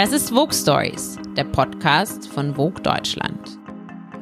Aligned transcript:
Das 0.00 0.12
ist 0.12 0.30
Vogue 0.30 0.54
Stories, 0.54 1.18
der 1.36 1.44
Podcast 1.44 2.26
von 2.26 2.54
Vogue 2.54 2.82
Deutschland. 2.82 3.58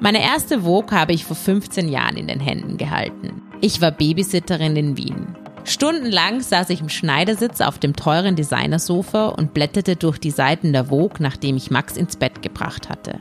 Meine 0.01 0.21
erste 0.21 0.63
Vogue 0.63 0.91
habe 0.91 1.13
ich 1.13 1.25
vor 1.25 1.37
15 1.37 1.89
Jahren 1.89 2.17
in 2.17 2.27
den 2.27 2.41
Händen 2.41 2.79
gehalten. 2.79 3.43
Ich 3.61 3.81
war 3.81 3.93
Babysitterin 3.93 4.75
in 4.75 4.97
Wien. 4.97 5.37
Stundenlang 5.63 6.41
saß 6.41 6.71
ich 6.71 6.81
im 6.81 6.89
Schneidersitz 6.89 7.61
auf 7.61 7.79
dem 7.79 7.95
teuren 7.95 8.35
Designersofa 8.35 9.29
und 9.29 9.55
blätterte 9.55 9.95
durch 9.95 10.19
die 10.19 10.33
Seiten 10.33 10.73
der 10.73 10.87
Vogue, 10.87 11.19
nachdem 11.21 11.57
ich 11.57 11.71
Max 11.71 11.97
ins 11.97 12.17
Bett 12.17 12.43
gebracht 12.43 12.89
hatte. 12.89 13.21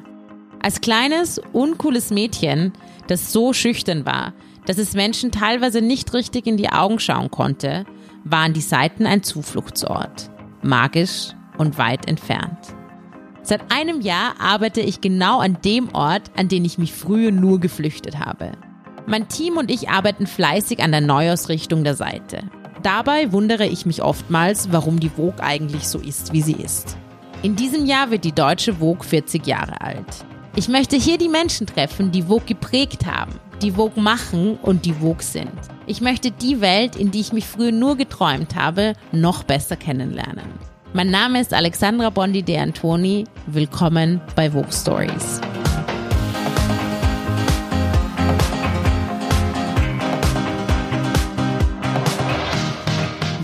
Als 0.59 0.81
kleines, 0.81 1.39
uncooles 1.53 2.09
Mädchen, 2.09 2.73
das 3.05 3.31
so 3.31 3.53
schüchtern 3.53 4.03
war, 4.07 4.33
dass 4.65 4.79
es 4.79 4.93
Menschen 4.93 5.31
teilweise 5.31 5.83
nicht 5.83 6.11
richtig 6.15 6.47
in 6.47 6.57
die 6.57 6.69
Augen 6.69 6.97
schauen 6.97 7.29
konnte, 7.29 7.85
waren 8.23 8.53
die 8.53 8.61
Seiten 8.61 9.05
ein 9.05 9.21
Zufluchtsort. 9.21 10.31
Magisch 10.63 11.36
und 11.57 11.77
weit 11.77 12.07
entfernt. 12.07 12.75
Seit 13.43 13.71
einem 13.71 14.01
Jahr 14.01 14.33
arbeite 14.39 14.81
ich 14.81 14.99
genau 14.99 15.39
an 15.39 15.57
dem 15.63 15.93
Ort, 15.95 16.31
an 16.35 16.49
den 16.49 16.65
ich 16.65 16.77
mich 16.77 16.93
früher 16.93 17.31
nur 17.31 17.59
geflüchtet 17.59 18.19
habe. 18.19 18.51
Mein 19.05 19.29
Team 19.29 19.55
und 19.55 19.71
ich 19.71 19.89
arbeiten 19.89 20.27
fleißig 20.27 20.83
an 20.83 20.91
der 20.91 20.99
Neuausrichtung 20.99 21.85
der 21.85 21.95
Seite. 21.95 22.43
Dabei 22.83 23.31
wundere 23.31 23.65
ich 23.65 23.85
mich 23.85 24.03
oftmals, 24.03 24.71
warum 24.71 24.99
die 24.99 25.09
Vogue 25.09 25.41
eigentlich 25.41 25.87
so 25.87 25.99
ist, 25.99 26.33
wie 26.33 26.41
sie 26.41 26.53
ist. 26.53 26.97
In 27.41 27.55
diesem 27.55 27.85
Jahr 27.85 28.11
wird 28.11 28.25
die 28.25 28.33
deutsche 28.33 28.73
Vogue 28.73 29.05
40 29.05 29.47
Jahre 29.47 29.79
alt. 29.79 30.25
Ich 30.57 30.67
möchte 30.67 30.97
hier 30.97 31.17
die 31.17 31.29
Menschen 31.29 31.67
treffen, 31.67 32.11
die 32.11 32.23
Vogue 32.23 32.45
geprägt 32.45 33.05
haben, 33.05 33.33
die 33.61 33.71
Vogue 33.71 34.01
machen 34.01 34.57
und 34.61 34.85
die 34.85 34.93
Vogue 34.93 35.23
sind. 35.23 35.53
Ich 35.85 36.01
möchte 36.01 36.31
die 36.31 36.61
Welt, 36.61 36.95
in 36.95 37.11
die 37.11 37.21
ich 37.21 37.31
mich 37.31 37.45
früher 37.45 37.71
nur 37.71 37.95
geträumt 37.95 38.55
habe, 38.55 38.93
noch 39.11 39.43
besser 39.43 39.75
kennenlernen. 39.75 40.47
Mein 40.97 41.11
Name 41.11 41.39
ist 41.39 41.53
Alexandra 41.53 42.09
Bondi 42.09 42.41
De 42.41 42.57
Antoni. 42.57 43.25
Willkommen 43.45 44.19
bei 44.35 44.49
Vogue 44.49 44.71
Stories. 44.71 45.39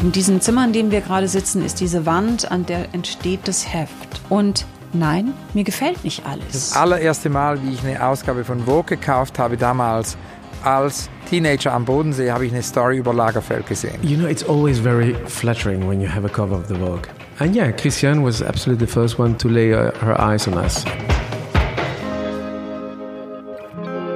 In 0.02 0.12
diesem 0.12 0.42
Zimmer, 0.42 0.66
in 0.66 0.74
dem 0.74 0.90
wir 0.90 1.02
gerade 1.02 1.28
sitzen, 1.28 1.64
ist 1.64 1.80
diese 1.80 2.08
Wand, 2.08 2.50
an 2.52 2.66
der 2.66 2.92
entsteht 2.96 3.42
das 3.48 3.72
Heft. 3.72 3.92
Und 4.30 4.66
nein, 4.92 5.32
mir 5.54 5.64
gefällt 5.64 6.04
nicht 6.04 6.26
alles. 6.26 6.52
Das 6.52 6.76
allererste 6.76 7.30
Mal, 7.30 7.62
wie 7.62 7.76
ich 7.76 7.84
eine 7.84 8.04
Ausgabe 8.04 8.46
von 8.46 8.62
Vogue 8.62 8.98
gekauft 8.98 9.38
habe, 9.38 9.58
damals 9.58 10.18
als 10.64 11.08
Teenager 11.30 11.72
am 11.74 11.86
Bodensee, 11.86 12.32
habe 12.32 12.48
ich 12.48 12.52
eine 12.52 12.64
Story 12.64 12.98
über 12.98 13.14
Lagerfeld 13.14 13.68
gesehen. 13.68 14.00
You 14.02 14.18
know, 14.18 14.26
it's 14.26 14.44
always 14.44 14.80
very 14.80 15.16
flattering 15.28 15.88
when 15.88 16.02
you 16.02 16.10
have 16.10 16.26
a 16.26 16.30
cover 16.30 16.56
of 16.56 16.68
the 16.68 16.74
Vogue. 16.74 17.08
And 17.40 17.56
yeah, 17.56 17.72
Christiane 17.72 18.24
was 18.24 18.42
absolutely 18.42 18.86
the 18.86 18.92
first 18.92 19.18
one 19.18 19.38
to 19.38 19.50
lay 19.50 19.74
uh, 19.74 19.92
her 20.00 20.20
eyes 20.20 20.48
on 20.48 20.54
us. 20.56 20.86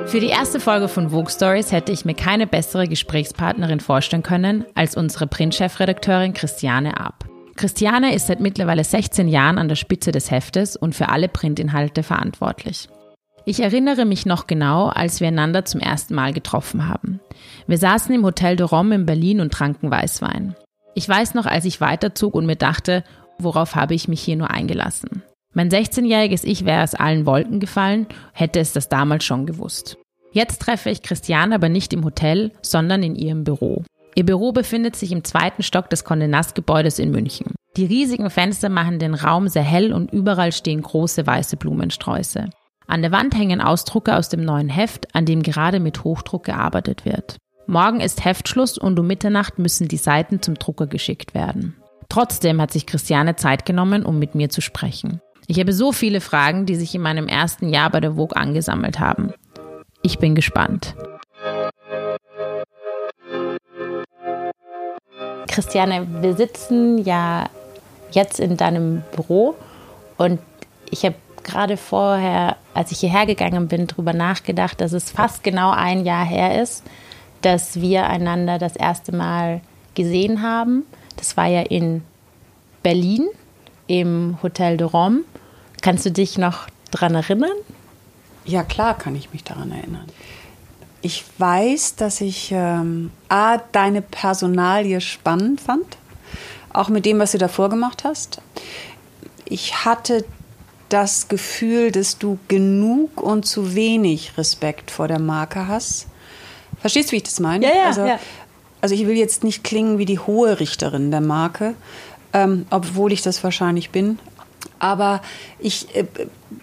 Für 0.08 0.22
die 0.22 0.28
erste 0.28 0.62
Folge 0.62 0.88
von 0.88 1.10
Vogue 1.10 1.30
Stories 1.30 1.74
hätte 1.74 1.92
ich 1.92 2.06
mir 2.06 2.14
keine 2.14 2.48
bessere 2.48 2.88
Gesprächspartnerin 2.88 3.82
vorstellen 3.82 4.24
können 4.24 4.64
als 4.74 4.96
unsere 4.96 5.28
Printchefredakteurin 5.28 6.34
Christiane 6.34 6.98
Ab. 6.98 7.26
Christiane 7.58 8.14
ist 8.16 8.28
seit 8.28 8.40
mittlerweile 8.40 8.84
16 8.84 9.28
Jahren 9.28 9.58
an 9.58 9.68
der 9.68 9.76
Spitze 9.76 10.12
des 10.12 10.32
Heftes 10.32 10.78
und 10.78 10.96
für 10.96 11.10
alle 11.10 11.28
Printinhalte 11.28 12.04
verantwortlich. 12.04 12.88
Ich 13.46 13.60
erinnere 13.62 14.06
mich 14.06 14.26
noch 14.26 14.48
genau, 14.48 14.88
als 14.88 15.20
wir 15.20 15.28
einander 15.28 15.66
zum 15.66 15.82
ersten 15.82 16.16
Mal 16.16 16.34
getroffen 16.34 16.88
haben. 16.88 17.20
Wir 17.66 17.78
saßen 17.78 18.14
im 18.14 18.24
Hotel 18.24 18.56
de 18.56 18.66
Rome 18.66 18.96
in 18.96 19.06
Berlin 19.06 19.42
und 19.42 19.52
tranken 19.52 19.92
Weißwein. 19.92 20.56
Ich 20.98 21.08
weiß 21.08 21.36
noch, 21.36 21.46
als 21.46 21.64
ich 21.66 21.80
weiterzog 21.80 22.34
und 22.34 22.48
mir 22.48 22.56
dachte, 22.56 23.04
worauf 23.38 23.76
habe 23.76 23.94
ich 23.94 24.08
mich 24.08 24.20
hier 24.20 24.36
nur 24.36 24.50
eingelassen. 24.50 25.22
Mein 25.54 25.70
16-jähriges 25.70 26.44
Ich 26.44 26.66
wäre 26.66 26.82
aus 26.82 26.96
allen 26.96 27.28
Wolken 27.28 27.60
gefallen, 27.60 28.08
hätte 28.34 28.60
es 28.60 28.74
das 28.74 28.90
damals 28.90 29.24
schon 29.24 29.46
gewusst. 29.46 30.00
Jetzt 30.32 30.60
treffe 30.60 30.90
ich 30.90 31.04
Christiane 31.04 31.54
aber 31.54 31.70
nicht 31.70 31.94
im 31.94 32.04
Hotel, 32.04 32.52
sondern 32.64 33.04
in 33.04 33.14
ihrem 33.14 33.44
Büro. 33.44 33.84
Ihr 34.16 34.26
Büro 34.26 34.54
befindet 34.54 34.96
sich 34.96 35.12
im 35.12 35.24
zweiten 35.24 35.62
Stock 35.62 35.88
des 35.92 36.04
Condé 36.04 36.26
Nast 36.26 36.56
Gebäudes 36.56 36.98
in 36.98 37.12
München. 37.12 37.54
Die 37.76 37.86
riesigen 37.86 38.32
Fenster 38.32 38.70
machen 38.70 38.98
den 38.98 39.14
Raum 39.14 39.50
sehr 39.50 39.62
hell 39.62 39.94
und 39.94 40.12
überall 40.12 40.52
stehen 40.52 40.82
große 40.82 41.28
weiße 41.28 41.58
Blumensträuße. 41.58 42.50
An 42.88 43.02
der 43.04 43.12
Wand 43.12 43.38
hängen 43.38 43.62
Ausdrucke 43.62 44.16
aus 44.16 44.30
dem 44.30 44.44
neuen 44.44 44.70
Heft, 44.70 45.14
an 45.14 45.26
dem 45.26 45.44
gerade 45.44 45.80
mit 45.80 46.04
Hochdruck 46.04 46.46
gearbeitet 46.46 47.06
wird. 47.06 47.38
Morgen 47.70 48.00
ist 48.00 48.24
Heftschluss 48.24 48.78
und 48.78 48.98
um 48.98 49.08
Mitternacht 49.08 49.60
müssen 49.60 49.90
die 49.90 49.98
Seiten 49.98 50.42
zum 50.42 50.56
Drucker 50.56 50.88
geschickt 50.88 51.34
werden. 51.34 51.76
Trotzdem 52.08 52.62
hat 52.62 52.72
sich 52.72 52.86
Christiane 52.86 53.36
Zeit 53.36 53.66
genommen, 53.66 54.06
um 54.06 54.20
mit 54.20 54.36
mir 54.36 54.50
zu 54.50 54.62
sprechen. 54.62 55.20
Ich 55.48 55.60
habe 55.60 55.74
so 55.74 55.92
viele 55.92 56.22
Fragen, 56.22 56.66
die 56.66 56.76
sich 56.76 56.96
in 56.96 57.02
meinem 57.02 57.28
ersten 57.28 57.68
Jahr 57.68 57.90
bei 57.90 58.00
der 58.00 58.14
Vogue 58.14 58.38
angesammelt 58.38 59.02
haben. 59.02 59.34
Ich 60.02 60.18
bin 60.18 60.34
gespannt. 60.34 60.96
Christiane, 65.50 66.08
wir 66.22 66.38
sitzen 66.38 67.00
ja 67.00 67.50
jetzt 68.12 68.40
in 68.40 68.56
deinem 68.56 69.04
Büro 69.14 69.56
und 70.18 70.40
ich 70.90 71.04
habe 71.04 71.16
gerade 71.44 71.76
vorher, 71.76 72.56
als 72.74 72.94
ich 72.94 73.00
hierher 73.00 73.26
gegangen 73.26 73.68
bin, 73.68 73.88
darüber 73.88 74.14
nachgedacht, 74.14 74.80
dass 74.80 74.94
es 74.94 75.12
fast 75.12 75.44
genau 75.44 75.72
ein 75.72 76.06
Jahr 76.06 76.24
her 76.24 76.62
ist, 76.62 76.84
dass 77.42 77.80
wir 77.82 78.08
einander 78.08 78.58
das 78.58 78.76
erste 78.76 79.16
Mal 79.16 79.62
gesehen 79.96 80.42
haben. 80.42 80.84
Das 81.16 81.38
war 81.38 81.48
ja 81.48 81.62
in 81.62 82.04
Berlin 82.84 83.28
im 83.88 84.38
Hotel 84.44 84.78
de 84.78 84.88
Rome. 84.88 85.22
Kannst 85.82 86.06
du 86.06 86.12
dich 86.12 86.38
noch 86.38 86.68
daran 86.92 87.16
erinnern? 87.16 87.56
Ja, 88.46 88.64
klar 88.64 88.98
kann 88.98 89.16
ich 89.16 89.34
mich 89.34 89.44
daran 89.44 89.72
erinnern. 89.72 90.06
Ich 91.02 91.26
weiß, 91.38 91.96
dass 91.96 92.22
ich 92.22 92.50
ähm, 92.52 93.12
A, 93.30 93.58
deine 93.58 94.02
Personalie 94.02 95.00
spannend 95.02 95.62
fand, 95.62 95.98
auch 96.74 96.90
mit 96.90 97.06
dem, 97.06 97.20
was 97.20 97.34
du 97.34 97.38
davor 97.38 97.70
gemacht 97.70 98.04
hast. 98.04 98.42
Ich 99.46 99.86
hatte 99.86 100.26
das 100.90 101.28
Gefühl, 101.28 101.92
dass 101.92 102.18
du 102.18 102.40
genug 102.48 103.22
und 103.22 103.46
zu 103.46 103.76
wenig 103.76 104.38
Respekt 104.38 104.92
vor 104.92 105.08
der 105.08 105.20
Marke 105.20 105.68
hast. 105.68 106.08
Verstehst 106.80 107.10
du, 107.10 107.14
wie 107.14 107.18
ich 107.18 107.24
das 107.24 107.40
meine? 107.40 107.66
Ja, 107.66 107.76
ja, 107.76 107.86
also, 107.86 108.06
ja. 108.06 108.20
also 108.82 108.96
ich 108.96 109.08
will 109.08 109.18
jetzt 109.18 109.44
nicht 109.44 109.64
klingen 109.64 109.98
wie 109.98 110.06
die 110.06 110.20
hohe 110.20 110.60
Richterin 110.60 111.12
der 111.12 111.22
Marke, 111.22 111.76
ähm, 112.34 112.66
obwohl 112.70 113.12
ich 113.12 113.22
das 113.22 113.44
wahrscheinlich 113.44 113.90
bin. 113.90 114.20
Aber 114.80 115.22
ich 115.60 115.96
äh, 115.96 116.06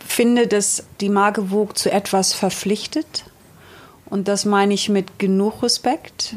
finde, 0.05 0.47
dass 0.47 0.85
die 1.01 1.09
Marke 1.09 1.47
Vogue 1.47 1.75
zu 1.75 1.91
etwas 1.91 2.33
verpflichtet. 2.33 3.25
Und 4.07 4.29
das 4.29 4.45
meine 4.45 4.75
ich 4.75 4.89
mit 4.89 5.19
genug 5.19 5.63
Respekt. 5.63 6.37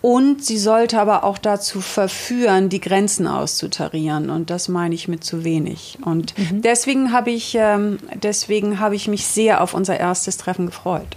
Und 0.00 0.44
sie 0.44 0.58
sollte 0.58 1.00
aber 1.00 1.24
auch 1.24 1.36
dazu 1.36 1.80
verführen, 1.80 2.68
die 2.68 2.80
Grenzen 2.80 3.26
auszutarieren. 3.26 4.30
Und 4.30 4.50
das 4.50 4.68
meine 4.68 4.94
ich 4.94 5.08
mit 5.08 5.24
zu 5.24 5.42
wenig. 5.42 5.98
Und 6.04 6.38
mhm. 6.38 6.62
deswegen 6.62 7.12
habe 7.12 7.30
ich, 7.30 7.56
ähm, 7.58 7.98
deswegen 8.22 8.78
habe 8.78 8.94
ich 8.94 9.08
mich 9.08 9.26
sehr 9.26 9.62
auf 9.62 9.74
unser 9.74 9.98
erstes 9.98 10.36
Treffen 10.36 10.66
gefreut. 10.66 11.16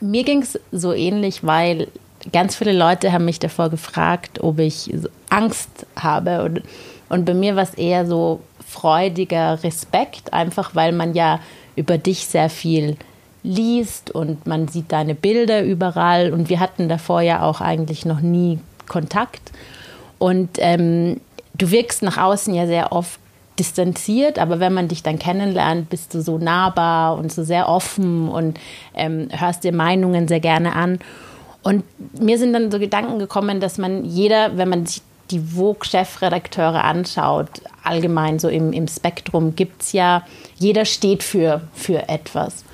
Mir 0.00 0.24
ging 0.24 0.42
es 0.42 0.58
so 0.72 0.92
ähnlich, 0.92 1.44
weil 1.44 1.88
ganz 2.32 2.56
viele 2.56 2.72
Leute 2.72 3.12
haben 3.12 3.24
mich 3.24 3.38
davor 3.38 3.70
gefragt, 3.70 4.42
ob 4.42 4.58
ich 4.58 4.92
Angst 5.28 5.86
habe. 5.96 6.42
Und, 6.42 6.62
und 7.08 7.24
bei 7.24 7.34
mir 7.34 7.56
war 7.56 7.62
es 7.62 7.74
eher 7.74 8.06
so 8.06 8.40
freudiger 8.66 9.62
Respekt, 9.62 10.32
einfach 10.32 10.74
weil 10.74 10.92
man 10.92 11.14
ja 11.14 11.40
über 11.76 11.98
dich 11.98 12.26
sehr 12.26 12.50
viel 12.50 12.96
liest 13.42 14.10
und 14.10 14.46
man 14.46 14.68
sieht 14.68 14.92
deine 14.92 15.14
Bilder 15.14 15.62
überall 15.62 16.32
und 16.32 16.50
wir 16.50 16.60
hatten 16.60 16.88
davor 16.88 17.22
ja 17.22 17.42
auch 17.42 17.60
eigentlich 17.60 18.04
noch 18.04 18.20
nie 18.20 18.58
Kontakt. 18.86 19.52
Und 20.18 20.50
ähm, 20.58 21.20
du 21.54 21.70
wirkst 21.70 22.02
nach 22.02 22.18
außen 22.18 22.54
ja 22.54 22.66
sehr 22.66 22.92
oft 22.92 23.18
distanziert, 23.58 24.38
aber 24.38 24.60
wenn 24.60 24.72
man 24.72 24.88
dich 24.88 25.02
dann 25.02 25.18
kennenlernt, 25.18 25.90
bist 25.90 26.14
du 26.14 26.22
so 26.22 26.38
nahbar 26.38 27.18
und 27.18 27.32
so 27.32 27.42
sehr 27.44 27.68
offen 27.68 28.28
und 28.28 28.58
ähm, 28.94 29.28
hörst 29.30 29.64
dir 29.64 29.72
Meinungen 29.72 30.28
sehr 30.28 30.40
gerne 30.40 30.74
an. 30.74 30.98
Und 31.62 31.84
mir 32.18 32.38
sind 32.38 32.52
dann 32.52 32.70
so 32.70 32.78
Gedanken 32.78 33.18
gekommen, 33.18 33.60
dass 33.60 33.76
man 33.76 34.04
jeder, 34.04 34.56
wenn 34.56 34.68
man 34.68 34.86
sich 34.86 35.02
die 35.30 35.40
Vogue-Chefredakteure 35.40 36.82
anschaut, 36.82 37.48
allgemein 37.84 38.38
so 38.38 38.48
im, 38.48 38.72
im 38.72 38.88
Spektrum, 38.88 39.54
gibt 39.54 39.82
es 39.82 39.92
ja, 39.92 40.26
jeder 40.58 40.84
steht 40.84 41.22
für, 41.22 41.62
für 41.74 42.08
etwas. 42.08 42.64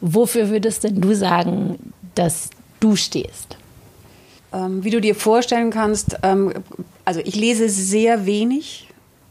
Wofür 0.00 0.48
würdest 0.48 0.84
denn 0.84 1.00
du 1.00 1.14
sagen, 1.14 1.92
dass 2.14 2.50
du 2.80 2.94
stehst? 2.94 3.56
Ähm, 4.52 4.84
wie 4.84 4.90
du 4.90 5.00
dir 5.00 5.14
vorstellen 5.14 5.70
kannst, 5.70 6.18
ähm, 6.22 6.52
also 7.04 7.20
ich 7.24 7.34
lese 7.34 7.68
sehr 7.68 8.26
wenig 8.26 8.88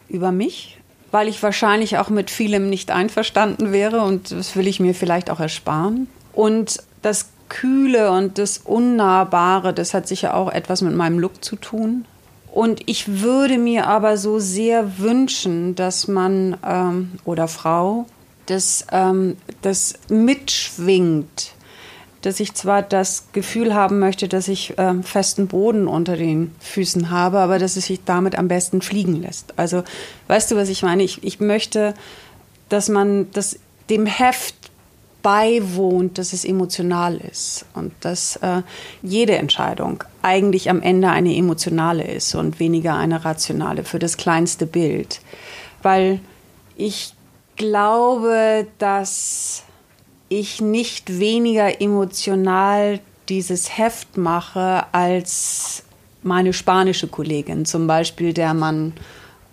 über 0.10 0.32
mich, 0.32 0.77
weil 1.12 1.28
ich 1.28 1.42
wahrscheinlich 1.42 1.98
auch 1.98 2.10
mit 2.10 2.30
vielem 2.30 2.70
nicht 2.70 2.92
einverstanden 2.92 3.72
wäre 3.72 4.02
und 4.02 4.32
das 4.32 4.56
will 4.56 4.68
ich 4.68 4.80
mir 4.80 4.94
vielleicht 4.94 5.30
auch 5.30 5.40
ersparen. 5.40 6.08
Und 6.34 6.84
das 7.02 7.30
Kühle 7.50 8.12
und 8.12 8.38
das 8.38 8.58
Unnahbare, 8.58 9.74
das 9.74 9.94
hat 9.94 10.08
sicher 10.08 10.36
auch 10.36 10.52
etwas 10.52 10.82
mit 10.82 10.96
meinem 10.96 11.20
Look 11.20 11.44
zu 11.44 11.56
tun. 11.56 12.06
Und 12.52 12.82
ich 12.88 13.22
würde 13.22 13.58
mir 13.58 13.88
aber 13.88 14.18
so 14.18 14.40
sehr 14.40 14.98
wünschen, 14.98 15.76
dass 15.76 16.08
man 16.08 16.58
ähm, 16.66 17.12
oder 17.24 17.48
Frau 17.48 18.06
das, 18.48 18.88
ähm, 18.92 19.38
das 19.62 19.94
mitschwingt, 20.10 21.52
dass 22.22 22.40
ich 22.40 22.54
zwar 22.54 22.82
das 22.82 23.28
Gefühl 23.32 23.74
haben 23.74 24.00
möchte, 24.00 24.28
dass 24.28 24.48
ich 24.48 24.74
ähm, 24.78 25.04
festen 25.04 25.48
Boden 25.48 25.88
unter 25.88 26.18
den 26.18 26.54
Füßen 26.60 27.10
habe, 27.10 27.40
aber 27.40 27.60
dass 27.60 27.78
es 27.78 27.86
sich 27.86 28.04
damit 28.04 28.38
am 28.38 28.48
besten 28.48 28.82
fliegen 28.82 29.22
lässt. 29.22 29.54
Also, 29.58 29.84
weißt 30.28 30.52
du, 30.52 30.56
was 30.56 30.70
ich 30.70 30.84
meine? 30.84 31.04
Ich, 31.04 31.24
ich 31.24 31.40
möchte, 31.40 31.94
dass 32.70 32.90
man 32.90 33.32
das 33.32 33.60
dem 33.90 34.06
Heft 34.06 34.56
beiwohnt, 35.22 36.18
dass 36.18 36.34
es 36.34 36.46
emotional 36.46 37.18
ist 37.18 37.66
und 37.74 37.92
dass 38.02 38.38
äh, 38.38 38.62
jede 39.02 39.36
Entscheidung 39.36 40.04
eigentlich 40.22 40.70
am 40.70 40.82
Ende 40.82 41.10
eine 41.10 41.36
emotionale 41.36 42.04
ist 42.04 42.36
und 42.36 42.60
weniger 42.60 42.96
eine 42.96 43.26
rationale 43.26 43.84
für 43.84 44.00
das 44.00 44.18
kleinste 44.18 44.66
Bild. 44.66 45.22
Weil 45.82 46.20
ich 46.76 47.14
glaube, 47.58 48.68
dass 48.78 49.64
ich 50.30 50.62
nicht 50.62 51.20
weniger 51.20 51.82
emotional 51.82 53.00
dieses 53.30 53.78
Heft 53.78 54.18
mache 54.18 54.86
als 54.92 55.84
meine 56.24 56.54
spanische 56.54 57.08
Kollegin 57.08 57.66
zum 57.66 57.88
Beispiel, 57.88 58.34
der 58.34 58.54
man 58.54 58.94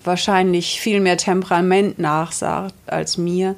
wahrscheinlich 0.03 0.81
viel 0.81 1.00
mehr 1.00 1.17
Temperament 1.17 1.99
nachsagt 1.99 2.75
als 2.87 3.17
mir. 3.17 3.56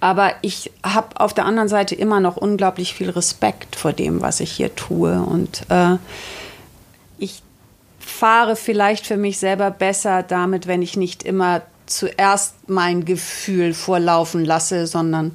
Aber 0.00 0.32
ich 0.42 0.72
habe 0.84 1.20
auf 1.20 1.32
der 1.32 1.44
anderen 1.44 1.68
Seite 1.68 1.94
immer 1.94 2.20
noch 2.20 2.36
unglaublich 2.36 2.94
viel 2.94 3.10
Respekt 3.10 3.76
vor 3.76 3.92
dem, 3.92 4.20
was 4.20 4.40
ich 4.40 4.50
hier 4.50 4.74
tue. 4.74 5.20
Und 5.20 5.62
äh, 5.68 5.96
ich 7.18 7.42
fahre 8.00 8.56
vielleicht 8.56 9.06
für 9.06 9.16
mich 9.16 9.38
selber 9.38 9.70
besser 9.70 10.22
damit, 10.22 10.66
wenn 10.66 10.82
ich 10.82 10.96
nicht 10.96 11.22
immer 11.22 11.62
zuerst 11.86 12.68
mein 12.68 13.04
Gefühl 13.04 13.74
vorlaufen 13.74 14.44
lasse, 14.44 14.86
sondern 14.86 15.32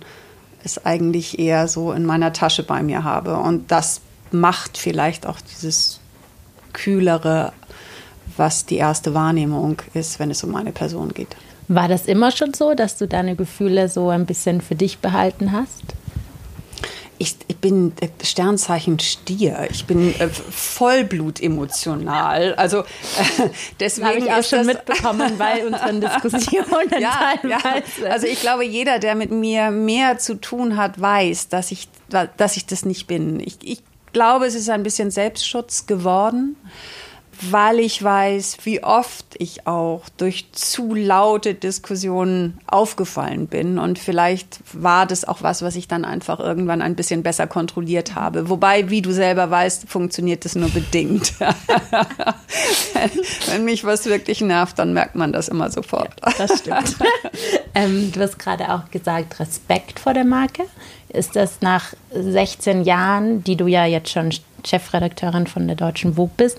es 0.63 0.85
eigentlich 0.85 1.39
eher 1.39 1.67
so 1.67 1.91
in 1.91 2.05
meiner 2.05 2.33
Tasche 2.33 2.63
bei 2.63 2.83
mir 2.83 3.03
habe. 3.03 3.37
Und 3.37 3.71
das 3.71 4.01
macht 4.31 4.77
vielleicht 4.77 5.25
auch 5.25 5.39
dieses 5.39 5.99
kühlere, 6.73 7.53
was 8.35 8.65
die 8.65 8.77
erste 8.77 9.13
Wahrnehmung 9.13 9.81
ist, 9.93 10.19
wenn 10.19 10.31
es 10.31 10.43
um 10.43 10.55
eine 10.55 10.71
Person 10.71 11.13
geht. 11.13 11.35
War 11.67 11.87
das 11.87 12.05
immer 12.05 12.31
schon 12.31 12.53
so, 12.53 12.75
dass 12.75 12.97
du 12.97 13.07
deine 13.07 13.35
Gefühle 13.35 13.89
so 13.89 14.09
ein 14.09 14.25
bisschen 14.25 14.61
für 14.61 14.75
dich 14.75 14.99
behalten 14.99 15.51
hast? 15.51 15.83
Ich, 17.19 17.35
ich 17.47 17.57
bin 17.57 17.93
Sternzeichen 18.23 18.99
Stier. 18.99 19.67
Ich 19.71 19.85
bin 19.85 20.13
äh, 20.19 20.29
Vollblut 20.29 21.41
emotional. 21.41 22.53
Also 22.55 22.79
äh, 22.79 22.83
deswegen 23.79 24.07
habe 24.07 24.19
ich 24.19 24.31
auch 24.31 24.43
schon 24.43 24.65
mitbekommen 24.65 25.33
bei 25.37 25.65
unseren 25.65 26.01
Diskussionen 26.01 26.89
ja, 26.99 27.33
teilweise. 27.41 28.03
Ja. 28.03 28.09
Also 28.09 28.27
ich 28.27 28.41
glaube, 28.41 28.65
jeder, 28.65 28.99
der 28.99 29.15
mit 29.15 29.31
mir 29.31 29.71
mehr 29.71 30.17
zu 30.19 30.35
tun 30.35 30.77
hat, 30.77 30.99
weiß, 30.99 31.49
dass 31.49 31.71
ich, 31.71 31.89
dass 32.09 32.57
ich 32.57 32.65
das 32.65 32.85
nicht 32.85 33.07
bin. 33.07 33.39
Ich, 33.39 33.57
ich 33.63 33.83
glaube, 34.13 34.45
es 34.45 34.55
ist 34.55 34.69
ein 34.69 34.83
bisschen 34.83 35.11
Selbstschutz 35.11 35.85
geworden 35.85 36.55
weil 37.41 37.79
ich 37.79 38.03
weiß, 38.03 38.57
wie 38.63 38.83
oft 38.83 39.25
ich 39.37 39.67
auch 39.67 40.03
durch 40.17 40.51
zu 40.53 40.93
laute 40.93 41.53
Diskussionen 41.53 42.59
aufgefallen 42.67 43.47
bin. 43.47 43.77
Und 43.77 43.99
vielleicht 43.99 44.59
war 44.73 45.05
das 45.05 45.25
auch 45.25 45.43
was, 45.43 45.61
was 45.61 45.75
ich 45.75 45.87
dann 45.87 46.05
einfach 46.05 46.39
irgendwann 46.39 46.81
ein 46.81 46.95
bisschen 46.95 47.23
besser 47.23 47.47
kontrolliert 47.47 48.15
habe. 48.15 48.49
Wobei, 48.49 48.89
wie 48.89 49.01
du 49.01 49.11
selber 49.11 49.49
weißt, 49.49 49.87
funktioniert 49.87 50.45
das 50.45 50.55
nur 50.55 50.69
bedingt. 50.69 51.33
Wenn 53.47 53.65
mich 53.65 53.83
was 53.83 54.05
wirklich 54.05 54.41
nervt, 54.41 54.79
dann 54.79 54.93
merkt 54.93 55.15
man 55.15 55.31
das 55.31 55.47
immer 55.47 55.69
sofort. 55.69 56.15
das 56.37 56.59
stimmt. 56.59 56.95
ähm, 57.75 58.11
du 58.11 58.21
hast 58.21 58.39
gerade 58.39 58.73
auch 58.73 58.89
gesagt, 58.89 59.39
Respekt 59.39 59.99
vor 59.99 60.13
der 60.13 60.25
Marke. 60.25 60.63
Ist 61.09 61.35
das 61.35 61.61
nach 61.61 61.93
16 62.11 62.83
Jahren, 62.83 63.43
die 63.43 63.55
du 63.55 63.67
ja 63.67 63.85
jetzt 63.85 64.09
schon 64.09 64.31
Chefredakteurin 64.65 65.47
von 65.47 65.67
der 65.67 65.75
Deutschen 65.75 66.15
Vogue 66.15 66.33
bist, 66.35 66.57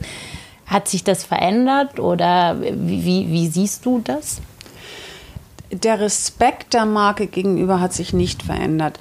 hat 0.68 0.86
sich 0.86 1.02
das 1.02 1.24
verändert 1.24 1.98
oder 1.98 2.60
wie, 2.60 3.28
wie 3.28 3.48
siehst 3.48 3.84
du 3.86 4.00
das? 4.04 4.40
Der 5.70 6.00
Respekt 6.00 6.74
der 6.74 6.86
Marke 6.86 7.26
gegenüber 7.26 7.80
hat 7.80 7.92
sich 7.92 8.12
nicht 8.12 8.42
verändert. 8.42 8.98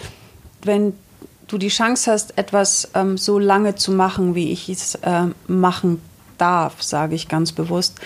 Wenn 0.64 0.94
du 1.48 1.58
die 1.58 1.68
Chance 1.69 2.12
hast, 2.12 2.38
etwas 2.38 2.90
ähm, 2.94 3.18
so 3.18 3.38
lange 3.40 3.75
zu 3.75 3.92
machen, 3.92 4.36
wie 4.36 4.52
ich 4.52 4.69
es 4.69 4.96
äh, 4.96 5.28
machen 5.48 6.02
darf, 6.38 6.81
sage 6.81 7.16
ich 7.16 7.28
ganz 7.28 7.52
bewusst, 7.52 8.00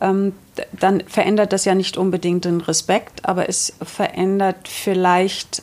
ähm, 0.00 0.32
dann 0.72 1.02
verändert 1.06 1.52
das 1.52 1.64
ja 1.64 1.74
nicht 1.74 1.96
unbedingt 1.96 2.44
den 2.44 2.60
Respekt, 2.60 3.26
aber 3.26 3.48
es 3.48 3.74
verändert 3.82 4.68
vielleicht 4.68 5.62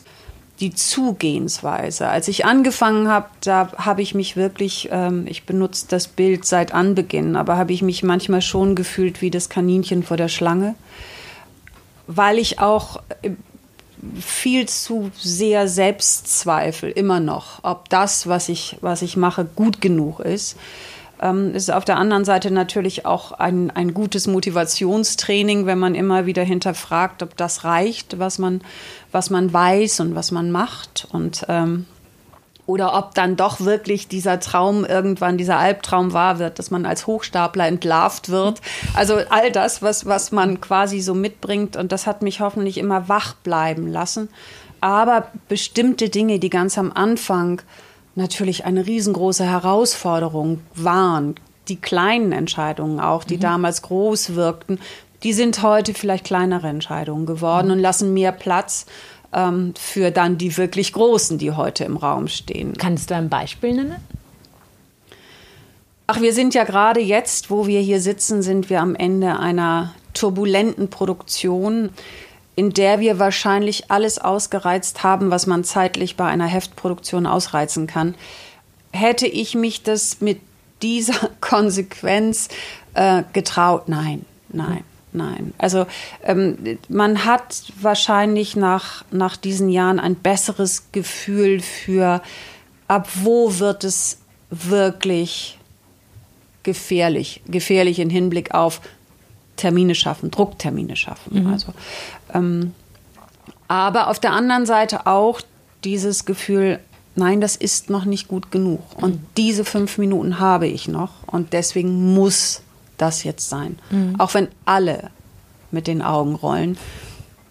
die 0.60 0.74
Zugehensweise. 0.74 2.08
Als 2.08 2.28
ich 2.28 2.44
angefangen 2.44 3.08
habe, 3.08 3.28
da 3.42 3.72
habe 3.76 4.02
ich 4.02 4.14
mich 4.14 4.36
wirklich, 4.36 4.88
ähm, 4.92 5.26
ich 5.26 5.44
benutze 5.44 5.86
das 5.88 6.06
Bild 6.06 6.44
seit 6.44 6.74
Anbeginn, 6.74 7.36
aber 7.36 7.56
habe 7.56 7.72
ich 7.72 7.82
mich 7.82 8.02
manchmal 8.02 8.42
schon 8.42 8.74
gefühlt 8.74 9.22
wie 9.22 9.30
das 9.30 9.48
Kaninchen 9.48 10.02
vor 10.02 10.16
der 10.16 10.28
Schlange, 10.28 10.74
weil 12.06 12.38
ich 12.38 12.58
auch 12.58 13.02
äh, 13.22 13.30
viel 14.20 14.68
zu 14.68 15.10
sehr 15.18 15.68
Selbstzweifel 15.68 16.90
immer 16.90 17.20
noch, 17.20 17.64
ob 17.64 17.88
das, 17.88 18.26
was 18.26 18.48
ich, 18.48 18.76
was 18.80 19.02
ich 19.02 19.16
mache, 19.16 19.44
gut 19.44 19.80
genug 19.80 20.20
ist 20.20 20.56
ähm, 21.20 21.54
ist 21.54 21.70
auf 21.70 21.84
der 21.84 21.96
anderen 21.96 22.24
Seite 22.24 22.50
natürlich 22.50 23.06
auch 23.06 23.32
ein, 23.32 23.70
ein 23.70 23.94
gutes 23.94 24.26
Motivationstraining, 24.26 25.66
wenn 25.66 25.78
man 25.78 25.94
immer 25.94 26.26
wieder 26.26 26.42
hinterfragt, 26.42 27.22
ob 27.22 27.36
das 27.36 27.64
reicht, 27.64 28.18
was 28.18 28.38
man, 28.38 28.62
was 29.12 29.30
man 29.30 29.52
weiß 29.52 30.00
und 30.00 30.14
was 30.14 30.30
man 30.30 30.50
macht. 30.50 31.06
Und 31.12 31.44
ähm, 31.48 31.86
oder 32.70 32.96
ob 32.96 33.14
dann 33.16 33.34
doch 33.34 33.60
wirklich 33.60 34.06
dieser 34.06 34.38
Traum 34.38 34.84
irgendwann, 34.84 35.36
dieser 35.36 35.58
Albtraum 35.58 36.12
wahr 36.12 36.38
wird, 36.38 36.60
dass 36.60 36.70
man 36.70 36.86
als 36.86 37.06
Hochstapler 37.08 37.66
entlarvt 37.66 38.28
wird. 38.28 38.60
Also 38.94 39.16
all 39.28 39.50
das, 39.50 39.82
was, 39.82 40.06
was 40.06 40.30
man 40.30 40.60
quasi 40.60 41.00
so 41.00 41.12
mitbringt. 41.12 41.76
Und 41.76 41.90
das 41.90 42.06
hat 42.06 42.22
mich 42.22 42.40
hoffentlich 42.40 42.78
immer 42.78 43.08
wach 43.08 43.34
bleiben 43.34 43.88
lassen. 43.88 44.28
Aber 44.80 45.26
bestimmte 45.48 46.10
Dinge, 46.10 46.38
die 46.38 46.48
ganz 46.48 46.78
am 46.78 46.92
Anfang 46.92 47.60
natürlich 48.14 48.64
eine 48.64 48.86
riesengroße 48.86 49.44
Herausforderung 49.44 50.60
waren. 50.74 51.34
Die 51.68 51.76
kleinen 51.76 52.32
Entscheidungen 52.32 53.00
auch, 53.00 53.24
die 53.24 53.36
mhm. 53.36 53.40
damals 53.40 53.82
groß 53.82 54.34
wirkten, 54.34 54.78
die 55.22 55.32
sind 55.32 55.62
heute 55.62 55.94
vielleicht 55.94 56.24
kleinere 56.24 56.68
Entscheidungen 56.68 57.26
geworden 57.26 57.68
mhm. 57.68 57.72
und 57.74 57.78
lassen 57.80 58.14
mehr 58.14 58.32
Platz 58.32 58.86
ähm, 59.32 59.74
für 59.78 60.10
dann 60.10 60.38
die 60.38 60.56
wirklich 60.56 60.92
großen, 60.92 61.38
die 61.38 61.52
heute 61.52 61.84
im 61.84 61.96
Raum 61.96 62.28
stehen. 62.28 62.76
Kannst 62.76 63.10
du 63.10 63.14
ein 63.14 63.28
Beispiel 63.28 63.74
nennen? 63.74 63.96
Ach, 66.06 66.20
wir 66.20 66.32
sind 66.32 66.54
ja 66.54 66.64
gerade 66.64 67.00
jetzt, 67.00 67.50
wo 67.50 67.68
wir 67.68 67.80
hier 67.80 68.00
sitzen, 68.00 68.42
sind 68.42 68.68
wir 68.68 68.80
am 68.80 68.96
Ende 68.96 69.38
einer 69.38 69.94
turbulenten 70.12 70.90
Produktion 70.90 71.90
in 72.56 72.70
der 72.70 73.00
wir 73.00 73.18
wahrscheinlich 73.18 73.90
alles 73.90 74.18
ausgereizt 74.18 75.02
haben, 75.02 75.30
was 75.30 75.46
man 75.46 75.64
zeitlich 75.64 76.16
bei 76.16 76.26
einer 76.26 76.46
Heftproduktion 76.46 77.26
ausreizen 77.26 77.86
kann. 77.86 78.14
Hätte 78.92 79.26
ich 79.26 79.54
mich 79.54 79.82
das 79.82 80.20
mit 80.20 80.40
dieser 80.82 81.30
Konsequenz 81.40 82.48
äh, 82.94 83.22
getraut? 83.32 83.88
Nein, 83.88 84.24
nein. 84.48 84.84
Nein, 85.12 85.54
also 85.58 85.86
ähm, 86.22 86.78
man 86.88 87.24
hat 87.24 87.64
wahrscheinlich 87.80 88.54
nach, 88.54 89.04
nach 89.10 89.36
diesen 89.36 89.68
Jahren 89.68 89.98
ein 89.98 90.14
besseres 90.14 90.92
Gefühl 90.92 91.58
für, 91.58 92.22
ab 92.86 93.08
wo 93.24 93.58
wird 93.58 93.82
es 93.82 94.18
wirklich 94.50 95.58
gefährlich, 96.62 97.42
gefährlich 97.46 97.98
im 97.98 98.08
Hinblick 98.08 98.54
auf 98.54 98.80
Termine 99.56 99.94
schaffen, 99.94 100.30
Drucktermine 100.30 100.96
schaffen. 100.96 101.42
Mhm. 101.42 101.52
Also, 101.52 101.74
ähm, 102.34 102.74
aber 103.68 104.08
auf 104.08 104.18
der 104.18 104.32
anderen 104.32 104.66
Seite 104.66 105.06
auch 105.06 105.40
dieses 105.84 106.24
Gefühl, 106.24 106.80
nein, 107.14 107.40
das 107.40 107.56
ist 107.56 107.90
noch 107.90 108.04
nicht 108.04 108.28
gut 108.28 108.50
genug. 108.50 108.80
Und 108.96 109.14
mhm. 109.14 109.26
diese 109.36 109.64
fünf 109.64 109.98
Minuten 109.98 110.38
habe 110.38 110.66
ich 110.66 110.88
noch 110.88 111.10
und 111.26 111.52
deswegen 111.52 112.14
muss 112.14 112.62
das 112.98 113.24
jetzt 113.24 113.48
sein. 113.48 113.78
Mhm. 113.90 114.16
Auch 114.18 114.34
wenn 114.34 114.48
alle 114.64 115.10
mit 115.70 115.86
den 115.86 116.02
Augen 116.02 116.34
rollen, 116.34 116.78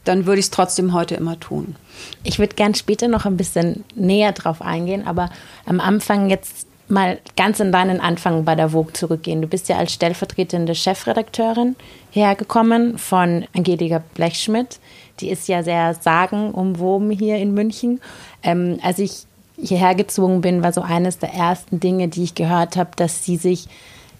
dann 0.04 0.26
würde 0.26 0.40
ich 0.40 0.46
es 0.46 0.52
trotzdem 0.52 0.94
heute 0.94 1.16
immer 1.16 1.40
tun. 1.40 1.76
Ich 2.24 2.40
würde 2.40 2.56
gern 2.56 2.74
später 2.74 3.08
noch 3.08 3.26
ein 3.26 3.38
bisschen 3.38 3.84
näher 3.96 4.32
drauf 4.32 4.62
eingehen, 4.62 5.06
aber 5.06 5.30
am 5.66 5.80
Anfang 5.80 6.30
jetzt 6.30 6.68
mal 6.88 7.20
ganz 7.38 7.60
in 7.60 7.72
deinen 7.72 8.02
Anfang 8.02 8.44
bei 8.46 8.56
der 8.56 8.70
Vogue 8.70 8.94
zurückgehen. 8.94 9.42
Du 9.42 9.48
bist 9.48 9.70
ja 9.70 9.78
als 9.78 9.94
stellvertretende 9.94 10.74
Chefredakteurin 10.74 11.76
hergekommen 12.12 12.98
von 12.98 13.46
Angelika 13.56 14.02
Blechschmidt. 14.14 14.80
Die 15.20 15.30
ist 15.30 15.48
ja 15.48 15.64
sehr 15.64 15.94
sagenumwoben 15.94 17.12
hier 17.12 17.38
in 17.38 17.54
München. 17.54 18.02
Ähm, 18.44 18.80
als 18.82 19.00
ich 19.00 19.26
hierher 19.58 19.96
gezwungen 19.96 20.42
bin, 20.42 20.64
war 20.64 20.74
so 20.74 20.82
eines 20.82 21.20
der 21.20 21.34
ersten 21.34 21.80
Dinge, 21.80 22.08
die 22.08 22.24
ich 22.24 22.36
gehört 22.36 22.78
habe, 22.78 22.92
dass 22.96 23.26
sie 23.26 23.38
sich 23.38 23.68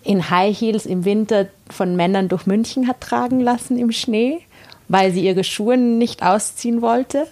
in 0.04 0.30
High 0.30 0.58
Heels 0.58 0.86
im 0.86 1.06
Winter 1.06 1.48
von 1.70 1.96
Männern 1.96 2.30
durch 2.30 2.46
München 2.46 2.88
hat 2.88 3.02
tragen 3.02 3.40
lassen 3.40 3.78
im 3.78 3.92
Schnee, 3.92 4.40
weil 4.88 5.12
sie 5.12 5.26
ihre 5.26 5.44
Schuhe 5.44 5.78
nicht 5.78 6.24
ausziehen 6.24 6.82
wollte? 6.82 7.28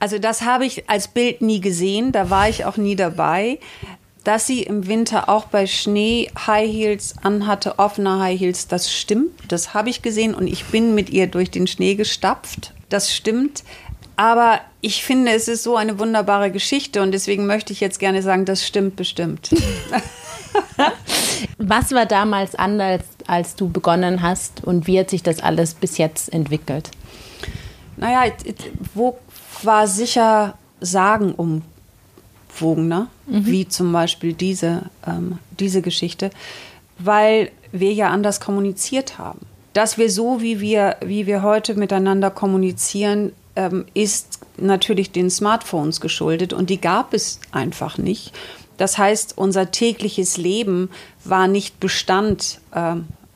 Also 0.00 0.18
das 0.18 0.42
habe 0.42 0.64
ich 0.64 0.88
als 0.88 1.08
Bild 1.08 1.42
nie 1.42 1.60
gesehen, 1.60 2.12
da 2.12 2.30
war 2.30 2.48
ich 2.48 2.64
auch 2.64 2.76
nie 2.76 2.94
dabei. 2.94 3.58
Dass 4.24 4.46
sie 4.46 4.62
im 4.62 4.86
Winter 4.86 5.28
auch 5.28 5.46
bei 5.46 5.66
Schnee 5.66 6.30
High 6.46 6.70
Heels 6.70 7.14
anhatte, 7.22 7.78
offene 7.78 8.20
High 8.20 8.38
Heels, 8.38 8.68
das 8.68 8.92
stimmt. 8.92 9.32
Das 9.48 9.74
habe 9.74 9.90
ich 9.90 10.02
gesehen 10.02 10.34
und 10.34 10.46
ich 10.46 10.64
bin 10.66 10.94
mit 10.94 11.10
ihr 11.10 11.26
durch 11.26 11.50
den 11.50 11.66
Schnee 11.66 11.94
gestapft. 11.94 12.72
Das 12.88 13.14
stimmt. 13.14 13.64
Aber 14.16 14.60
ich 14.80 15.04
finde, 15.04 15.32
es 15.32 15.46
ist 15.46 15.62
so 15.62 15.76
eine 15.76 15.98
wunderbare 15.98 16.50
Geschichte 16.50 17.02
und 17.02 17.12
deswegen 17.12 17.46
möchte 17.46 17.72
ich 17.72 17.80
jetzt 17.80 18.00
gerne 18.00 18.22
sagen, 18.22 18.44
das 18.44 18.66
stimmt 18.66 18.96
bestimmt. 18.96 19.50
Was 21.58 21.92
war 21.92 22.06
damals 22.06 22.54
anders, 22.54 23.02
als 23.26 23.54
du 23.54 23.68
begonnen 23.68 24.22
hast 24.22 24.64
und 24.64 24.86
wie 24.86 24.98
hat 24.98 25.10
sich 25.10 25.22
das 25.22 25.40
alles 25.40 25.74
bis 25.74 25.98
jetzt 25.98 26.32
entwickelt? 26.32 26.90
Naja, 27.96 28.32
wo 28.94 29.18
war 29.62 29.86
sicher 29.86 30.56
sagenumwogener, 32.58 33.08
mhm. 33.26 33.46
wie 33.46 33.68
zum 33.68 33.92
Beispiel 33.92 34.32
diese, 34.32 34.82
ähm, 35.06 35.38
diese 35.58 35.82
Geschichte, 35.82 36.30
weil 36.98 37.50
wir 37.72 37.92
ja 37.92 38.08
anders 38.08 38.40
kommuniziert 38.40 39.18
haben. 39.18 39.40
Dass 39.72 39.98
wir 39.98 40.10
so, 40.10 40.40
wie 40.40 40.60
wir, 40.60 40.96
wie 41.04 41.26
wir 41.26 41.42
heute 41.42 41.74
miteinander 41.74 42.30
kommunizieren, 42.30 43.32
ähm, 43.54 43.84
ist 43.94 44.40
natürlich 44.56 45.12
den 45.12 45.30
Smartphones 45.30 46.00
geschuldet 46.00 46.52
und 46.52 46.70
die 46.70 46.80
gab 46.80 47.14
es 47.14 47.40
einfach 47.52 47.98
nicht. 47.98 48.32
Das 48.76 48.96
heißt, 48.96 49.36
unser 49.36 49.70
tägliches 49.70 50.36
Leben 50.36 50.90
war 51.24 51.48
nicht 51.48 51.80
Bestand 51.80 52.60
äh, 52.72 52.94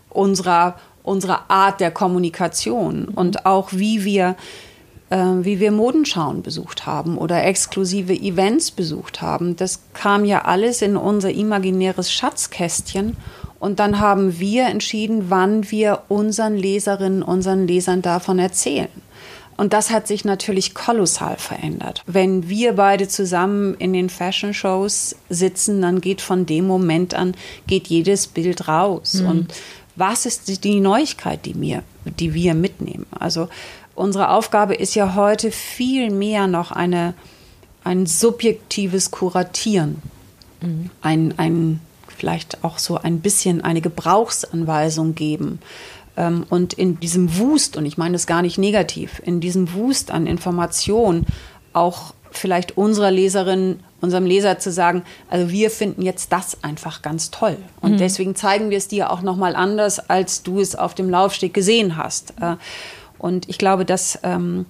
unserer, 0.09 0.77
unserer 1.03 1.51
Art 1.51 1.81
der 1.81 1.91
Kommunikation 1.91 3.07
und 3.09 3.45
auch 3.45 3.73
wie 3.73 4.05
wir 4.05 4.37
wie 5.15 5.61
wir 5.61 5.73
Modenschauen 5.73 6.43
besucht 6.43 6.87
haben 6.87 7.19
oder 7.19 7.45
exklusive 7.45 8.15
Events 8.15 8.71
besucht 8.71 9.21
haben. 9.21 9.57
Das 9.57 9.81
kam 9.93 10.25
ja 10.25 10.45
alles 10.45 10.81
in 10.81 10.97
unser 10.97 11.31
imaginäres 11.31 12.13
Schatzkästchen. 12.13 13.17
Und 13.59 13.79
dann 13.79 14.01
haben 14.01 14.41
wir 14.41 14.67
entschieden, 14.67 15.27
wann 15.29 15.71
wir 15.71 16.03
unseren 16.09 16.57
Leserinnen, 16.57 17.23
unseren 17.23 17.67
Lesern 17.67 18.03
davon 18.03 18.39
erzählen. 18.39 18.89
Und 19.57 19.73
das 19.73 19.91
hat 19.91 20.09
sich 20.09 20.25
natürlich 20.25 20.75
kolossal 20.75 21.37
verändert. 21.37 22.03
Wenn 22.07 22.49
wir 22.49 22.73
beide 22.73 23.07
zusammen 23.07 23.75
in 23.75 23.93
den 23.93 24.09
Fashion 24.09 24.55
Shows 24.55 25.15
sitzen, 25.29 25.83
dann 25.83 26.01
geht 26.01 26.21
von 26.21 26.47
dem 26.47 26.67
Moment 26.67 27.15
an 27.15 27.35
geht 27.67 27.87
jedes 27.87 28.27
Bild 28.27 28.67
raus. 28.67 29.15
Mhm. 29.15 29.29
Und 29.29 29.55
was 29.95 30.27
ist 30.27 30.65
die 30.65 30.81
Neuigkeit, 30.81 31.45
die, 31.45 31.55
mir, 31.55 31.83
die 32.19 32.35
wir 32.35 32.55
mitnehmen? 32.55 33.07
Also 33.17 33.49
unsere 34.03 34.31
Aufgabe 34.31 34.75
ist 34.75 34.95
ja 34.95 35.15
heute 35.15 35.51
viel 35.51 36.11
mehr 36.11 36.47
noch 36.47 36.73
eine, 36.73 37.15
ein 37.85 38.07
subjektives 38.07 39.11
Kuratieren. 39.11 40.03
Mhm. 40.61 40.91
Ein, 41.01 41.35
ein, 41.37 41.81
vielleicht 42.17 42.65
auch 42.65 42.79
so 42.79 42.99
ein 42.99 43.21
bisschen 43.21 43.63
eine 43.63 43.81
Gebrauchsanweisung 43.81 45.15
geben. 45.15 45.61
Ähm, 46.17 46.45
und 46.51 46.75
in 46.75 47.01
diesem 47.01 47.39
Wust, 47.39 47.77
und 47.77 47.87
ich 47.87 47.97
meine 47.97 48.13
das 48.13 48.27
gar 48.27 48.43
nicht 48.43 48.59
negativ, 48.59 49.23
in 49.25 49.41
diesem 49.41 49.73
Wust 49.73 50.11
an 50.11 50.27
Informationen 50.27 51.27
auch 51.73 52.13
vielleicht 52.33 52.77
unserer 52.77 53.11
Leserin, 53.11 53.81
unserem 54.01 54.27
Leser 54.27 54.59
zu 54.59 54.73
sagen, 54.73 55.05
also 55.31 55.51
wir 55.51 55.71
finden 55.71 56.03
jetzt 56.03 56.33
das 56.33 56.63
einfach 56.63 57.03
ganz 57.03 57.31
toll. 57.31 57.57
Und 57.81 57.93
mhm. 57.93 57.99
deswegen 57.99 58.35
zeigen 58.35 58.71
wir 58.71 58.79
es 58.79 58.89
dir 58.89 59.11
auch 59.11 59.23
nochmal 59.23 59.55
anders, 59.55 60.11
als 60.11 60.43
du 60.43 60.61
es 60.61 60.75
auf 60.75 60.95
dem 60.95 61.09
Laufsteg 61.09 61.55
gesehen 61.55 61.97
hast. 61.97 62.35
Und 63.23 63.49
ich 63.49 63.57
glaube, 63.57 63.87
dass, 63.87 64.19
ähm, 64.25 64.67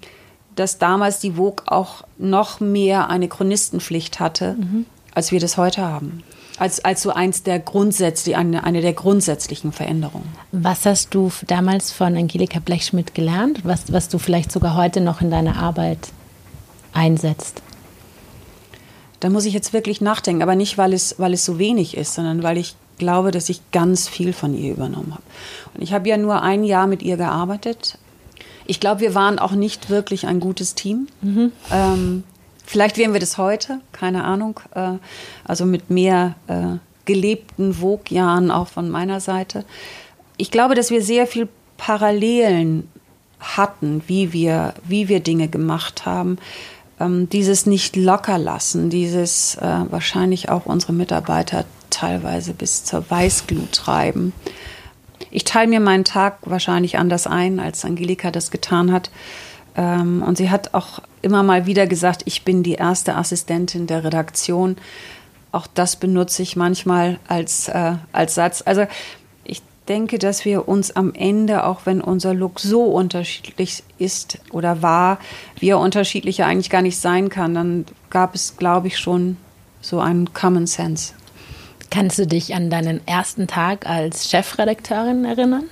dass 0.55 0.79
damals 0.79 1.19
die 1.19 1.33
Vogue 1.33 1.65
auch 1.67 2.05
noch 2.19 2.61
mehr 2.61 3.09
eine 3.09 3.27
Chronistenpflicht 3.27 4.21
hatte, 4.21 4.55
mhm. 4.59 4.87
als 5.15 5.33
wir 5.33 5.41
das 5.41 5.57
heute 5.57 5.83
haben. 5.83 6.23
Als, 6.59 6.85
als 6.85 7.03
so 7.03 7.11
eins 7.11 7.43
der 7.43 7.59
Grundsätze, 7.59 8.37
eine, 8.37 8.63
eine 8.63 8.83
der 8.83 8.93
grundsätzlichen 8.93 9.73
Veränderungen. 9.73 10.29
Was 10.53 10.85
hast 10.85 11.15
du 11.15 11.33
damals 11.47 11.91
von 11.93 12.15
Angelika 12.15 12.61
Blechschmidt 12.61 13.15
gelernt, 13.15 13.65
was, 13.65 13.91
was 13.91 14.11
du 14.11 14.19
vielleicht 14.19 14.53
sogar 14.53 14.77
heute 14.77 15.01
noch 15.01 15.23
in 15.23 15.31
deiner 15.31 15.57
Arbeit 15.57 16.11
einsetzt? 16.93 17.63
Da 19.21 19.31
muss 19.31 19.47
ich 19.47 19.55
jetzt 19.55 19.73
wirklich 19.73 20.03
nachdenken, 20.03 20.43
aber 20.43 20.57
nicht, 20.57 20.77
weil 20.77 20.93
es, 20.93 21.15
weil 21.19 21.33
es 21.33 21.45
so 21.45 21.59
wenig 21.59 21.97
ist, 21.97 22.15
sondern 22.15 22.43
weil 22.43 22.59
ich 22.59 22.77
glaube, 22.99 23.31
dass 23.31 23.49
ich 23.49 23.63
ganz 23.71 24.09
viel 24.09 24.35
von 24.35 24.55
ihr 24.55 24.73
übernommen 24.73 25.13
habe. 25.13 25.23
Und 25.75 25.83
ich 25.83 25.95
habe 25.95 26.09
ja 26.09 26.19
nur 26.19 26.43
ein 26.43 26.65
Jahr 26.65 26.87
mit 26.87 27.03
ihr 27.03 27.17
gearbeitet, 27.17 27.99
ich 28.67 28.81
glaube, 28.81 29.01
wir 29.01 29.15
waren 29.15 29.39
auch 29.39 29.53
nicht 29.53 29.91
wirklich 29.91 30.27
ein 30.27 30.41
gutes 30.41 30.75
Team. 30.75 31.09
Mhm. 31.21 31.53
Ähm, 31.71 32.25
vielleicht 32.65 32.97
wären 32.97 33.13
wir 33.13 33.21
das 33.21 33.39
heute, 33.39 33.81
keine 33.93 34.25
Ahnung. 34.25 34.61
Äh, 34.75 34.95
also 35.45 35.67
mit 35.67 35.91
mehr 35.91 36.35
äh, 36.47 36.79
gelebten 37.05 37.75
Vogue-Jahren 37.75 38.51
auch 38.51 38.69
von 38.69 38.89
meiner 38.91 39.21
Seite. 39.21 39.65
Ich 40.37 40.51
glaube, 40.51 40.75
dass 40.75 40.91
wir 40.91 41.03
sehr 41.03 41.27
viel 41.27 41.49
Parallelen 41.77 42.89
hatten, 43.41 44.03
wie 44.07 44.33
wir, 44.33 44.75
wie 44.85 45.09
wir 45.09 45.21
Dinge 45.21 45.49
gemacht 45.49 46.07
haben. 46.07 46.39
Ähm, 47.01 47.29
dieses 47.29 47.67
nicht 47.67 47.97
locker 47.97 48.39
lassen, 48.39 48.89
dieses 48.89 49.57
äh, 49.57 49.85
wahrscheinlich 49.91 50.49
auch 50.49 50.67
unsere 50.67 50.93
Mitarbeiter 50.93 51.65
teilweise 51.91 52.55
bis 52.55 52.85
zur 52.85 53.09
Weißglut 53.11 53.73
treiben. 53.73 54.33
Ich 55.33 55.45
teile 55.45 55.69
mir 55.69 55.81
meinen 55.81 56.05
Tag 56.05 56.39
wahrscheinlich 56.43 56.99
anders 56.99 57.27
ein, 57.27 57.59
als 57.59 57.85
Angelika 57.87 58.31
das 58.31 58.51
getan 58.51 58.93
hat. 58.93 59.11
Ähm, 59.75 60.23
und 60.23 60.37
sie 60.37 60.51
hat 60.51 60.75
auch 60.75 61.01
immer 61.23 61.43
mal 61.43 61.65
wieder 61.65 61.87
gesagt, 61.87 62.23
ich 62.27 62.45
bin 62.45 62.63
die 62.63 62.75
erste 62.75 63.17
Assistentin 63.17 63.87
der 63.87 64.05
Redaktion. 64.05 64.77
Auch 65.51 65.67
das 65.67 65.97
benutze 65.97 66.43
ich 66.43 66.55
manchmal 66.55 67.19
als, 67.29 67.69
äh, 67.69 67.95
als 68.13 68.35
Satz. 68.35 68.63
Also 68.67 68.87
ich 69.45 69.63
denke, 69.89 70.19
dass 70.19 70.45
wir 70.45 70.69
uns 70.69 70.95
am 70.95 71.15
Ende, 71.15 71.65
auch 71.65 71.81
wenn 71.87 72.03
unser 72.03 72.35
Look 72.35 72.61
so 72.61 72.85
unterschiedlich 72.85 73.83
ist 73.97 74.39
oder 74.51 74.83
war, 74.83 75.19
wie 75.59 75.71
er 75.71 75.79
unterschiedlicher 75.79 76.45
eigentlich 76.45 76.71
gar 76.71 76.83
nicht 76.83 76.99
sein 76.99 77.31
kann, 77.31 77.55
dann 77.55 77.87
gab 78.11 78.35
es, 78.35 78.59
glaube 78.59 78.89
ich, 78.89 78.99
schon 78.99 79.39
so 79.81 79.99
einen 79.99 80.35
Common 80.35 80.67
Sense. 80.67 81.15
Kannst 81.93 82.19
du 82.19 82.27
dich 82.27 82.55
an 82.55 82.71
deinen 82.71 83.07
ersten 83.07 83.47
Tag 83.47 83.87
als 83.87 84.31
Chefredakteurin 84.31 85.27
erinnern? 85.27 85.65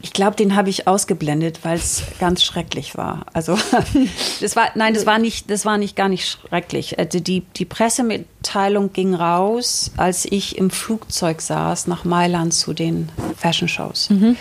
Ich 0.00 0.12
glaube, 0.12 0.36
den 0.36 0.54
habe 0.54 0.70
ich 0.70 0.86
ausgeblendet, 0.86 1.64
weil 1.64 1.76
es 1.76 2.04
ganz 2.20 2.44
schrecklich 2.44 2.96
war. 2.96 3.26
Also 3.32 3.58
das 4.40 4.54
war 4.54 4.68
nein, 4.76 4.94
das 4.94 5.04
war 5.04 5.18
nicht, 5.18 5.50
das 5.50 5.66
war 5.66 5.76
nicht 5.76 5.96
gar 5.96 6.08
nicht 6.08 6.28
schrecklich. 6.28 6.96
Äh, 6.96 7.06
die, 7.06 7.40
die 7.40 7.64
Pressemitteilung 7.64 8.92
ging 8.92 9.14
raus, 9.14 9.90
als 9.96 10.26
ich 10.26 10.58
im 10.58 10.70
Flugzeug 10.70 11.40
saß 11.40 11.88
nach 11.88 12.04
Mailand 12.04 12.54
zu 12.54 12.72
den 12.72 13.08
Fashion 13.36 13.66
Shows. 13.66 14.10
Mhm. 14.10 14.36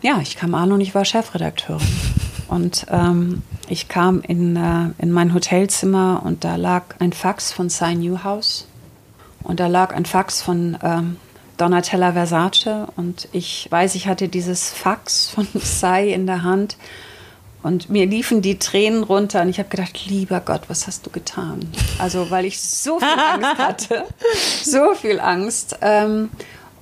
Ja, 0.00 0.20
ich 0.22 0.36
kam 0.36 0.54
an 0.54 0.70
und 0.70 0.80
ich 0.80 0.94
war 0.94 1.04
Chefredakteurin. 1.04 1.84
Und 2.46 2.86
ähm, 2.88 3.42
ich 3.68 3.88
kam 3.88 4.20
in, 4.20 4.54
äh, 4.54 4.90
in 5.02 5.10
mein 5.10 5.34
Hotelzimmer 5.34 6.22
und 6.24 6.44
da 6.44 6.54
lag 6.54 6.84
ein 7.00 7.12
Fax 7.12 7.50
von 7.50 7.68
Cy 7.68 7.96
Newhouse 7.96 8.68
und 9.42 9.60
da 9.60 9.66
lag 9.66 9.94
ein 9.94 10.06
Fax 10.06 10.42
von 10.42 10.78
ähm, 10.82 11.16
Donatella 11.56 12.12
Versace 12.12 12.88
und 12.96 13.28
ich 13.32 13.68
weiß, 13.70 13.94
ich 13.94 14.06
hatte 14.06 14.28
dieses 14.28 14.70
Fax 14.70 15.28
von 15.28 15.46
Sai 15.54 16.08
in 16.08 16.26
der 16.26 16.42
Hand 16.42 16.76
und 17.62 17.90
mir 17.90 18.06
liefen 18.06 18.42
die 18.42 18.58
Tränen 18.58 19.04
runter 19.04 19.42
und 19.42 19.48
ich 19.48 19.58
habe 19.58 19.68
gedacht, 19.68 20.06
lieber 20.06 20.40
Gott, 20.40 20.62
was 20.68 20.86
hast 20.86 21.06
du 21.06 21.10
getan? 21.10 21.60
Also, 21.98 22.30
weil 22.30 22.44
ich 22.44 22.60
so 22.60 22.98
viel 22.98 23.08
Angst 23.08 23.58
hatte, 23.58 24.04
so 24.64 24.94
viel 24.94 25.20
Angst. 25.20 25.78
Ähm, 25.80 26.30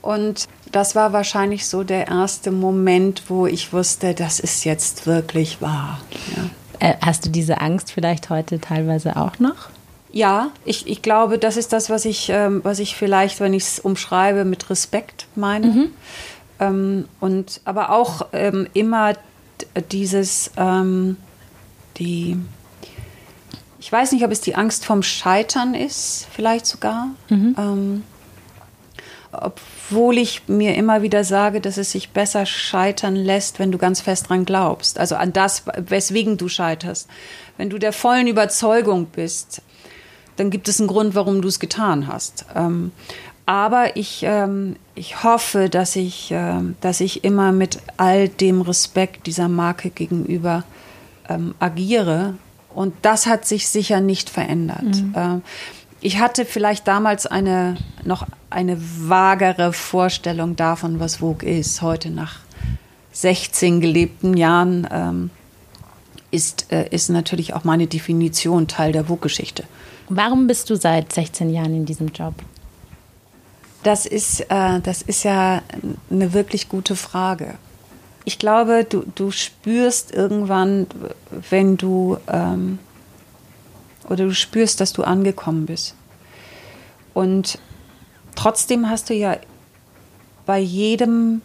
und 0.01 0.49
das 0.73 0.95
war 0.95 1.13
wahrscheinlich 1.13 1.67
so 1.67 1.83
der 1.85 2.09
erste 2.09 2.51
Moment, 2.51 3.25
wo 3.29 3.47
ich 3.47 3.73
wusste, 3.73 4.15
das 4.15 4.41
ist 4.41 4.65
jetzt 4.65 5.07
wirklich 5.07 5.61
wahr. 5.61 6.01
Ja. 6.37 6.89
Äh, 6.89 6.97
hast 7.03 7.27
du 7.27 7.31
diese 7.31 7.61
Angst 7.61 7.93
vielleicht 7.93 8.31
heute 8.31 8.59
teilweise 8.59 9.17
auch 9.17 9.39
noch? 9.39 9.69
Ja, 10.13 10.51
ich, 10.65 10.89
ich 10.89 11.03
glaube, 11.03 11.39
das 11.39 11.57
ist 11.57 11.73
das, 11.73 11.89
was 11.89 12.05
ich, 12.05 12.31
ähm, 12.31 12.61
was 12.65 12.81
ich 12.81 12.97
vielleicht, 12.97 13.41
wenn 13.41 13.55
ich 13.55 13.63
es 13.63 13.79
umschreibe, 13.79 14.45
mit 14.45 14.69
Respekt 14.71 15.27
meine. 15.37 15.67
Mhm. 15.67 15.91
Ähm, 16.59 17.09
und 17.21 17.61
aber 17.65 17.91
auch 17.91 18.27
ähm, 18.33 18.67
immer 18.75 19.15
dieses, 19.93 20.51
ähm, 20.57 21.17
die, 21.99 22.37
ich 23.79 23.91
weiß 23.91 24.13
nicht, 24.13 24.25
ob 24.25 24.33
es 24.33 24.41
die 24.41 24.57
Angst 24.57 24.85
vom 24.85 25.03
Scheitern 25.03 25.75
ist, 25.75 26.27
vielleicht 26.33 26.67
sogar. 26.67 27.09
Mhm. 27.29 27.55
Ähm, 27.57 28.05
obwohl 29.33 30.19
ich 30.19 30.49
mir 30.49 30.75
immer 30.75 31.03
wieder 31.03 31.23
sage, 31.23 31.61
dass 31.61 31.77
es 31.77 31.93
sich 31.93 32.11
besser 32.11 32.47
scheitern 32.47 33.15
lässt, 33.15 33.61
wenn 33.61 33.71
du 33.71 33.79
ganz 33.79 34.01
fest 34.01 34.29
dran 34.29 34.45
glaubst. 34.45 34.99
Also 34.99 35.15
an 35.15 35.33
das, 35.33 35.63
weswegen 35.77 36.37
du 36.37 36.49
scheiterst. 36.49 37.09
Wenn 37.57 37.71
du 37.71 37.79
der 37.79 37.93
vollen 37.93 38.27
Überzeugung 38.27 39.07
bist, 39.07 39.63
dann 40.41 40.49
gibt 40.49 40.69
es 40.69 40.81
einen 40.81 40.89
Grund, 40.89 41.15
warum 41.15 41.43
du 41.43 41.49
es 41.49 41.61
getan 41.61 42.07
hast. 42.07 42.47
Ähm, 42.57 42.93
aber 43.45 43.99
ich, 43.99 44.23
ähm, 44.23 44.77
ich 44.95 45.23
hoffe, 45.23 45.69
dass 45.69 45.97
ich, 45.97 46.33
äh, 46.33 46.61
dass 46.81 47.01
ich 47.01 47.25
immer 47.25 47.53
mit 47.53 47.79
all 47.99 48.31
dem 48.31 48.63
Respekt 48.63 49.27
dieser 49.27 49.49
Marke 49.49 49.91
gegenüber 49.91 50.65
ähm, 51.29 51.55
agiere. 51.61 52.37
Und 52.75 52.95
das 53.03 53.27
hat 53.27 53.45
sich 53.45 53.69
sicher 53.69 54.01
nicht 54.01 54.31
verändert. 54.31 54.83
Mhm. 54.83 55.15
Äh, 55.15 55.41
ich 56.01 56.21
hatte 56.21 56.47
vielleicht 56.47 56.89
damals 56.89 57.27
eine 57.27 57.77
noch 58.03 58.27
eine 58.49 58.79
vagere 58.81 59.75
Vorstellung 59.75 60.57
davon, 60.57 61.01
was 61.01 61.17
Vogue 61.17 61.47
ist. 61.47 61.83
Heute 61.83 62.09
nach 62.09 62.37
16 63.13 63.83
gelebten 63.83 64.39
Jahren 64.39 64.89
ähm, 64.91 65.31
ist, 66.31 66.73
äh, 66.73 66.89
ist 66.89 67.11
natürlich 67.11 67.53
auch 67.53 67.65
meine 67.65 67.87
Definition 67.89 68.69
Teil 68.69 68.93
der 68.93 69.05
Vogue-Geschichte. 69.05 69.65
Warum 70.13 70.49
bist 70.49 70.69
du 70.69 70.75
seit 70.75 71.13
16 71.13 71.51
Jahren 71.51 71.73
in 71.73 71.87
diesem 71.87 72.09
Job? 72.09 72.35
Das 73.85 74.07
ist, 74.07 74.41
äh, 74.51 74.81
das 74.81 75.03
ist 75.03 75.23
ja 75.23 75.63
eine 76.11 76.33
wirklich 76.33 76.69
gute 76.69 76.97
Frage. 76.97 77.55
Ich 78.25 78.41
glaube, 78.41 78.85
du, 78.85 79.05
du 79.15 79.31
spürst 79.31 80.13
irgendwann, 80.13 80.89
wenn 81.49 81.77
du 81.77 82.19
ähm, 82.27 82.81
oder 84.09 84.25
du 84.25 84.35
spürst, 84.35 84.81
dass 84.81 84.93
du 84.93 85.05
angekommen 85.05 85.67
bist. 85.67 85.95
Und 87.15 87.61
trotzdem 88.35 88.91
hast 88.91 89.11
du 89.11 89.15
ja 89.15 89.37
bei 90.45 90.59
jedem, 90.59 91.41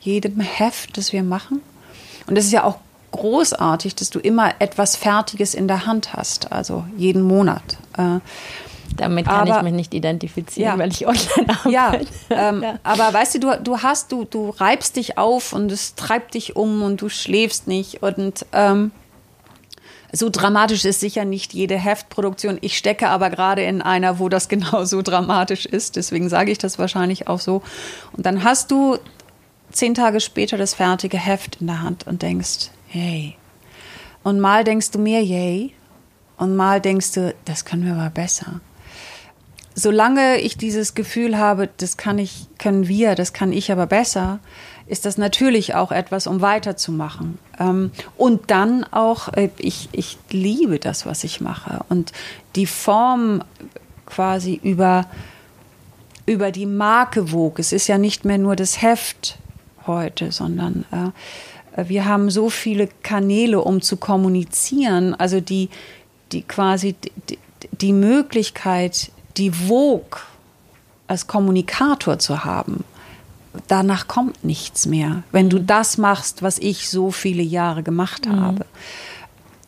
jedem 0.00 0.40
Heft, 0.40 0.98
das 0.98 1.14
wir 1.14 1.22
machen, 1.22 1.62
und 2.26 2.36
das 2.36 2.44
ist 2.44 2.52
ja 2.52 2.64
auch 2.64 2.78
großartig, 3.12 3.94
dass 3.94 4.10
du 4.10 4.18
immer 4.18 4.54
etwas 4.58 4.96
Fertiges 4.96 5.54
in 5.54 5.68
der 5.68 5.86
Hand 5.86 6.14
hast, 6.14 6.52
also 6.52 6.84
jeden 6.96 7.22
Monat. 7.22 7.62
Äh, 7.96 8.20
damit 8.96 9.26
kann 9.26 9.48
aber, 9.48 9.58
ich 9.58 9.62
mich 9.62 9.72
nicht 9.72 9.94
identifizieren, 9.94 10.72
ja. 10.72 10.78
weil 10.78 10.90
ich 10.90 11.06
online 11.06 11.48
arbeite. 11.48 11.70
Ja, 11.70 11.92
ähm, 12.30 12.62
ja, 12.62 12.78
aber 12.82 13.12
weißt 13.12 13.36
du, 13.36 13.40
du, 13.40 13.60
du 13.62 13.78
hast, 13.78 14.12
du, 14.12 14.24
du 14.24 14.50
reibst 14.50 14.96
dich 14.96 15.18
auf 15.18 15.52
und 15.52 15.70
es 15.70 15.94
treibt 15.94 16.34
dich 16.34 16.56
um 16.56 16.82
und 16.82 17.00
du 17.00 17.08
schläfst 17.08 17.66
nicht 17.66 18.02
und 18.02 18.46
ähm, 18.52 18.90
so 20.12 20.28
dramatisch 20.28 20.84
ist 20.84 21.00
sicher 21.00 21.24
nicht 21.24 21.52
jede 21.52 21.78
Heftproduktion. 21.78 22.58
Ich 22.62 22.76
stecke 22.76 23.08
aber 23.08 23.30
gerade 23.30 23.62
in 23.62 23.80
einer, 23.80 24.18
wo 24.18 24.28
das 24.28 24.48
genau 24.48 24.84
so 24.84 25.02
dramatisch 25.02 25.66
ist. 25.66 25.96
Deswegen 25.96 26.28
sage 26.28 26.50
ich 26.50 26.58
das 26.58 26.78
wahrscheinlich 26.78 27.28
auch 27.28 27.40
so. 27.40 27.62
Und 28.12 28.26
dann 28.26 28.42
hast 28.44 28.70
du 28.70 28.98
zehn 29.70 29.94
Tage 29.94 30.20
später 30.20 30.56
das 30.56 30.74
fertige 30.74 31.16
Heft 31.16 31.58
in 31.60 31.68
der 31.68 31.82
Hand 31.82 32.06
und 32.06 32.22
denkst, 32.22 32.70
hey. 32.90 33.36
Und 34.22 34.40
mal 34.40 34.64
denkst 34.64 34.90
du 34.90 34.98
mir, 34.98 35.22
yay. 35.22 35.72
Und 36.36 36.56
mal 36.56 36.80
denkst 36.80 37.12
du, 37.12 37.34
das 37.44 37.64
können 37.64 37.84
wir 37.84 37.94
aber 37.94 38.10
besser. 38.10 38.60
Solange 39.74 40.38
ich 40.38 40.56
dieses 40.56 40.94
Gefühl 40.94 41.38
habe, 41.38 41.68
das 41.76 41.96
kann 41.96 42.18
ich, 42.18 42.48
können 42.58 42.88
wir, 42.88 43.14
das 43.14 43.32
kann 43.32 43.52
ich 43.52 43.70
aber 43.70 43.86
besser, 43.86 44.40
ist 44.86 45.06
das 45.06 45.16
natürlich 45.16 45.74
auch 45.74 45.92
etwas, 45.92 46.26
um 46.26 46.40
weiterzumachen. 46.40 47.38
Ähm, 47.58 47.92
und 48.16 48.50
dann 48.50 48.84
auch, 48.84 49.32
äh, 49.32 49.50
ich, 49.56 49.88
ich 49.92 50.18
liebe 50.30 50.78
das, 50.80 51.06
was 51.06 51.22
ich 51.22 51.40
mache. 51.40 51.84
Und 51.88 52.12
die 52.56 52.66
Form 52.66 53.44
quasi 54.06 54.60
über, 54.62 55.06
über 56.26 56.50
die 56.50 56.66
Marke 56.66 57.30
wog. 57.32 57.60
Es 57.60 57.72
ist 57.72 57.86
ja 57.86 57.96
nicht 57.96 58.24
mehr 58.24 58.38
nur 58.38 58.56
das 58.56 58.82
Heft 58.82 59.38
heute, 59.86 60.32
sondern 60.32 60.84
äh, 60.90 61.10
wir 61.76 62.04
haben 62.04 62.30
so 62.30 62.50
viele 62.50 62.88
Kanäle, 63.02 63.60
um 63.60 63.80
zu 63.80 63.96
kommunizieren. 63.96 65.14
Also 65.14 65.40
die, 65.40 65.68
die 66.32 66.42
quasi 66.42 66.94
die, 67.28 67.38
die 67.72 67.92
Möglichkeit, 67.92 69.10
die 69.36 69.50
Vogue 69.50 70.20
als 71.06 71.26
Kommunikator 71.26 72.18
zu 72.18 72.44
haben 72.44 72.84
danach 73.68 74.08
kommt 74.08 74.44
nichts 74.44 74.86
mehr, 74.86 75.22
wenn 75.32 75.50
du 75.50 75.58
das 75.58 75.98
machst, 75.98 76.42
was 76.42 76.58
ich 76.58 76.88
so 76.88 77.10
viele 77.10 77.42
Jahre 77.42 77.82
gemacht 77.82 78.26
mhm. 78.26 78.40
habe. 78.40 78.66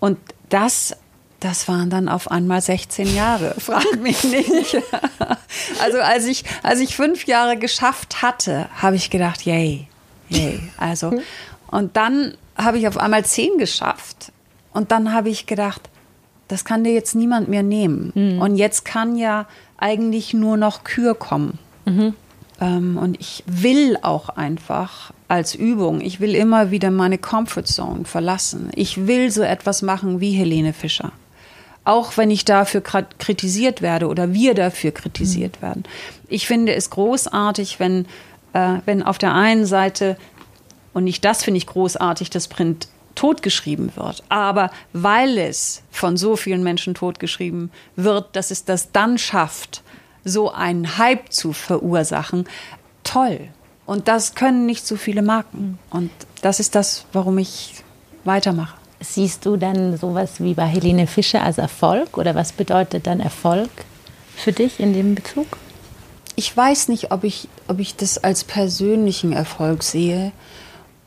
Und 0.01 0.19
das, 0.49 0.97
das 1.41 1.69
waren 1.69 1.91
dann 1.91 2.09
auf 2.09 2.31
einmal 2.31 2.61
16 2.61 3.15
Jahre, 3.15 3.55
frag 3.59 4.01
mich 4.01 4.25
nicht. 4.25 4.77
also 5.81 5.99
als 5.99 6.27
ich, 6.27 6.45
als 6.63 6.81
ich 6.81 6.97
fünf 6.97 7.27
Jahre 7.27 7.57
geschafft 7.57 8.23
hatte, 8.23 8.69
habe 8.77 8.97
ich 8.97 9.11
gedacht, 9.11 9.45
yay, 9.45 9.89
yay. 10.29 10.61
Also, 10.77 11.21
und 11.73 11.97
dann 11.97 12.35
habe 12.57 12.79
ich 12.79 12.87
auf 12.87 12.99
einmal 12.99 13.25
zehn 13.25 13.59
geschafft. 13.59 14.31
Und 14.73 14.93
dann 14.93 15.13
habe 15.13 15.31
ich 15.31 15.47
gedacht, 15.47 15.89
das 16.49 16.65
kann 16.65 16.85
dir 16.85 16.93
jetzt 16.93 17.15
niemand 17.15 17.49
mehr 17.49 17.63
nehmen. 17.63 18.13
Mhm. 18.15 18.41
Und 18.41 18.57
jetzt 18.57 18.85
kann 18.85 19.17
ja 19.17 19.47
eigentlich 19.79 20.35
nur 20.35 20.57
noch 20.57 20.85
Kür 20.85 21.15
kommen. 21.15 21.59
Mhm. 21.87 22.15
Ähm, 22.61 22.99
und 22.99 23.19
ich 23.19 23.43
will 23.47 23.97
auch 24.03 24.29
einfach 24.29 25.13
als 25.29 25.55
Übung, 25.55 26.03
ich 26.03 26.21
will 26.21 26.35
immer 26.35 26.71
wieder 26.71 26.91
meine 26.91 27.17
Comfortzone 27.17 28.05
verlassen. 28.05 28.71
Ich 28.75 29.07
will 29.07 29.31
so 29.31 29.43
etwas 29.43 29.81
machen 29.81 30.21
wie 30.21 30.33
Helene 30.33 30.75
Fischer. 30.75 31.13
Auch 31.85 32.19
wenn 32.19 32.31
ich 32.31 32.45
dafür 32.45 32.83
kritisiert 32.83 33.81
werde 33.81 34.09
oder 34.09 34.35
wir 34.35 34.53
dafür 34.55 34.93
kritisiert 34.93 35.57
mhm. 35.57 35.63
werden. 35.63 35.85
Ich 36.29 36.47
finde 36.47 36.75
es 36.75 36.91
großartig, 36.91 37.81
wenn, 37.81 38.05
äh, 38.53 38.75
wenn 38.85 39.03
auf 39.03 39.17
der 39.17 39.33
einen 39.33 39.65
Seite, 39.65 40.19
und 40.93 41.05
nicht 41.05 41.25
das 41.25 41.43
finde 41.43 41.59
ich 41.59 41.67
großartig, 41.67 42.31
das 42.31 42.49
Print 42.49 42.89
totgeschrieben 43.15 43.93
wird. 43.97 44.23
Aber 44.29 44.71
weil 44.93 45.39
es 45.39 45.83
von 45.91 46.17
so 46.17 46.37
vielen 46.37 46.63
Menschen 46.63 46.95
totgeschrieben 46.95 47.71
wird, 47.97 48.35
dass 48.37 48.51
es 48.51 48.65
das 48.65 48.93
dann 48.93 49.19
schafft, 49.19 49.83
so 50.25 50.53
einen 50.53 50.99
Hype 50.99 51.33
zu 51.33 51.53
verursachen, 51.53 52.47
toll. 53.05 53.49
Und 53.87 54.09
das 54.09 54.35
können 54.35 54.67
nicht 54.67 54.87
so 54.87 54.97
viele 54.97 55.23
Marken. 55.23 55.79
Und 55.91 56.11
das 56.41 56.61
ist 56.61 56.75
das, 56.75 57.05
warum 57.13 57.39
ich 57.39 57.75
weitermache. 58.25 58.77
Siehst 59.01 59.45
du 59.45 59.57
dann 59.57 59.97
sowas 59.97 60.35
wie 60.39 60.55
bei 60.55 60.67
Helene 60.67 61.09
Fischer 61.09 61.43
als 61.43 61.59
Erfolg 61.59 62.17
oder 62.17 62.35
was 62.35 62.53
bedeutet 62.53 63.07
dann 63.09 63.19
Erfolg 63.19 63.71
für 64.37 64.53
dich 64.53 64.79
in 64.79 64.93
dem 64.93 65.17
Bezug? 65.17 65.59
Ich 66.37 66.57
weiß 66.57 66.89
nicht, 66.89 67.11
ob 67.11 67.25
ich, 67.25 67.49
ob 67.67 67.81
ich 67.81 67.97
das 67.97 68.23
als 68.23 68.45
persönlichen 68.45 69.33
Erfolg 69.33 69.83
sehe 69.83 70.33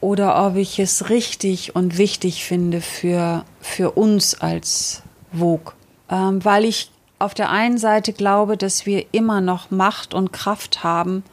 oder 0.02 0.46
ob 0.46 0.56
ich 0.56 0.80
es 0.80 1.10
richtig 1.10 1.76
und 1.76 1.98
wichtig 1.98 2.44
finde 2.44 2.82
für, 2.82 3.46
für 3.62 3.92
uns 3.92 4.40
als 4.40 5.02
Vogue. 5.32 5.74
Ähm, 6.10 6.44
weil 6.44 6.66
ich 6.66 6.92
auf 7.18 7.34
der 7.34 7.50
einen 7.50 7.78
Seite 7.78 8.14
glaube, 8.14 8.58
dass 8.58 8.86
wir 8.86 9.06
immer 9.12 9.42
noch 9.42 9.72
Macht 9.72 10.14
und 10.14 10.32
Kraft 10.32 10.84
haben, 10.84 11.24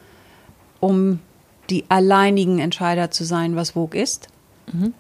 um 0.81 1.21
die 1.71 1.85
alleinigen 1.89 2.59
Entscheider 2.59 3.11
zu 3.11 3.25
sein, 3.25 3.57
was 3.57 3.73
Vogue 3.73 4.01
ist. 4.01 4.29
Mhm. 4.73 4.95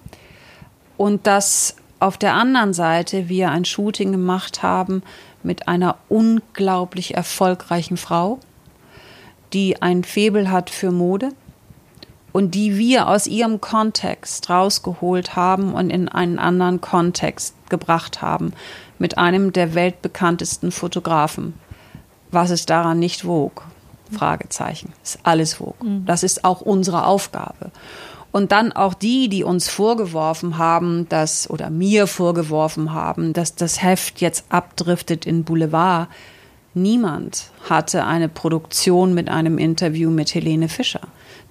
Und 0.96 1.26
dass 1.26 1.76
auf 2.00 2.18
der 2.18 2.34
anderen 2.34 2.74
Seite 2.74 3.28
wir 3.28 3.50
ein 3.50 3.64
Shooting 3.64 4.12
gemacht 4.12 4.62
haben 4.62 5.02
mit 5.42 5.68
einer 5.68 5.96
unglaublich 6.08 7.14
erfolgreichen 7.14 7.96
Frau, 7.96 8.38
die 9.52 9.80
ein 9.82 10.04
Febel 10.04 10.50
hat 10.50 10.70
für 10.70 10.90
Mode 10.90 11.30
und 12.32 12.54
die 12.54 12.78
wir 12.78 13.08
aus 13.08 13.26
ihrem 13.26 13.60
Kontext 13.60 14.48
rausgeholt 14.50 15.36
haben 15.36 15.74
und 15.74 15.90
in 15.90 16.08
einen 16.08 16.38
anderen 16.38 16.80
Kontext 16.80 17.54
gebracht 17.68 18.22
haben 18.22 18.52
mit 18.98 19.18
einem 19.18 19.52
der 19.52 19.74
weltbekanntesten 19.74 20.72
Fotografen. 20.72 21.54
Was 22.30 22.50
ist 22.50 22.70
daran 22.70 22.98
nicht 22.98 23.22
Vogue? 23.22 23.64
Fragezeichen. 24.10 24.92
Ist 25.02 25.18
alles 25.22 25.54
Vogue. 25.54 25.74
Mhm. 25.82 26.04
Das 26.06 26.22
ist 26.22 26.44
auch 26.44 26.60
unsere 26.60 27.06
Aufgabe. 27.06 27.70
Und 28.30 28.50
dann 28.50 28.72
auch 28.72 28.94
die, 28.94 29.28
die 29.28 29.44
uns 29.44 29.68
vorgeworfen 29.68 30.56
haben, 30.56 31.06
dass, 31.10 31.48
oder 31.50 31.68
mir 31.68 32.06
vorgeworfen 32.06 32.94
haben, 32.94 33.34
dass 33.34 33.54
das 33.54 33.82
Heft 33.82 34.22
jetzt 34.22 34.46
abdriftet 34.48 35.26
in 35.26 35.44
Boulevard. 35.44 36.08
Niemand 36.72 37.50
hatte 37.68 38.06
eine 38.06 38.30
Produktion 38.30 39.12
mit 39.12 39.28
einem 39.28 39.58
Interview 39.58 40.10
mit 40.10 40.34
Helene 40.34 40.70
Fischer. 40.70 41.02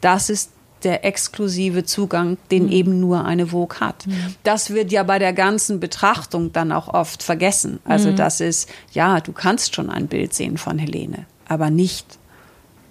Das 0.01 0.31
ist 0.31 0.51
der 0.83 1.05
exklusive 1.05 1.83
Zugang, 1.83 2.37
den 2.49 2.65
mhm. 2.65 2.71
eben 2.71 2.99
nur 2.99 3.25
eine 3.25 3.47
Vogue 3.47 3.79
hat. 3.79 4.07
Mhm. 4.07 4.35
Das 4.43 4.69
wird 4.71 4.91
ja 4.91 5.03
bei 5.03 5.19
der 5.19 5.33
ganzen 5.33 5.79
Betrachtung 5.79 6.51
dann 6.53 6.71
auch 6.71 6.87
oft 6.87 7.23
vergessen. 7.23 7.79
Also 7.85 8.11
mhm. 8.11 8.15
das 8.15 8.41
ist, 8.41 8.69
ja, 8.93 9.19
du 9.19 9.31
kannst 9.31 9.75
schon 9.75 9.89
ein 9.89 10.07
Bild 10.07 10.33
sehen 10.33 10.57
von 10.57 10.77
Helene, 10.77 11.25
aber 11.47 11.69
nicht 11.69 12.05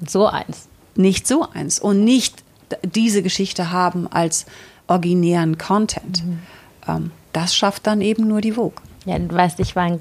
so 0.06 0.26
eins. 0.26 0.68
Nicht 0.96 1.26
so 1.26 1.48
eins 1.52 1.78
und 1.78 2.04
nicht 2.04 2.42
diese 2.82 3.22
Geschichte 3.22 3.70
haben 3.70 4.06
als 4.06 4.46
originären 4.86 5.58
Content. 5.58 6.24
Mhm. 6.24 6.38
Ähm, 6.86 7.10
das 7.32 7.54
schafft 7.54 7.86
dann 7.86 8.00
eben 8.00 8.26
nur 8.26 8.40
die 8.40 8.52
Vogue. 8.52 8.82
Ja, 9.06 9.18
du 9.18 9.34
weißt, 9.34 9.60
ich 9.60 9.76
war 9.76 9.84
ein 9.84 10.00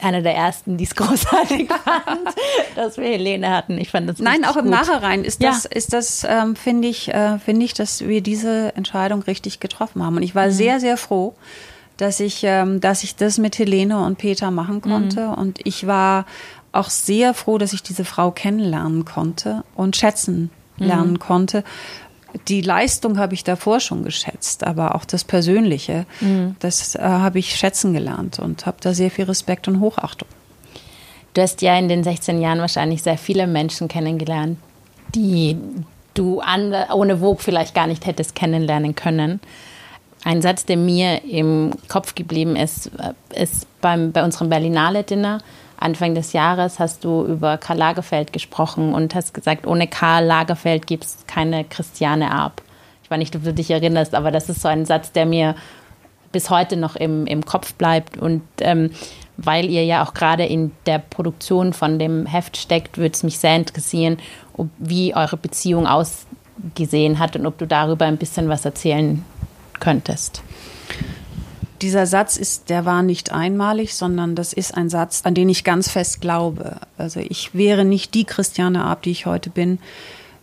einer 0.00 0.22
der 0.22 0.34
ersten, 0.34 0.76
die 0.76 0.84
es 0.84 0.94
großartig 0.96 1.68
fand, 1.68 2.28
dass 2.76 2.96
wir 2.96 3.04
Helene 3.04 3.50
hatten. 3.50 3.78
Ich 3.78 3.90
fand 3.90 4.08
das 4.08 4.18
Nein, 4.18 4.44
auch 4.44 4.56
im 4.56 4.64
gut. 4.64 4.72
Nachhinein 4.72 5.24
ist 5.24 5.42
das, 5.42 5.64
ja. 5.64 5.70
ist 5.70 5.92
das, 5.92 6.26
ähm, 6.28 6.56
finde 6.56 6.88
ich, 6.88 7.12
äh, 7.12 7.38
finde 7.38 7.64
ich, 7.64 7.74
dass 7.74 8.06
wir 8.06 8.20
diese 8.20 8.74
Entscheidung 8.76 9.22
richtig 9.22 9.60
getroffen 9.60 10.02
haben. 10.02 10.16
Und 10.16 10.22
ich 10.22 10.34
war 10.34 10.46
mhm. 10.46 10.52
sehr, 10.52 10.80
sehr 10.80 10.96
froh, 10.96 11.34
dass 11.96 12.20
ich, 12.20 12.42
ähm, 12.44 12.80
dass 12.80 13.04
ich 13.04 13.16
das 13.16 13.38
mit 13.38 13.58
Helene 13.58 14.04
und 14.04 14.18
Peter 14.18 14.50
machen 14.50 14.80
konnte. 14.80 15.28
Mhm. 15.28 15.34
Und 15.34 15.60
ich 15.64 15.86
war 15.86 16.26
auch 16.72 16.90
sehr 16.90 17.34
froh, 17.34 17.58
dass 17.58 17.72
ich 17.72 17.82
diese 17.82 18.04
Frau 18.04 18.30
kennenlernen 18.30 19.04
konnte 19.04 19.64
und 19.74 19.96
schätzen 19.96 20.50
lernen 20.76 21.12
mhm. 21.12 21.18
konnte. 21.18 21.64
Die 22.48 22.60
Leistung 22.60 23.18
habe 23.18 23.34
ich 23.34 23.44
davor 23.44 23.80
schon 23.80 24.02
geschätzt, 24.02 24.64
aber 24.64 24.94
auch 24.94 25.04
das 25.04 25.24
Persönliche, 25.24 26.06
mhm. 26.20 26.56
das 26.58 26.94
äh, 26.94 27.00
habe 27.00 27.38
ich 27.38 27.56
schätzen 27.56 27.92
gelernt 27.92 28.38
und 28.38 28.66
habe 28.66 28.78
da 28.80 28.92
sehr 28.92 29.10
viel 29.10 29.26
Respekt 29.26 29.68
und 29.68 29.80
Hochachtung. 29.80 30.28
Du 31.34 31.42
hast 31.42 31.62
ja 31.62 31.76
in 31.76 31.88
den 31.88 32.04
16 32.04 32.40
Jahren 32.40 32.60
wahrscheinlich 32.60 33.02
sehr 33.02 33.18
viele 33.18 33.46
Menschen 33.46 33.88
kennengelernt, 33.88 34.58
die 35.14 35.56
du 36.14 36.40
an, 36.40 36.74
ohne 36.92 37.18
Vogue 37.18 37.42
vielleicht 37.42 37.74
gar 37.74 37.86
nicht 37.86 38.06
hättest 38.06 38.34
kennenlernen 38.34 38.94
können. 38.94 39.40
Ein 40.24 40.42
Satz, 40.42 40.64
der 40.64 40.76
mir 40.76 41.24
im 41.24 41.72
Kopf 41.88 42.14
geblieben 42.14 42.56
ist, 42.56 42.90
äh, 42.98 43.42
ist 43.42 43.66
beim, 43.80 44.12
bei 44.12 44.24
unserem 44.24 44.48
Berlinale-Dinner. 44.48 45.40
Anfang 45.76 46.14
des 46.14 46.32
Jahres 46.32 46.78
hast 46.78 47.04
du 47.04 47.24
über 47.24 47.58
Karl 47.58 47.78
Lagerfeld 47.78 48.32
gesprochen 48.32 48.94
und 48.94 49.14
hast 49.14 49.34
gesagt, 49.34 49.66
ohne 49.66 49.86
Karl 49.86 50.24
Lagerfeld 50.24 50.86
gibt 50.86 51.04
es 51.04 51.18
keine 51.26 51.64
Christiane 51.64 52.30
Arp. 52.30 52.62
Ich 53.02 53.10
weiß 53.10 53.18
nicht, 53.18 53.36
ob 53.36 53.44
du 53.44 53.52
dich 53.52 53.70
erinnerst, 53.70 54.14
aber 54.14 54.30
das 54.30 54.48
ist 54.48 54.62
so 54.62 54.68
ein 54.68 54.86
Satz, 54.86 55.12
der 55.12 55.26
mir 55.26 55.54
bis 56.32 56.50
heute 56.50 56.76
noch 56.76 56.96
im, 56.96 57.26
im 57.26 57.44
Kopf 57.44 57.74
bleibt. 57.74 58.16
Und 58.16 58.42
ähm, 58.60 58.90
weil 59.36 59.66
ihr 59.70 59.84
ja 59.84 60.04
auch 60.04 60.14
gerade 60.14 60.44
in 60.44 60.72
der 60.86 60.98
Produktion 60.98 61.72
von 61.72 61.98
dem 61.98 62.26
Heft 62.26 62.56
steckt, 62.56 62.98
würde 62.98 63.14
es 63.14 63.22
mich 63.22 63.38
sehr 63.38 63.56
interessieren, 63.56 64.18
ob, 64.56 64.68
wie 64.78 65.14
eure 65.14 65.36
Beziehung 65.36 65.86
ausgesehen 65.86 67.18
hat 67.18 67.36
und 67.36 67.46
ob 67.46 67.58
du 67.58 67.66
darüber 67.66 68.04
ein 68.04 68.16
bisschen 68.16 68.48
was 68.48 68.64
erzählen 68.64 69.24
könntest. 69.80 70.42
Dieser 71.84 72.06
Satz 72.06 72.38
ist, 72.38 72.70
der 72.70 72.86
war 72.86 73.02
nicht 73.02 73.30
einmalig, 73.30 73.94
sondern 73.94 74.34
das 74.34 74.54
ist 74.54 74.74
ein 74.74 74.88
Satz, 74.88 75.20
an 75.24 75.34
den 75.34 75.50
ich 75.50 75.64
ganz 75.64 75.90
fest 75.90 76.22
glaube. 76.22 76.76
Also 76.96 77.20
ich 77.20 77.54
wäre 77.54 77.84
nicht 77.84 78.14
die 78.14 78.24
Christiane 78.24 78.84
Ab, 78.84 79.02
die 79.02 79.10
ich 79.10 79.26
heute 79.26 79.50
bin, 79.50 79.78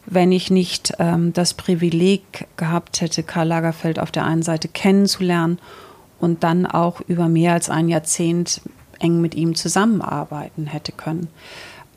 wenn 0.05 0.31
ich 0.31 0.51
nicht 0.51 0.93
ähm, 0.99 1.33
das 1.33 1.55
Privileg 1.55 2.45
gehabt 2.57 3.01
hätte, 3.01 3.23
Karl 3.23 3.47
Lagerfeld 3.47 3.97
auf 3.97 4.11
der 4.11 4.23
einen 4.23 4.43
Seite 4.43 4.67
kennenzulernen 4.67 5.57
und 6.19 6.43
dann 6.43 6.67
auch 6.67 7.01
über 7.07 7.27
mehr 7.27 7.53
als 7.53 7.71
ein 7.71 7.89
Jahrzehnt 7.89 8.61
eng 8.99 9.19
mit 9.19 9.33
ihm 9.33 9.55
zusammenarbeiten 9.55 10.67
hätte 10.67 10.91
können. 10.91 11.27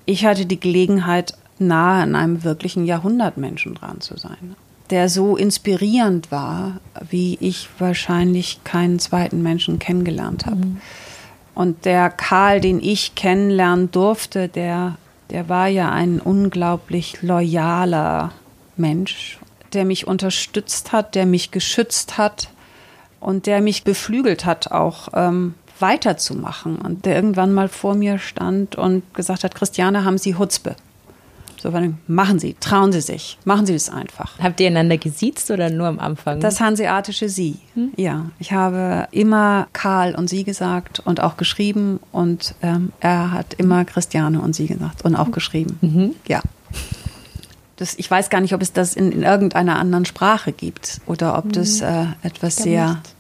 Ich 0.07 0.25
hatte 0.25 0.47
die 0.47 0.59
Gelegenheit, 0.59 1.35
nahe 1.59 2.03
an 2.03 2.15
einem 2.17 2.45
wirklichen 2.45 2.87
Jahrhundertmenschen 2.87 3.75
dran 3.75 4.01
zu 4.01 4.17
sein 4.17 4.57
der 4.91 5.09
so 5.09 5.37
inspirierend 5.37 6.31
war, 6.31 6.81
wie 7.09 7.39
ich 7.41 7.69
wahrscheinlich 7.79 8.63
keinen 8.65 8.99
zweiten 8.99 9.43
Menschen 9.43 9.79
kennengelernt 9.79 10.47
habe. 10.47 10.57
Mhm. 10.57 10.81
Und 11.55 11.85
der 11.85 12.11
Karl, 12.11 12.61
den 12.61 12.81
ich 12.83 13.15
kennenlernen 13.15 13.91
durfte, 13.91 14.49
der, 14.49 14.97
der 15.31 15.49
war 15.49 15.69
ja 15.69 15.91
ein 15.91 16.21
unglaublich 16.21 17.23
loyaler 17.23 18.33
Mensch, 18.77 19.39
der 19.73 19.85
mich 19.85 20.07
unterstützt 20.07 20.93
hat, 20.93 21.15
der 21.15 21.27
mich 21.27 21.51
geschützt 21.51 22.19
hat 22.19 22.49
und 23.21 23.47
der 23.47 23.61
mich 23.61 23.85
beflügelt 23.85 24.45
hat, 24.45 24.73
auch 24.73 25.09
ähm, 25.15 25.55
weiterzumachen. 25.79 26.77
Und 26.77 27.07
der 27.07 27.15
irgendwann 27.15 27.53
mal 27.53 27.69
vor 27.69 27.95
mir 27.95 28.19
stand 28.19 28.77
und 28.77 29.15
gesagt 29.15 29.45
hat, 29.45 29.55
Christiane, 29.55 30.05
haben 30.05 30.19
Sie 30.19 30.37
Hutzpe? 30.37 30.77
So, 31.65 31.73
machen 32.09 32.39
Sie, 32.39 32.57
trauen 32.61 32.93
Sie 32.93 33.01
sich, 33.01 33.39
machen 33.47 33.65
Sie 33.65 33.73
es 33.73 33.89
einfach. 33.89 34.39
Habt 34.39 34.61
ihr 34.61 34.67
einander 34.67 34.99
gesiezt 34.99 35.51
oder 35.51 35.71
nur 35.71 35.87
am 35.87 35.99
Anfang? 35.99 36.39
Das 36.41 36.61
hanseatische 36.61 37.31
Sie. 37.31 37.57
Hm? 37.73 37.93
Ja, 37.97 38.27
ich 38.39 38.53
habe 38.53 39.09
immer 39.13 39.69
Karl 39.73 40.15
und 40.15 40.29
Sie 40.29 40.45
gesagt 40.45 41.01
und 41.07 41.21
auch 41.21 41.39
geschrieben 41.39 42.01
und 42.13 42.55
ähm, 42.61 42.93
er 43.01 43.31
hat 43.31 43.55
immer 43.55 43.87
Christiane 43.87 44.43
und 44.43 44.55
Sie 44.55 44.67
gesagt 44.67 45.07
und 45.07 45.17
auch 45.17 45.31
geschrieben. 45.31 45.79
Mhm. 45.81 46.15
Ja. 46.29 46.43
Das, 47.77 47.95
ich 47.95 48.11
weiß 48.11 48.29
gar 48.29 48.43
nicht, 48.43 48.53
ob 48.53 48.61
es 48.61 48.75
das 48.75 48.95
in, 48.95 49.11
in 49.11 49.23
irgendeiner 49.23 49.79
anderen 49.79 50.05
Sprache 50.05 50.53
gibt 50.53 51.01
oder 51.07 51.39
ob 51.39 51.51
das 51.55 51.81
mhm. 51.81 51.87
äh, 51.87 52.27
etwas 52.27 52.57
sehr. 52.57 52.89
Nicht. 52.89 53.15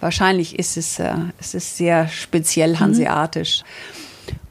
Wahrscheinlich 0.00 0.58
ist 0.58 0.78
es, 0.78 0.98
äh, 0.98 1.12
es 1.38 1.52
ist 1.52 1.76
sehr 1.76 2.08
speziell 2.08 2.70
mhm. 2.70 2.80
hanseatisch. 2.80 3.64
Mhm. 3.64 4.05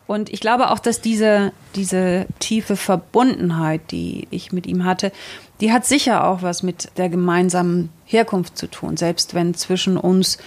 Und 0.07 0.29
ich 0.31 0.39
glaube 0.39 0.69
auch, 0.71 0.79
dass 0.79 1.01
diese, 1.01 1.51
diese 1.75 2.27
tiefe 2.39 2.75
Verbundenheit, 2.75 3.91
die 3.91 4.27
ich 4.29 4.51
mit 4.51 4.67
ihm 4.67 4.85
hatte, 4.85 5.11
die 5.61 5.71
hat 5.71 5.85
sicher 5.85 6.25
auch 6.27 6.41
was 6.41 6.63
mit 6.63 6.89
der 6.97 7.09
gemeinsamen 7.09 7.89
Herkunft 8.05 8.57
zu 8.57 8.67
tun, 8.67 8.97
selbst 8.97 9.33
wenn 9.33 9.55
zwischen 9.55 9.97
uns 9.97 10.37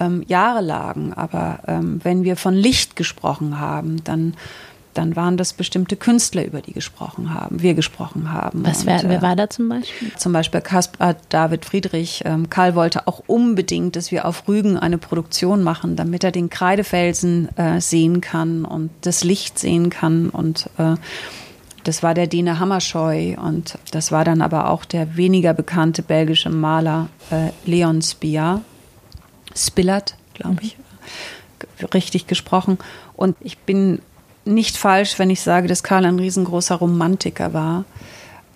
ähm, 0.00 0.24
Jahre 0.26 0.62
lagen. 0.62 1.12
Aber 1.12 1.60
ähm, 1.66 2.00
wenn 2.02 2.24
wir 2.24 2.36
von 2.36 2.54
Licht 2.54 2.96
gesprochen 2.96 3.60
haben, 3.60 4.02
dann 4.04 4.34
dann 4.94 5.16
waren 5.16 5.36
das 5.36 5.52
bestimmte 5.52 5.96
Künstler, 5.96 6.44
über 6.44 6.60
die 6.60 6.72
gesprochen 6.72 7.34
haben, 7.34 7.62
wir 7.62 7.74
gesprochen 7.74 8.32
haben. 8.32 8.64
Was 8.64 8.86
wär, 8.86 9.02
und, 9.02 9.08
wer 9.08 9.18
äh, 9.18 9.22
war 9.22 9.36
da 9.36 9.48
zum 9.48 9.68
Beispiel? 9.68 10.12
Zum 10.16 10.32
Beispiel 10.32 10.60
Caspar 10.60 11.16
David 11.28 11.64
Friedrich. 11.64 12.22
Ähm, 12.24 12.50
Karl 12.50 12.74
wollte 12.74 13.06
auch 13.06 13.22
unbedingt, 13.26 13.96
dass 13.96 14.10
wir 14.10 14.26
auf 14.26 14.48
Rügen 14.48 14.76
eine 14.76 14.98
Produktion 14.98 15.62
machen, 15.62 15.96
damit 15.96 16.24
er 16.24 16.32
den 16.32 16.50
Kreidefelsen 16.50 17.56
äh, 17.56 17.80
sehen 17.80 18.20
kann 18.20 18.64
und 18.64 18.90
das 19.02 19.24
Licht 19.24 19.58
sehen 19.58 19.90
kann 19.90 20.28
und 20.28 20.68
äh, 20.78 20.96
das 21.84 22.02
war 22.02 22.14
der 22.14 22.28
Dine 22.28 22.60
Hammerscheu 22.60 23.34
und 23.36 23.76
das 23.90 24.12
war 24.12 24.24
dann 24.24 24.40
aber 24.40 24.70
auch 24.70 24.84
der 24.84 25.16
weniger 25.16 25.52
bekannte 25.52 26.02
belgische 26.02 26.50
Maler 26.50 27.08
äh, 27.30 27.50
Leon 27.64 28.02
Spia, 28.02 28.60
Spillert, 29.54 30.16
glaube 30.34 30.62
ich, 30.62 30.76
mhm. 30.78 31.86
richtig 31.92 32.26
gesprochen. 32.26 32.78
Und 33.14 33.36
ich 33.40 33.58
bin 33.58 34.00
nicht 34.44 34.76
falsch, 34.76 35.18
wenn 35.18 35.30
ich 35.30 35.40
sage, 35.40 35.68
dass 35.68 35.82
Karl 35.82 36.04
ein 36.04 36.18
riesengroßer 36.18 36.76
Romantiker 36.76 37.52
war, 37.52 37.84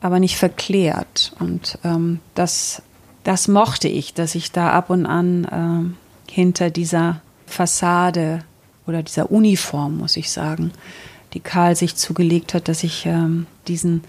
aber 0.01 0.19
nicht 0.19 0.37
verklärt. 0.37 1.33
Und 1.39 1.79
ähm, 1.85 2.21
das, 2.35 2.83
das 3.25 3.49
mochte 3.49 3.89
ich, 3.89 4.15
dass 4.15 4.35
ich 4.35 4.53
da 4.53 4.71
ab 4.71 4.91
und 4.91 5.07
an 5.07 5.97
äh, 6.29 6.33
hinter 6.33 6.71
dieser 6.71 7.21
Fassade 7.47 8.41
oder 8.87 9.03
dieser 9.03 9.31
Uniform, 9.31 9.99
muss 9.99 10.17
ich 10.17 10.31
sagen, 10.31 10.73
die 11.35 11.41
Karl 11.41 11.77
sich 11.77 11.97
zugelegt 11.97 12.55
hat, 12.55 12.69
dass 12.69 12.83
ich 12.83 13.07
ähm, 13.07 13.47
diesen 13.69 14.03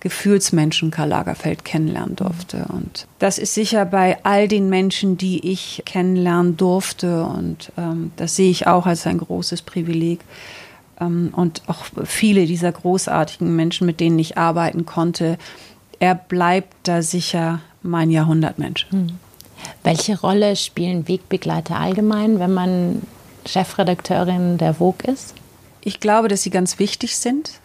Gefühlsmenschen 0.00 0.90
Karl 0.90 1.08
Lagerfeld 1.08 1.64
kennenlernen 1.64 2.14
durfte. 2.14 2.66
Und 2.68 3.08
das 3.18 3.38
ist 3.38 3.54
sicher 3.54 3.84
bei 3.84 4.18
all 4.22 4.46
den 4.46 4.68
Menschen, 4.68 5.16
die 5.18 5.50
ich 5.50 5.82
kennenlernen 5.86 6.56
durfte, 6.56 7.24
und 7.24 7.72
ähm, 7.76 8.12
das 8.16 8.36
sehe 8.36 8.50
ich 8.50 8.66
auch 8.66 8.86
als 8.86 9.06
ein 9.06 9.18
großes 9.18 9.62
Privileg, 9.62 10.20
ähm, 10.20 10.26
und 10.98 11.62
auch 11.66 11.84
viele 12.04 12.46
dieser 12.46 12.72
großartigen 12.72 13.54
Menschen, 13.54 13.86
mit 13.86 14.00
denen 14.00 14.18
ich 14.18 14.36
arbeiten 14.36 14.84
konnte, 14.86 15.38
er 16.00 16.14
bleibt 16.14 16.74
da 16.84 17.02
sicher 17.02 17.60
mein 17.82 18.10
Jahrhundertmensch. 18.10 18.86
Hm. 18.90 19.18
Welche 19.82 20.20
Rolle 20.20 20.56
spielen 20.56 21.08
Wegbegleiter 21.08 21.78
allgemein, 21.78 22.38
wenn 22.38 22.54
man 22.54 23.02
Chefredakteurin 23.46 24.58
der 24.58 24.74
Vogue 24.74 25.12
ist? 25.12 25.34
Ich 25.82 26.00
glaube, 26.00 26.28
dass 26.28 26.42
sie 26.42 26.50
ganz 26.50 26.78
wichtig 26.78 27.16
sind 27.16 27.60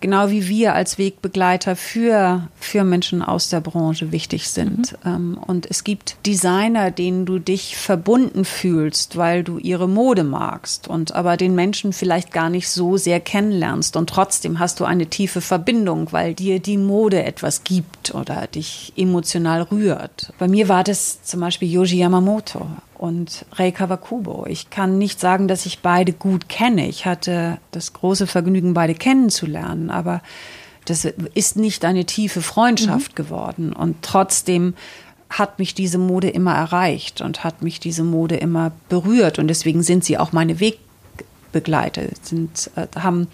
genau 0.00 0.30
wie 0.30 0.48
wir 0.48 0.74
als 0.74 0.98
Wegbegleiter 0.98 1.76
für, 1.76 2.48
für 2.58 2.84
Menschen 2.84 3.22
aus 3.22 3.48
der 3.48 3.60
Branche 3.60 4.12
wichtig 4.12 4.48
sind. 4.48 4.92
Mhm. 5.04 5.10
Ähm, 5.10 5.38
und 5.46 5.70
es 5.70 5.84
gibt 5.84 6.16
Designer, 6.26 6.90
denen 6.90 7.26
du 7.26 7.38
dich 7.38 7.76
verbunden 7.76 8.44
fühlst, 8.44 9.16
weil 9.16 9.44
du 9.44 9.58
ihre 9.58 9.88
Mode 9.88 10.24
magst 10.24 10.88
und 10.88 11.14
aber 11.14 11.36
den 11.36 11.54
Menschen 11.54 11.92
vielleicht 11.92 12.32
gar 12.32 12.50
nicht 12.50 12.68
so 12.68 12.96
sehr 12.96 13.20
kennenlernst. 13.20 13.96
Und 13.96 14.10
trotzdem 14.10 14.58
hast 14.58 14.80
du 14.80 14.84
eine 14.84 15.06
tiefe 15.06 15.40
Verbindung, 15.40 16.08
weil 16.10 16.34
dir 16.34 16.60
die 16.60 16.78
Mode 16.78 17.22
etwas 17.22 17.64
gibt 17.64 18.14
oder 18.14 18.46
dich 18.46 18.92
emotional 18.96 19.62
rührt. 19.62 20.32
Bei 20.38 20.48
mir 20.48 20.68
war 20.68 20.84
das 20.84 21.22
zum 21.22 21.40
Beispiel 21.40 21.70
Yoji 21.70 21.98
Yamamoto 21.98 22.66
und 23.00 23.46
Rei 23.52 23.70
Kawakubo. 23.70 24.44
Ich 24.46 24.68
kann 24.68 24.98
nicht 24.98 25.20
sagen, 25.20 25.48
dass 25.48 25.64
ich 25.64 25.78
beide 25.78 26.12
gut 26.12 26.50
kenne. 26.50 26.86
Ich 26.86 27.06
hatte 27.06 27.56
das 27.70 27.94
große 27.94 28.26
Vergnügen, 28.26 28.74
beide 28.74 28.94
kennenzulernen, 28.94 29.88
aber 29.88 30.20
das 30.84 31.06
ist 31.32 31.56
nicht 31.56 31.86
eine 31.86 32.04
tiefe 32.04 32.42
Freundschaft 32.42 33.12
mhm. 33.12 33.16
geworden. 33.16 33.72
Und 33.72 34.02
trotzdem 34.02 34.74
hat 35.30 35.58
mich 35.58 35.74
diese 35.74 35.96
Mode 35.96 36.28
immer 36.28 36.54
erreicht 36.54 37.22
und 37.22 37.42
hat 37.42 37.62
mich 37.62 37.80
diese 37.80 38.04
Mode 38.04 38.36
immer 38.36 38.72
berührt. 38.90 39.38
Und 39.38 39.48
deswegen 39.48 39.82
sind 39.82 40.04
sie 40.04 40.18
auch 40.18 40.32
meine 40.32 40.60
Wegbegleiter, 40.60 42.02
sind, 42.20 42.70
äh, 42.76 42.86
haben 42.98 43.28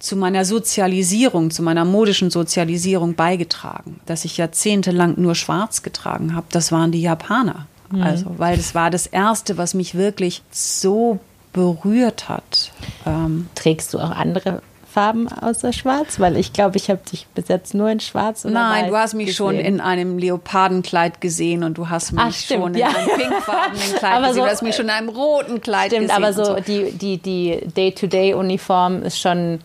zu 0.00 0.16
meiner 0.16 0.44
Sozialisierung, 0.44 1.50
zu 1.50 1.62
meiner 1.62 1.86
modischen 1.86 2.28
Sozialisierung 2.28 3.14
beigetragen. 3.14 4.00
Dass 4.04 4.26
ich 4.26 4.36
jahrzehntelang 4.36 5.14
nur 5.16 5.34
schwarz 5.34 5.82
getragen 5.82 6.34
habe, 6.34 6.48
das 6.50 6.72
waren 6.72 6.92
die 6.92 7.00
Japaner. 7.00 7.68
Mhm. 7.92 8.02
Also, 8.02 8.26
weil 8.38 8.56
das 8.56 8.74
war 8.74 8.90
das 8.90 9.06
Erste, 9.06 9.58
was 9.58 9.74
mich 9.74 9.94
wirklich 9.94 10.42
so 10.50 11.20
berührt 11.52 12.28
hat. 12.28 12.72
Ähm, 13.06 13.48
Trägst 13.54 13.92
du 13.92 13.98
auch 13.98 14.10
andere 14.10 14.62
Farben 14.90 15.28
außer 15.28 15.72
Schwarz? 15.72 16.20
Weil 16.20 16.36
ich 16.36 16.52
glaube, 16.52 16.76
ich 16.76 16.90
habe 16.90 17.00
dich 17.10 17.26
bis 17.34 17.48
jetzt 17.48 17.74
nur 17.74 17.90
in 17.90 18.00
Schwarz 18.00 18.44
oder 18.44 18.54
Nein, 18.54 18.88
du 18.88 18.96
hast 18.96 19.14
mich 19.14 19.26
gesehen. 19.26 19.36
schon 19.36 19.54
in 19.56 19.80
einem 19.80 20.18
Leopardenkleid 20.18 21.20
gesehen 21.20 21.64
und 21.64 21.78
du 21.78 21.88
hast 21.88 22.12
mich 22.12 22.22
Ach, 22.22 22.32
stimmt, 22.32 22.62
schon 22.62 22.74
in 22.74 22.80
ja. 22.80 22.88
einem 22.88 23.08
pinkfarbenen 23.08 23.94
Kleid 23.98 24.12
aber 24.12 24.28
gesehen. 24.28 24.34
So, 24.34 24.40
du 24.40 24.50
hast 24.50 24.62
mich 24.62 24.76
schon 24.76 24.84
in 24.86 24.90
einem 24.90 25.08
roten 25.08 25.60
Kleid 25.60 25.92
stimmt, 25.92 26.08
gesehen. 26.08 26.22
Stimmt, 26.22 26.38
aber 26.38 26.44
so, 26.44 26.56
so, 26.56 26.60
die, 26.60 26.92
die, 26.92 27.18
die 27.18 27.60
Day-to-Day-Uniform 27.74 29.02
ist 29.02 29.20
schon 29.20 29.60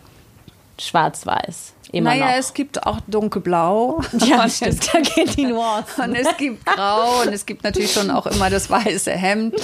schwarz-weiß. 0.79 1.73
Immer 1.91 2.11
naja, 2.11 2.25
noch. 2.31 2.33
es 2.39 2.53
gibt 2.53 2.85
auch 2.85 2.99
dunkelblau. 3.07 4.01
Ja, 4.25 4.43
Und 4.43 4.51
stimmt. 4.51 4.73
es- 4.83 4.91
Da 4.91 4.99
gehen 4.99 5.29
die 5.35 5.45
Nuancen. 5.45 6.03
Und 6.09 6.15
es 6.15 6.35
gibt 6.37 6.65
grau 6.65 7.21
und 7.21 7.33
es 7.33 7.45
gibt 7.45 7.63
natürlich 7.63 7.91
schon 7.93 8.11
auch 8.11 8.27
immer 8.27 8.49
das 8.49 8.69
weiße 8.69 9.11
Hemd. 9.11 9.55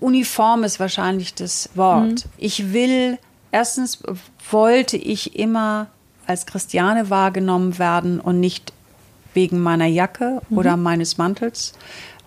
Uniform 0.00 0.64
ist 0.64 0.80
wahrscheinlich 0.80 1.34
das 1.34 1.68
Wort. 1.74 2.26
Ich 2.38 2.72
will, 2.72 3.18
erstens 3.52 3.98
wollte 4.50 4.96
ich 4.96 5.38
immer 5.38 5.88
als 6.26 6.46
Christiane 6.46 7.10
wahrgenommen 7.10 7.78
werden 7.78 8.20
und 8.20 8.40
nicht 8.40 8.72
wegen 9.34 9.60
meiner 9.60 9.86
Jacke 9.86 10.40
oder 10.50 10.76
meines 10.76 11.18
Mantels. 11.18 11.72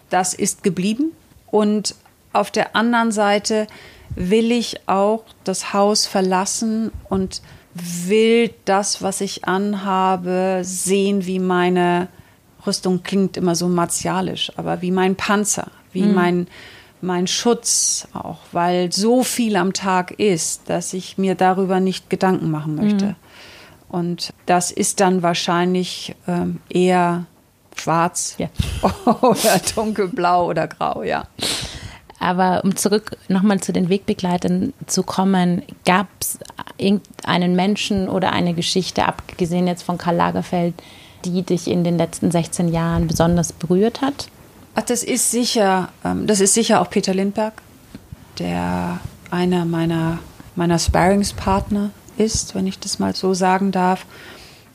Das 0.10 0.34
ist 0.34 0.64
geblieben. 0.64 1.12
Und 1.50 1.96
auf 2.34 2.52
der 2.52 2.76
anderen 2.76 3.12
Seite 3.12 3.68
will 4.16 4.52
ich 4.52 4.88
auch 4.88 5.24
das 5.44 5.74
Haus 5.74 6.06
verlassen 6.06 6.92
und 7.10 7.42
will 7.76 8.54
das, 8.66 9.02
was 9.02 9.22
ich 9.22 9.46
anhabe, 9.46 10.62
sehen, 10.64 11.26
wie 11.26 11.40
meine 11.40 12.08
Rüstung 12.66 13.04
klingt 13.04 13.38
immer 13.38 13.56
so 13.56 13.68
martialisch, 13.68 14.52
aber 14.56 14.82
wie 14.82 14.92
mein 14.92 15.16
Panzer, 15.16 15.68
wie 15.92 16.04
mein, 16.04 16.48
mein 17.02 17.28
Schutz 17.28 18.08
auch, 18.14 18.40
weil 18.52 18.92
so 18.92 19.24
viel 19.24 19.56
am 19.56 19.74
Tag 19.74 20.12
ist, 20.12 20.70
dass 20.70 20.94
ich 20.94 21.18
mir 21.18 21.36
darüber 21.36 21.80
nicht 21.80 22.10
Gedanken 22.10 22.50
machen 22.52 22.76
möchte. 22.76 23.16
Und 23.90 24.34
das 24.48 24.72
ist 24.72 25.02
dann 25.02 25.22
wahrscheinlich 25.22 26.16
ähm, 26.28 26.62
eher 26.68 27.26
schwarz 27.76 28.36
Ja. 28.40 28.50
oder 29.22 29.62
dunkelblau 29.76 30.50
oder 30.50 30.68
grau, 30.68 31.04
ja. 31.04 31.28
Aber 32.24 32.64
um 32.64 32.78
zurück 32.78 33.18
nochmal 33.28 33.60
zu 33.60 33.74
den 33.74 33.90
Wegbegleitern 33.90 34.72
zu 34.88 35.04
kommen, 35.04 35.62
gab 35.86 36.08
es 36.22 36.40
irgendeinen 36.78 37.54
Menschen 37.54 38.08
oder 38.08 38.32
eine 38.32 38.54
Geschichte, 38.54 39.06
abgesehen 39.06 39.68
jetzt 39.68 39.84
von 39.84 39.98
Karl 39.98 40.16
Lagerfeld, 40.16 40.74
die 41.26 41.42
dich 41.42 41.68
in 41.68 41.84
den 41.84 41.98
letzten 41.98 42.32
16 42.32 42.72
Jahren 42.72 43.08
besonders 43.08 43.52
berührt 43.52 44.02
hat? 44.02 44.30
Ach, 44.74 44.84
das 44.84 45.04
ist 45.04 45.32
sicher, 45.32 45.90
ähm, 46.06 46.26
das 46.26 46.40
ist 46.40 46.54
sicher 46.54 46.80
auch 46.80 46.90
Peter 46.90 47.14
Lindberg, 47.14 47.62
der 48.40 49.02
einer 49.30 49.66
meiner, 49.66 50.20
meiner 50.56 50.80
Sparringspartner 50.80 51.90
ist, 52.18 52.56
wenn 52.56 52.68
ich 52.68 52.80
das 52.80 53.00
mal 53.00 53.14
so 53.14 53.34
sagen 53.34 53.74
darf. 53.74 54.06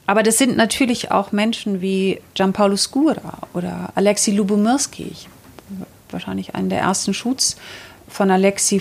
Aber 0.07 0.23
das 0.23 0.37
sind 0.37 0.55
natürlich 0.55 1.11
auch 1.13 1.33
Menschen 1.33 1.81
wie 1.81 2.21
Gianpaolo 2.35 2.77
Scura 2.77 3.39
oder 3.55 3.89
Alexei 3.95 4.33
Lubomirski. 4.33 5.05
Ich, 5.05 5.29
wahrscheinlich 6.13 6.55
einen 6.55 6.69
der 6.69 6.81
ersten 6.81 7.15
Shoots 7.15 7.57
von 8.09 8.31
Alexei, 8.31 8.81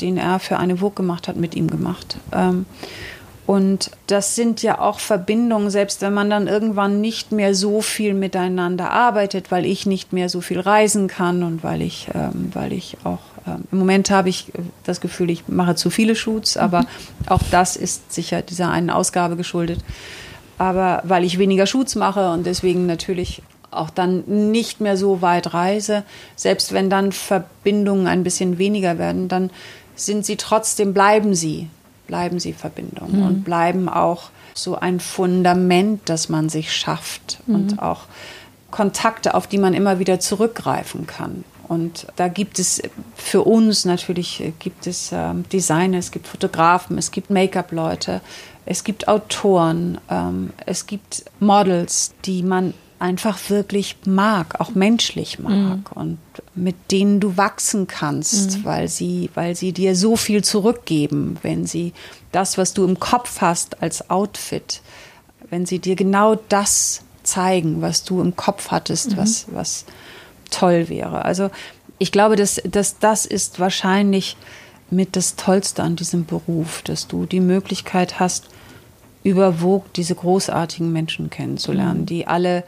den 0.00 0.16
er 0.16 0.38
für 0.38 0.58
eine 0.58 0.78
Vogue 0.78 0.94
gemacht 0.94 1.28
hat, 1.28 1.36
mit 1.36 1.54
ihm 1.54 1.68
gemacht. 1.68 2.18
Ähm, 2.32 2.66
und 3.46 3.90
das 4.08 4.34
sind 4.34 4.62
ja 4.62 4.78
auch 4.78 4.98
Verbindungen, 4.98 5.70
selbst 5.70 6.02
wenn 6.02 6.12
man 6.12 6.28
dann 6.28 6.48
irgendwann 6.48 7.00
nicht 7.00 7.32
mehr 7.32 7.54
so 7.54 7.80
viel 7.80 8.12
miteinander 8.12 8.90
arbeitet, 8.90 9.50
weil 9.50 9.64
ich 9.64 9.86
nicht 9.86 10.12
mehr 10.12 10.28
so 10.28 10.42
viel 10.42 10.60
reisen 10.60 11.08
kann 11.08 11.42
und 11.42 11.64
weil 11.64 11.80
ich, 11.80 12.08
ähm, 12.14 12.50
weil 12.52 12.74
ich 12.74 12.98
auch 13.04 13.20
ähm, 13.46 13.64
im 13.72 13.78
Moment 13.78 14.10
habe 14.10 14.28
ich 14.28 14.52
das 14.84 15.00
Gefühl, 15.00 15.30
ich 15.30 15.48
mache 15.48 15.76
zu 15.76 15.88
viele 15.88 16.14
Shoots, 16.14 16.58
aber 16.58 16.84
auch 17.26 17.40
das 17.50 17.76
ist 17.76 18.12
sicher 18.12 18.42
dieser 18.42 18.70
einen 18.70 18.90
Ausgabe 18.90 19.36
geschuldet. 19.36 19.80
Aber 20.58 21.02
weil 21.04 21.24
ich 21.24 21.38
weniger 21.38 21.66
Shoots 21.66 21.94
mache 21.94 22.30
und 22.32 22.44
deswegen 22.44 22.86
natürlich 22.86 23.42
auch 23.70 23.90
dann 23.90 24.24
nicht 24.50 24.80
mehr 24.80 24.96
so 24.96 25.22
weit 25.22 25.54
reise, 25.54 26.04
selbst 26.36 26.72
wenn 26.72 26.90
dann 26.90 27.12
Verbindungen 27.12 28.06
ein 28.06 28.24
bisschen 28.24 28.58
weniger 28.58 28.98
werden, 28.98 29.28
dann 29.28 29.50
sind 29.94 30.24
sie 30.24 30.36
trotzdem, 30.36 30.94
bleiben 30.94 31.34
sie, 31.34 31.68
bleiben 32.06 32.40
sie 32.40 32.52
Verbindungen 32.52 33.22
und 33.22 33.44
bleiben 33.44 33.88
auch 33.88 34.30
so 34.54 34.76
ein 34.76 35.00
Fundament, 35.00 36.02
das 36.06 36.28
man 36.28 36.48
sich 36.48 36.72
schafft 36.72 37.38
und 37.46 37.80
auch 37.80 38.02
Kontakte, 38.70 39.34
auf 39.34 39.46
die 39.46 39.58
man 39.58 39.74
immer 39.74 39.98
wieder 39.98 40.20
zurückgreifen 40.20 41.06
kann. 41.06 41.44
Und 41.68 42.06
da 42.16 42.28
gibt 42.28 42.58
es 42.58 42.80
für 43.14 43.42
uns 43.42 43.84
natürlich, 43.84 44.40
äh, 44.40 44.52
gibt 44.58 44.86
es 44.86 45.10
ähm, 45.12 45.44
Designer, 45.52 45.98
es 45.98 46.10
gibt 46.10 46.26
Fotografen, 46.26 46.96
es 46.96 47.10
gibt 47.10 47.28
Make-up-Leute, 47.28 48.22
es 48.64 48.84
gibt 48.84 49.06
Autoren, 49.06 49.98
ähm, 50.10 50.50
es 50.64 50.86
gibt 50.86 51.24
Models, 51.40 52.14
die 52.24 52.42
man 52.42 52.72
einfach 52.98 53.38
wirklich 53.48 53.96
mag, 54.04 54.60
auch 54.60 54.70
menschlich 54.70 55.38
mag 55.38 55.94
und 55.94 56.18
mit 56.54 56.74
denen 56.90 57.20
du 57.20 57.36
wachsen 57.36 57.86
kannst, 57.86 58.64
weil 58.64 58.88
sie, 58.88 59.30
weil 59.34 59.54
sie 59.54 59.72
dir 59.72 59.94
so 59.94 60.16
viel 60.16 60.42
zurückgeben, 60.42 61.38
wenn 61.42 61.66
sie 61.66 61.92
das, 62.32 62.58
was 62.58 62.74
du 62.74 62.84
im 62.84 62.98
Kopf 62.98 63.40
hast 63.40 63.82
als 63.82 64.10
Outfit, 64.10 64.82
wenn 65.50 65.64
sie 65.64 65.78
dir 65.78 65.94
genau 65.94 66.34
das 66.48 67.02
zeigen, 67.22 67.82
was 67.82 68.04
du 68.04 68.20
im 68.20 68.34
Kopf 68.34 68.70
hattest, 68.70 69.16
was, 69.16 69.46
was 69.52 69.84
toll 70.50 70.88
wäre. 70.88 71.24
Also 71.24 71.50
ich 71.98 72.10
glaube, 72.10 72.36
dass, 72.36 72.60
dass 72.64 72.98
das 72.98 73.26
ist 73.26 73.60
wahrscheinlich 73.60 74.36
mit 74.90 75.16
das 75.16 75.36
Tollste 75.36 75.82
an 75.82 75.96
diesem 75.96 76.24
Beruf, 76.24 76.82
dass 76.82 77.06
du 77.06 77.26
die 77.26 77.40
Möglichkeit 77.40 78.18
hast, 78.18 78.48
über 79.28 79.54
Vogue 79.54 79.88
diese 79.94 80.14
großartigen 80.14 80.92
Menschen 80.92 81.30
kennenzulernen, 81.30 82.06
die 82.06 82.26
alle 82.26 82.64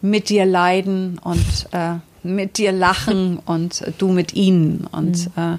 mit 0.00 0.28
dir 0.30 0.46
leiden 0.46 1.18
und 1.22 1.68
äh, 1.72 1.96
mit 2.22 2.58
dir 2.58 2.72
lachen 2.72 3.38
und 3.44 3.82
äh, 3.82 3.92
du 3.96 4.08
mit 4.08 4.34
ihnen. 4.34 4.86
Und, 4.90 5.30
äh, 5.36 5.58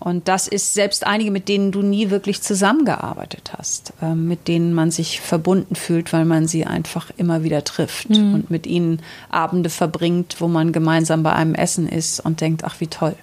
und 0.00 0.26
das 0.28 0.48
ist 0.48 0.74
selbst 0.74 1.06
einige, 1.06 1.30
mit 1.30 1.48
denen 1.48 1.72
du 1.72 1.82
nie 1.82 2.10
wirklich 2.10 2.42
zusammengearbeitet 2.42 3.52
hast, 3.56 3.92
äh, 4.02 4.14
mit 4.14 4.48
denen 4.48 4.74
man 4.74 4.90
sich 4.90 5.20
verbunden 5.20 5.76
fühlt, 5.76 6.12
weil 6.12 6.24
man 6.24 6.48
sie 6.48 6.66
einfach 6.66 7.10
immer 7.16 7.44
wieder 7.44 7.62
trifft 7.62 8.10
und 8.10 8.50
mit 8.50 8.66
ihnen 8.66 9.00
Abende 9.28 9.70
verbringt, 9.70 10.36
wo 10.40 10.48
man 10.48 10.72
gemeinsam 10.72 11.22
bei 11.22 11.32
einem 11.32 11.54
Essen 11.54 11.88
ist 11.88 12.20
und 12.20 12.40
denkt, 12.40 12.64
ach 12.64 12.80
wie 12.80 12.88
toll. 12.88 13.14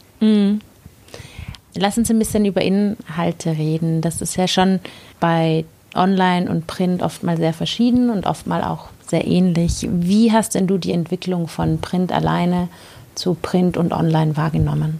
Lass 1.75 1.97
uns 1.97 2.09
ein 2.09 2.19
bisschen 2.19 2.45
über 2.45 2.61
Inhalte 2.61 3.51
reden. 3.51 4.01
Das 4.01 4.21
ist 4.21 4.35
ja 4.35 4.47
schon 4.47 4.79
bei 5.19 5.65
Online 5.95 6.49
und 6.49 6.67
Print 6.67 7.01
oftmal 7.01 7.37
sehr 7.37 7.53
verschieden 7.53 8.09
und 8.09 8.25
oftmal 8.25 8.63
auch 8.63 8.89
sehr 9.07 9.25
ähnlich. 9.25 9.87
Wie 9.89 10.31
hast 10.31 10.55
denn 10.55 10.67
du 10.67 10.77
die 10.77 10.91
Entwicklung 10.91 11.47
von 11.47 11.79
Print 11.79 12.11
alleine 12.11 12.67
zu 13.15 13.35
Print 13.35 13.77
und 13.77 13.93
Online 13.93 14.37
wahrgenommen? 14.37 14.99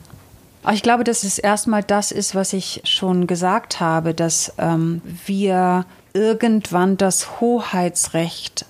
Aber 0.64 0.74
Ich 0.74 0.84
glaube, 0.84 1.04
dass 1.04 1.24
es 1.24 1.40
erstmal 1.40 1.84
das 1.84 2.12
ist, 2.12 2.36
was 2.36 2.54
ich 2.54 2.82
schon 2.84 3.28
gesagt 3.28 3.80
habe, 3.80 4.14
dass 4.14 4.54
ähm, 4.58 5.02
wir 5.26 5.86
irgendwann 6.14 6.98
das 6.98 7.40
Hoheitsrecht 7.40 8.66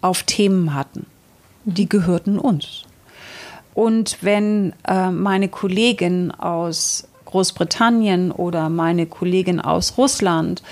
auf 0.00 0.22
Themen 0.22 0.74
hatten. 0.74 1.06
Die 1.64 1.88
gehörten 1.88 2.38
uns. 2.38 2.84
Und 3.74 4.18
wenn 4.22 4.72
äh, 4.86 5.10
meine 5.10 5.48
Kollegin 5.48 6.30
aus 6.30 7.06
Großbritannien 7.26 8.32
oder 8.32 8.70
meine 8.70 9.06
Kollegin 9.06 9.60
aus 9.60 9.98
Russland 9.98 10.62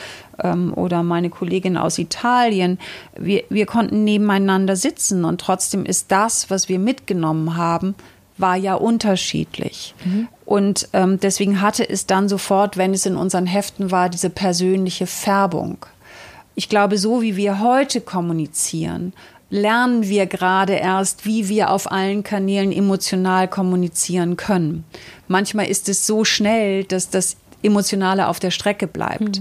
ähm, 0.43 0.73
oder 0.75 1.03
meine 1.03 1.31
Kollegin 1.31 1.77
aus 1.77 1.99
Italien, 1.99 2.79
wir, 3.19 3.45
wir 3.49 3.67
konnten 3.67 4.05
nebeneinander 4.05 4.77
sitzen 4.77 5.25
und 5.25 5.41
trotzdem 5.41 5.85
ist 5.85 6.11
das, 6.11 6.51
was 6.51 6.69
wir 6.69 6.79
mitgenommen 6.79 7.57
haben, 7.57 7.95
war 8.39 8.57
ja 8.57 8.75
unterschiedlich. 8.75 9.95
Und 10.45 10.89
ähm, 10.93 11.19
deswegen 11.21 11.61
hatte 11.61 11.89
es 11.89 12.07
dann 12.07 12.29
sofort, 12.29 12.77
wenn 12.77 12.93
es 12.93 13.07
in 13.07 13.17
unseren 13.17 13.47
Heften 13.47 13.91
war, 13.91 14.09
diese 14.09 14.31
persönliche 14.31 15.07
Färbung. 15.07 15.79
Ich 16.55 16.69
glaube, 16.69 16.99
so 16.99 17.23
wie 17.23 17.37
wir 17.37 17.61
heute 17.61 18.01
kommunizieren, 18.01 19.13
lernen 19.51 20.09
wir 20.09 20.27
gerade 20.27 20.75
erst, 20.75 21.25
wie 21.25 21.49
wir 21.49 21.71
auf 21.71 21.91
allen 21.91 22.23
Kanälen 22.23 22.73
emotional 22.73 23.49
kommunizieren 23.49 24.37
können. 24.37 24.85
Manchmal 25.29 25.67
ist 25.67 25.89
es 25.89 26.07
so 26.07 26.25
schnell, 26.25 26.85
dass 26.85 27.11
das 27.11 27.37
Emotionale 27.63 28.29
auf 28.29 28.39
der 28.39 28.51
Strecke 28.51 28.87
bleibt. 28.87 29.41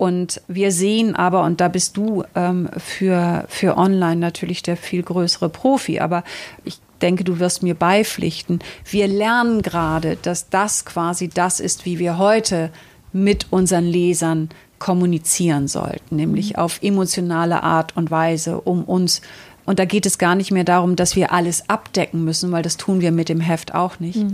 Und 0.00 0.40
wir 0.48 0.72
sehen 0.72 1.14
aber, 1.14 1.44
und 1.44 1.60
da 1.60 1.68
bist 1.68 1.94
du 1.98 2.24
ähm, 2.34 2.70
für, 2.78 3.44
für 3.48 3.76
Online 3.76 4.16
natürlich 4.16 4.62
der 4.62 4.78
viel 4.78 5.02
größere 5.02 5.50
Profi, 5.50 6.00
aber 6.00 6.24
ich 6.64 6.78
denke, 7.02 7.22
du 7.22 7.38
wirst 7.38 7.62
mir 7.62 7.74
beipflichten, 7.74 8.60
wir 8.90 9.06
lernen 9.08 9.60
gerade, 9.60 10.16
dass 10.16 10.48
das 10.48 10.86
quasi 10.86 11.28
das 11.28 11.60
ist, 11.60 11.84
wie 11.84 11.98
wir 11.98 12.16
heute 12.16 12.70
mit 13.12 13.48
unseren 13.52 13.84
Lesern 13.84 14.48
kommunizieren 14.78 15.68
sollten, 15.68 16.16
nämlich 16.16 16.56
auf 16.56 16.82
emotionale 16.82 17.62
Art 17.62 17.94
und 17.94 18.10
Weise, 18.10 18.58
um 18.58 18.84
uns. 18.84 19.20
Und 19.66 19.78
da 19.78 19.84
geht 19.84 20.06
es 20.06 20.16
gar 20.16 20.34
nicht 20.34 20.50
mehr 20.50 20.64
darum, 20.64 20.96
dass 20.96 21.14
wir 21.14 21.30
alles 21.30 21.68
abdecken 21.68 22.24
müssen, 22.24 22.50
weil 22.52 22.62
das 22.62 22.78
tun 22.78 23.02
wir 23.02 23.12
mit 23.12 23.28
dem 23.28 23.40
Heft 23.40 23.74
auch 23.74 24.00
nicht, 24.00 24.24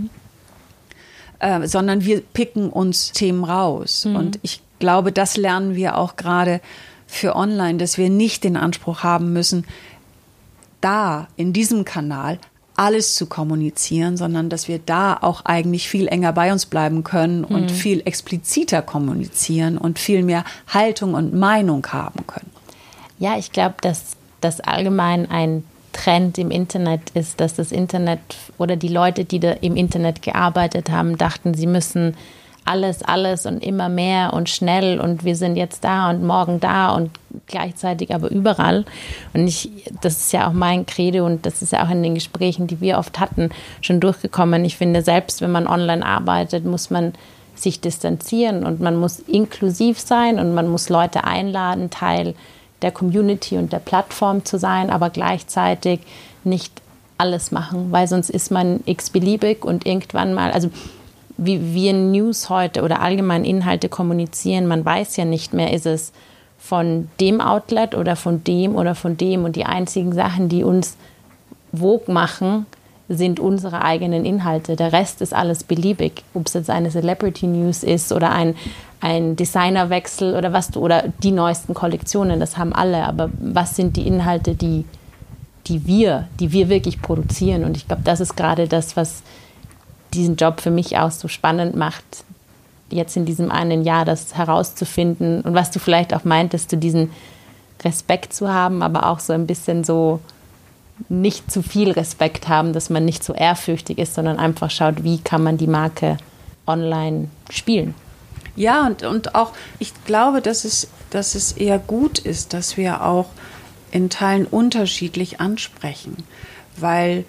äh, 1.40 1.66
sondern 1.66 2.05
wir 2.05 2.20
picken 2.20 2.70
uns 2.70 3.11
Themen 3.11 3.42
raus. 3.42 4.07
Und 4.07 4.38
ich 4.42 4.62
glaube, 4.78 5.12
das 5.12 5.36
lernen 5.36 5.74
wir 5.74 5.96
auch 5.96 6.16
gerade 6.16 6.60
für 7.06 7.36
Online, 7.36 7.78
dass 7.78 7.98
wir 7.98 8.10
nicht 8.10 8.44
den 8.44 8.56
Anspruch 8.56 9.02
haben 9.02 9.32
müssen, 9.32 9.64
da 10.80 11.28
in 11.36 11.52
diesem 11.52 11.84
Kanal 11.84 12.38
alles 12.76 13.14
zu 13.14 13.26
kommunizieren, 13.26 14.16
sondern 14.16 14.50
dass 14.50 14.68
wir 14.68 14.78
da 14.78 15.16
auch 15.20 15.44
eigentlich 15.44 15.88
viel 15.88 16.08
enger 16.08 16.32
bei 16.32 16.52
uns 16.52 16.66
bleiben 16.66 17.04
können 17.04 17.42
und 17.44 17.70
mhm. 17.70 17.74
viel 17.74 18.02
expliziter 18.04 18.82
kommunizieren 18.82 19.78
und 19.78 19.98
viel 19.98 20.22
mehr 20.22 20.44
Haltung 20.68 21.14
und 21.14 21.34
Meinung 21.34 21.86
haben 21.86 22.26
können. 22.26 22.50
Ja, 23.18 23.38
ich 23.38 23.52
glaube, 23.52 23.76
dass 23.80 24.16
das 24.42 24.60
allgemein 24.60 25.30
ein 25.30 25.64
Trend 25.92 26.36
im 26.36 26.50
Internet 26.50 27.10
ist, 27.14 27.40
dass 27.40 27.54
das 27.54 27.72
Internet 27.72 28.20
oder 28.58 28.76
die 28.76 28.88
Leute, 28.88 29.24
die 29.24 29.40
da 29.40 29.52
im 29.52 29.76
Internet 29.76 30.20
gearbeitet 30.20 30.90
haben, 30.90 31.16
dachten, 31.16 31.54
sie 31.54 31.66
müssen 31.66 32.14
alles, 32.66 33.02
alles 33.02 33.46
und 33.46 33.62
immer 33.62 33.88
mehr 33.88 34.33
und 34.33 34.48
schnell 34.48 35.00
und 35.00 35.24
wir 35.24 35.37
sind 35.37 35.57
jetzt 35.57 35.85
da 35.85 36.11
und 36.11 36.24
morgen 36.24 36.61
da 36.61 36.94
und 36.94 37.11
gleichzeitig 37.46 38.14
aber 38.14 38.31
überall. 38.31 38.85
Und 39.33 39.46
ich, 39.46 39.70
das 40.00 40.18
ist 40.18 40.33
ja 40.33 40.48
auch 40.48 40.52
mein 40.52 40.85
Credo 40.85 41.24
und 41.24 41.46
das 41.46 41.62
ist 41.62 41.72
ja 41.72 41.85
auch 41.85 41.90
in 41.90 42.02
den 42.02 42.14
Gesprächen, 42.14 42.66
die 42.66 42.81
wir 42.81 42.98
oft 42.98 43.20
hatten, 43.20 43.50
schon 43.81 44.00
durchgekommen. 44.00 44.64
Ich 44.64 44.76
finde, 44.76 45.02
selbst 45.02 45.40
wenn 45.40 45.52
man 45.52 45.66
online 45.66 46.05
arbeitet, 46.05 46.64
muss 46.64 46.90
man 46.90 47.12
sich 47.55 47.81
distanzieren 47.81 48.66
und 48.66 48.81
man 48.81 48.96
muss 48.96 49.20
inklusiv 49.20 49.98
sein 49.98 50.38
und 50.38 50.55
man 50.55 50.68
muss 50.68 50.88
Leute 50.88 51.24
einladen, 51.24 51.90
Teil 51.90 52.35
der 52.83 52.90
Community 52.90 53.57
und 53.57 53.72
der 53.72 53.79
Plattform 53.79 54.44
zu 54.44 54.59
sein, 54.59 54.90
aber 54.90 55.11
gleichzeitig 55.11 56.00
nicht 56.44 56.72
alles 57.18 57.50
machen, 57.50 57.90
weil 57.92 58.07
sonst 58.09 58.29
ist 58.29 58.50
man 58.50 58.81
x-beliebig 58.85 59.64
und 59.64 59.87
irgendwann 59.87 60.35
mal, 60.35 60.50
also 60.52 60.70
wie 61.37 61.75
wir 61.75 61.92
News 61.92 62.49
heute 62.49 62.83
oder 62.83 63.01
allgemein 63.01 63.44
Inhalte 63.44 63.88
kommunizieren, 63.88 64.66
man 64.66 64.85
weiß 64.85 65.16
ja 65.16 65.25
nicht 65.25 65.53
mehr, 65.53 65.72
ist 65.72 65.87
es 65.87 66.12
von 66.59 67.09
dem 67.20 67.40
Outlet 67.40 67.94
oder 67.94 68.16
von 68.16 68.42
dem 68.42 68.75
oder 68.75 68.94
von 68.94 69.16
dem. 69.16 69.44
Und 69.44 69.57
die 69.57 69.64
einzigen 69.66 70.12
Sachen, 70.12 70.49
die 70.49 70.64
uns 70.64 70.96
Vogue 71.72 72.12
machen, 72.12 72.66
sind 73.09 73.38
unsere 73.38 73.83
eigenen 73.83 74.25
Inhalte. 74.25 74.75
Der 74.75 74.92
Rest 74.92 75.20
ist 75.20 75.33
alles 75.33 75.62
beliebig. 75.62 76.25
Ob 76.35 76.46
es 76.46 76.55
jetzt 76.55 76.70
eine 76.70 76.90
Celebrity 76.90 77.46
News 77.46 77.85
ist 77.85 78.12
oder 78.12 78.33
ein, 78.33 78.57
ein 79.01 79.37
Designerwechsel 79.37 80.35
oder 80.35 80.53
was 80.53 80.70
du, 80.70 80.81
oder 80.81 81.05
die 81.22 81.31
neuesten 81.31 81.75
Kollektionen, 81.75 82.40
das 82.40 82.57
haben 82.57 82.72
alle. 82.72 83.05
Aber 83.05 83.31
was 83.38 83.77
sind 83.77 83.96
die 83.96 84.07
Inhalte, 84.07 84.55
die, 84.55 84.85
die 85.66 85.87
wir, 85.87 86.27
die 86.40 86.51
wir 86.51 86.68
wirklich 86.68 87.01
produzieren? 87.01 87.64
Und 87.64 87.77
ich 87.77 87.87
glaube, 87.87 88.03
das 88.05 88.20
ist 88.20 88.37
gerade 88.37 88.66
das, 88.66 88.96
was 88.96 89.22
diesen 90.16 90.37
Job 90.37 90.61
für 90.61 90.70
mich 90.70 90.98
auch 90.98 91.11
so 91.11 91.29
spannend 91.29 91.76
macht, 91.76 92.05
jetzt 92.90 93.16
in 93.16 93.24
diesem 93.24 93.50
einen 93.50 93.85
Jahr 93.85 94.05
das 94.05 94.35
herauszufinden 94.37 95.40
und 95.42 95.55
was 95.55 95.70
du 95.70 95.79
vielleicht 95.79 96.14
auch 96.14 96.24
meintest, 96.24 96.72
du 96.72 96.76
diesen 96.76 97.11
Respekt 97.85 98.33
zu 98.33 98.48
haben, 98.52 98.83
aber 98.83 99.07
auch 99.07 99.20
so 99.20 99.33
ein 99.33 99.46
bisschen 99.46 99.85
so 99.85 100.20
nicht 101.09 101.50
zu 101.50 101.62
viel 101.62 101.90
Respekt 101.90 102.48
haben, 102.48 102.72
dass 102.72 102.88
man 102.88 103.05
nicht 103.05 103.22
so 103.22 103.35
ehrfürchtig 103.35 103.98
ist, 103.98 104.14
sondern 104.14 104.38
einfach 104.38 104.70
schaut, 104.70 105.05
wie 105.05 105.18
kann 105.18 105.42
man 105.42 105.59
die 105.59 105.66
Marke 105.66 106.16
online 106.66 107.29
spielen. 107.50 107.94
Ja, 108.55 108.87
und, 108.87 109.02
und 109.02 109.35
auch, 109.35 109.52
ich 109.79 109.92
glaube, 110.07 110.40
dass 110.40 110.64
es, 110.64 110.88
dass 111.11 111.35
es 111.35 111.52
eher 111.52 111.79
gut 111.79 112.18
ist, 112.18 112.55
dass 112.55 112.79
wir 112.79 113.05
auch 113.05 113.26
in 113.90 114.09
Teilen 114.09 114.46
unterschiedlich 114.46 115.40
ansprechen, 115.40 116.16
weil 116.76 117.24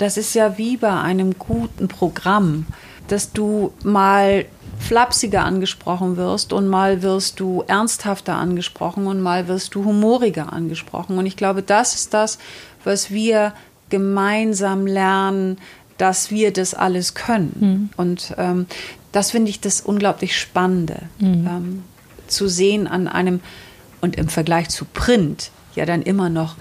das 0.00 0.16
ist 0.16 0.34
ja 0.34 0.56
wie 0.56 0.76
bei 0.76 0.98
einem 0.98 1.38
guten 1.38 1.86
Programm, 1.86 2.66
dass 3.08 3.32
du 3.32 3.72
mal 3.84 4.46
flapsiger 4.78 5.44
angesprochen 5.44 6.16
wirst 6.16 6.54
und 6.54 6.68
mal 6.68 7.02
wirst 7.02 7.38
du 7.38 7.62
ernsthafter 7.66 8.36
angesprochen 8.36 9.06
und 9.06 9.20
mal 9.20 9.46
wirst 9.46 9.74
du 9.74 9.84
humoriger 9.84 10.54
angesprochen. 10.54 11.18
Und 11.18 11.26
ich 11.26 11.36
glaube, 11.36 11.62
das 11.62 11.94
ist 11.94 12.14
das, 12.14 12.38
was 12.82 13.10
wir 13.10 13.52
gemeinsam 13.90 14.86
lernen, 14.86 15.58
dass 15.98 16.30
wir 16.30 16.50
das 16.50 16.72
alles 16.72 17.12
können. 17.12 17.56
Mhm. 17.60 17.90
Und 17.98 18.34
ähm, 18.38 18.66
das 19.12 19.32
finde 19.32 19.50
ich 19.50 19.60
das 19.60 19.82
unglaublich 19.82 20.34
Spannende, 20.34 21.02
mhm. 21.18 21.46
ähm, 21.46 21.82
zu 22.26 22.48
sehen 22.48 22.86
an 22.86 23.06
einem, 23.06 23.40
und 24.00 24.16
im 24.16 24.28
Vergleich 24.28 24.70
zu 24.70 24.86
Print, 24.86 25.50
ja 25.74 25.84
dann 25.84 26.00
immer 26.00 26.30
noch 26.30 26.56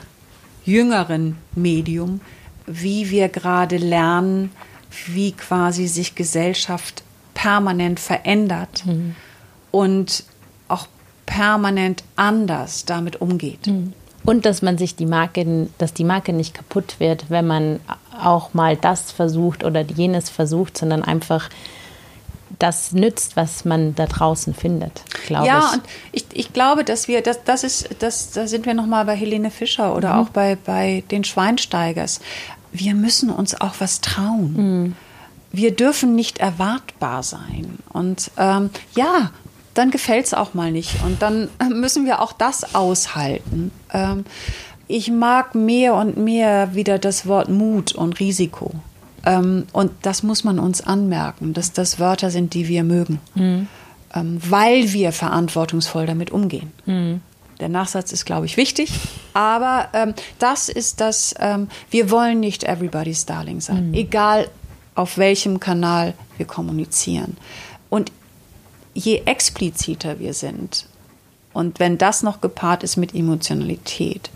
jüngeren 0.65 1.37
Medium, 1.55 2.19
wie 2.69 3.09
wir 3.09 3.29
gerade 3.29 3.77
lernen, 3.77 4.51
wie 5.07 5.31
quasi 5.31 5.87
sich 5.87 6.15
Gesellschaft 6.15 7.03
permanent 7.33 7.99
verändert 7.99 8.83
mhm. 8.85 9.15
und 9.71 10.23
auch 10.67 10.87
permanent 11.25 12.03
anders 12.15 12.85
damit 12.85 13.21
umgeht. 13.21 13.67
Mhm. 13.67 13.93
Und 14.25 14.45
dass 14.45 14.61
man 14.61 14.77
sich 14.77 14.95
die 14.95 15.05
Marke, 15.05 15.67
dass 15.77 15.93
die 15.93 16.03
Marke 16.03 16.33
nicht 16.33 16.53
kaputt 16.53 16.99
wird, 16.99 17.29
wenn 17.29 17.47
man 17.47 17.79
auch 18.21 18.53
mal 18.53 18.75
das 18.75 19.11
versucht 19.11 19.63
oder 19.63 19.81
jenes 19.81 20.29
versucht, 20.29 20.77
sondern 20.77 21.03
einfach 21.03 21.49
das 22.57 22.91
nützt, 22.91 23.37
was 23.37 23.63
man 23.63 23.95
da 23.95 24.05
draußen 24.05 24.53
findet, 24.53 25.03
glaube 25.25 25.47
ja, 25.47 25.59
ich. 25.59 25.65
Ja, 25.65 25.73
und 25.73 25.83
ich, 26.11 26.25
ich 26.33 26.53
glaube, 26.53 26.83
dass 26.83 27.07
wir, 27.07 27.21
das, 27.21 27.43
das 27.43 27.63
ist, 27.63 27.89
das, 27.99 28.31
da 28.31 28.47
sind 28.47 28.65
wir 28.65 28.73
nochmal 28.73 29.05
bei 29.05 29.15
Helene 29.15 29.51
Fischer 29.51 29.95
oder 29.95 30.15
mhm. 30.15 30.19
auch 30.19 30.29
bei, 30.29 30.57
bei 30.65 31.03
den 31.09 31.23
Schweinsteigers 31.23 32.19
wir 32.71 32.95
müssen 32.95 33.29
uns 33.29 33.59
auch 33.59 33.75
was 33.79 34.01
trauen. 34.01 34.53
Mhm. 34.53 34.95
Wir 35.51 35.75
dürfen 35.75 36.15
nicht 36.15 36.37
erwartbar 36.37 37.23
sein. 37.23 37.79
Und 37.91 38.31
ähm, 38.37 38.69
ja, 38.95 39.31
dann 39.73 39.91
gefällt 39.91 40.27
es 40.27 40.33
auch 40.33 40.53
mal 40.53 40.71
nicht. 40.71 41.03
Und 41.03 41.21
dann 41.21 41.49
müssen 41.69 42.05
wir 42.05 42.21
auch 42.21 42.33
das 42.33 42.75
aushalten. 42.75 43.71
Ähm, 43.91 44.25
ich 44.87 45.11
mag 45.11 45.55
mehr 45.55 45.95
und 45.95 46.17
mehr 46.17 46.75
wieder 46.75 46.99
das 46.99 47.27
Wort 47.27 47.49
Mut 47.49 47.93
und 47.93 48.19
Risiko. 48.19 48.73
Ähm, 49.25 49.65
und 49.71 49.91
das 50.01 50.23
muss 50.23 50.43
man 50.43 50.59
uns 50.59 50.81
anmerken, 50.81 51.53
dass 51.53 51.73
das 51.73 51.99
Wörter 51.99 52.31
sind, 52.31 52.53
die 52.53 52.67
wir 52.67 52.83
mögen. 52.83 53.19
Mhm. 53.35 53.67
Ähm, 54.13 54.39
weil 54.47 54.91
wir 54.93 55.11
verantwortungsvoll 55.11 56.05
damit 56.05 56.31
umgehen. 56.31 56.71
Mhm. 56.85 57.21
Der 57.59 57.69
Nachsatz 57.69 58.11
ist, 58.11 58.25
glaube 58.25 58.45
ich, 58.45 58.57
wichtig. 58.57 58.91
Aber 59.33 59.89
ähm, 59.93 60.13
das 60.39 60.69
ist 60.69 61.01
das, 61.01 61.35
ähm, 61.39 61.67
wir 61.89 62.09
wollen 62.09 62.39
nicht 62.39 62.63
everybody's 62.63 63.25
darling 63.25 63.59
sein, 63.61 63.89
mhm. 63.89 63.93
egal 63.93 64.49
auf 64.95 65.17
welchem 65.17 65.59
Kanal 65.59 66.13
wir 66.37 66.45
kommunizieren. 66.45 67.37
Und 67.89 68.11
je 68.93 69.21
expliziter 69.25 70.19
wir 70.19 70.33
sind 70.33 70.85
und 71.53 71.79
wenn 71.79 71.97
das 71.97 72.23
noch 72.23 72.41
gepaart 72.41 72.83
ist 72.83 72.97
mit 72.97 73.15
Emotionalität, 73.15 74.29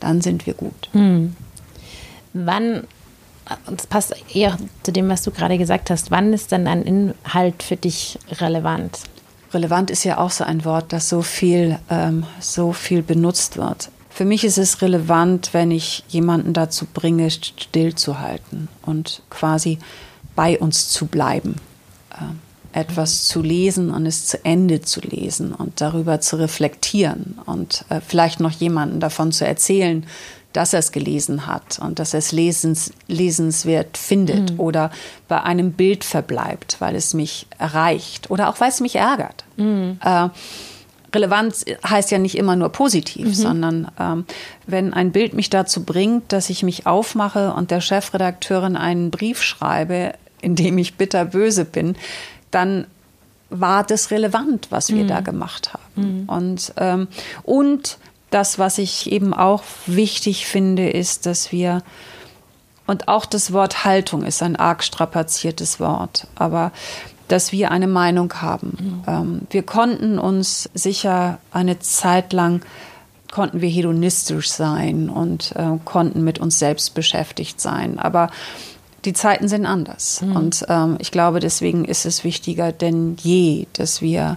dann 0.00 0.20
sind 0.20 0.46
wir 0.46 0.54
gut. 0.54 0.88
Mhm. 0.92 1.36
Wann, 2.32 2.84
das 3.66 3.86
passt 3.86 4.14
eher 4.34 4.56
zu 4.82 4.92
dem, 4.92 5.08
was 5.08 5.22
du 5.22 5.30
gerade 5.30 5.58
gesagt 5.58 5.90
hast, 5.90 6.10
wann 6.10 6.32
ist 6.32 6.52
dann 6.52 6.66
ein 6.66 6.82
Inhalt 6.82 7.62
für 7.62 7.76
dich 7.76 8.18
relevant? 8.40 9.00
Relevant 9.54 9.90
ist 9.90 10.04
ja 10.04 10.18
auch 10.18 10.30
so 10.30 10.44
ein 10.44 10.64
Wort, 10.64 10.92
das 10.92 11.08
so 11.08 11.22
viel, 11.22 11.78
ähm, 11.90 12.24
so 12.40 12.72
viel 12.72 13.02
benutzt 13.02 13.56
wird. 13.56 13.90
Für 14.10 14.24
mich 14.24 14.44
ist 14.44 14.58
es 14.58 14.82
relevant, 14.82 15.50
wenn 15.52 15.70
ich 15.70 16.04
jemanden 16.08 16.52
dazu 16.52 16.86
bringe, 16.92 17.30
stillzuhalten 17.30 18.68
und 18.82 19.22
quasi 19.30 19.78
bei 20.36 20.58
uns 20.58 20.88
zu 20.90 21.06
bleiben. 21.06 21.56
Äh, 22.10 22.34
etwas 22.72 23.26
zu 23.26 23.42
lesen 23.42 23.90
und 23.90 24.06
es 24.06 24.26
zu 24.26 24.44
Ende 24.44 24.80
zu 24.80 25.00
lesen 25.00 25.52
und 25.52 25.80
darüber 25.80 26.20
zu 26.20 26.36
reflektieren 26.36 27.38
und 27.44 27.84
äh, 27.90 28.00
vielleicht 28.00 28.40
noch 28.40 28.52
jemanden 28.52 28.98
davon 28.98 29.30
zu 29.30 29.46
erzählen, 29.46 30.06
dass 30.52 30.72
er 30.72 30.80
es 30.80 30.92
gelesen 30.92 31.46
hat 31.46 31.78
und 31.78 31.98
dass 31.98 32.14
er 32.14 32.18
es 32.18 32.32
lesens, 32.32 32.92
lesenswert 33.08 33.96
findet 33.96 34.52
mhm. 34.52 34.60
oder 34.60 34.90
bei 35.28 35.42
einem 35.42 35.72
Bild 35.72 36.04
verbleibt, 36.04 36.76
weil 36.80 36.94
es 36.94 37.14
mich 37.14 37.46
erreicht 37.58 38.30
oder 38.30 38.48
auch 38.48 38.60
weil 38.60 38.68
es 38.68 38.80
mich 38.80 38.96
ärgert. 38.96 39.44
Mhm. 39.56 39.98
Äh, 40.02 40.28
Relevanz 41.14 41.64
heißt 41.86 42.10
ja 42.10 42.18
nicht 42.18 42.36
immer 42.36 42.56
nur 42.56 42.70
positiv, 42.70 43.26
mhm. 43.26 43.34
sondern 43.34 43.90
ähm, 44.00 44.24
wenn 44.66 44.94
ein 44.94 45.12
Bild 45.12 45.34
mich 45.34 45.50
dazu 45.50 45.84
bringt, 45.84 46.32
dass 46.32 46.50
ich 46.50 46.62
mich 46.62 46.86
aufmache 46.86 47.52
und 47.52 47.70
der 47.70 47.80
Chefredakteurin 47.80 48.76
einen 48.76 49.10
Brief 49.10 49.42
schreibe, 49.42 50.14
in 50.40 50.56
dem 50.56 50.78
ich 50.78 50.94
bitterböse 50.94 51.64
bin, 51.64 51.96
dann 52.50 52.86
war 53.50 53.84
das 53.84 54.10
relevant, 54.10 54.68
was 54.70 54.92
wir 54.92 55.06
da 55.06 55.20
mhm. 55.20 55.24
gemacht 55.24 55.74
haben. 55.74 56.22
Mhm. 56.22 56.28
Und, 56.28 56.72
ähm, 56.78 57.08
und 57.42 57.98
das, 58.32 58.58
was 58.58 58.78
ich 58.78 59.10
eben 59.12 59.34
auch 59.34 59.62
wichtig 59.86 60.46
finde, 60.46 60.88
ist, 60.88 61.26
dass 61.26 61.52
wir, 61.52 61.82
und 62.86 63.08
auch 63.08 63.26
das 63.26 63.52
Wort 63.52 63.84
Haltung 63.84 64.24
ist 64.24 64.42
ein 64.42 64.56
arg 64.56 64.82
strapaziertes 64.82 65.80
Wort, 65.80 66.26
aber 66.34 66.72
dass 67.28 67.52
wir 67.52 67.70
eine 67.70 67.86
Meinung 67.86 68.32
haben. 68.34 68.76
Mhm. 68.78 69.04
Ähm, 69.06 69.40
wir 69.50 69.62
konnten 69.62 70.18
uns 70.18 70.68
sicher 70.74 71.38
eine 71.50 71.78
Zeit 71.78 72.32
lang 72.32 72.62
konnten 73.32 73.62
wir 73.62 73.68
hedonistisch 73.70 74.50
sein 74.50 75.08
und 75.08 75.56
äh, 75.56 75.78
konnten 75.84 76.22
mit 76.22 76.38
uns 76.38 76.58
selbst 76.58 76.94
beschäftigt 76.94 77.60
sein. 77.60 77.98
Aber 77.98 78.30
die 79.04 79.14
Zeiten 79.14 79.48
sind 79.48 79.66
anders. 79.66 80.20
Mhm. 80.20 80.36
Und 80.36 80.66
ähm, 80.68 80.96
ich 81.00 81.10
glaube, 81.10 81.40
deswegen 81.40 81.84
ist 81.84 82.04
es 82.04 82.24
wichtiger 82.24 82.70
denn 82.70 83.16
je, 83.20 83.66
dass 83.72 84.02
wir 84.02 84.36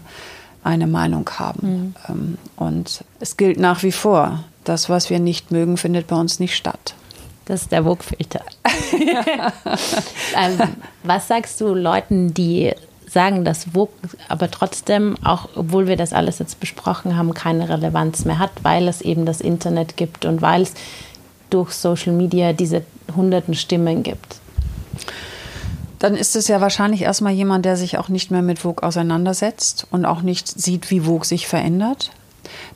eine 0.65 0.87
Meinung 0.87 1.29
haben. 1.29 1.61
Mhm. 1.61 1.95
Ähm, 2.09 2.37
und 2.55 3.03
es 3.19 3.37
gilt 3.37 3.59
nach 3.59 3.83
wie 3.83 3.91
vor, 3.91 4.43
das, 4.63 4.89
was 4.89 5.09
wir 5.09 5.19
nicht 5.19 5.51
mögen, 5.51 5.77
findet 5.77 6.07
bei 6.07 6.15
uns 6.15 6.39
nicht 6.39 6.55
statt. 6.55 6.95
Das 7.45 7.61
ist 7.61 7.71
der 7.71 7.83
Vogue-Filter. 7.83 8.41
ähm, 10.35 10.59
was 11.03 11.27
sagst 11.27 11.61
du 11.61 11.75
Leuten, 11.75 12.33
die 12.33 12.73
sagen, 13.07 13.45
dass 13.45 13.65
Vogue 13.73 13.93
aber 14.27 14.49
trotzdem, 14.49 15.15
auch 15.23 15.47
obwohl 15.55 15.87
wir 15.87 15.95
das 15.95 16.11
alles 16.11 16.39
jetzt 16.39 16.59
besprochen 16.59 17.15
haben, 17.15 17.35
keine 17.35 17.69
Relevanz 17.69 18.25
mehr 18.25 18.39
hat, 18.39 18.51
weil 18.63 18.87
es 18.87 19.01
eben 19.01 19.27
das 19.27 19.41
Internet 19.41 19.95
gibt 19.95 20.25
und 20.25 20.41
weil 20.41 20.63
es 20.63 20.73
durch 21.51 21.71
Social 21.71 22.13
Media 22.13 22.51
diese 22.51 22.83
hunderten 23.15 23.53
Stimmen 23.53 24.01
gibt? 24.01 24.37
Dann 26.05 26.13
ist 26.13 26.35
es 26.35 26.47
ja 26.47 26.61
wahrscheinlich 26.61 27.01
erstmal 27.01 27.33
jemand, 27.33 27.65
der 27.65 27.77
sich 27.77 27.97
auch 27.97 28.09
nicht 28.09 28.29
mehr 28.29 28.43
mit 28.43 28.59
Vogue 28.59 28.83
auseinandersetzt 28.83 29.87
und 29.89 30.05
auch 30.05 30.21
nicht 30.21 30.47
sieht, 30.47 30.91
wie 30.91 30.99
Vogue 30.99 31.25
sich 31.25 31.47
verändert. 31.47 32.11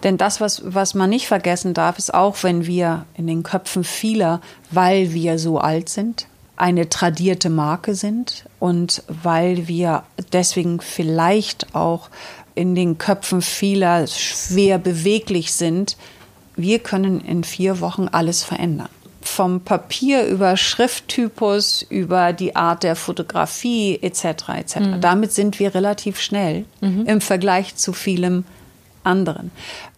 Denn 0.01 0.17
das, 0.17 0.41
was, 0.41 0.63
was 0.65 0.95
man 0.95 1.11
nicht 1.11 1.27
vergessen 1.27 1.75
darf, 1.75 1.99
ist 1.99 2.11
auch, 2.11 2.41
wenn 2.41 2.65
wir 2.65 3.05
in 3.13 3.27
den 3.27 3.43
Köpfen 3.43 3.83
vieler, 3.83 4.41
weil 4.71 5.13
wir 5.13 5.37
so 5.37 5.59
alt 5.59 5.89
sind, 5.89 6.25
eine 6.55 6.89
tradierte 6.89 7.51
Marke 7.51 7.93
sind 7.93 8.45
und 8.57 9.03
weil 9.07 9.67
wir 9.67 10.01
deswegen 10.33 10.81
vielleicht 10.81 11.75
auch 11.75 12.09
in 12.55 12.73
den 12.73 12.97
Köpfen 12.97 13.43
vieler 13.43 14.07
schwer 14.07 14.79
beweglich 14.79 15.53
sind, 15.53 15.97
wir 16.55 16.79
können 16.79 17.21
in 17.21 17.43
vier 17.43 17.79
Wochen 17.79 18.07
alles 18.07 18.43
verändern. 18.43 18.89
Vom 19.21 19.61
Papier 19.61 20.25
über 20.25 20.55
Schrifttypus, 20.57 21.85
über 21.89 22.33
die 22.33 22.55
Art 22.55 22.83
der 22.83 22.95
Fotografie 22.95 23.99
etc. 24.01 24.23
etc. 24.57 24.79
Mhm. 24.79 25.01
Damit 25.01 25.31
sind 25.31 25.59
wir 25.59 25.75
relativ 25.75 26.19
schnell 26.19 26.65
mhm. 26.81 27.05
im 27.05 27.21
Vergleich 27.21 27.75
zu 27.75 27.93
vielem 27.93 28.45
anderen. 29.03 29.51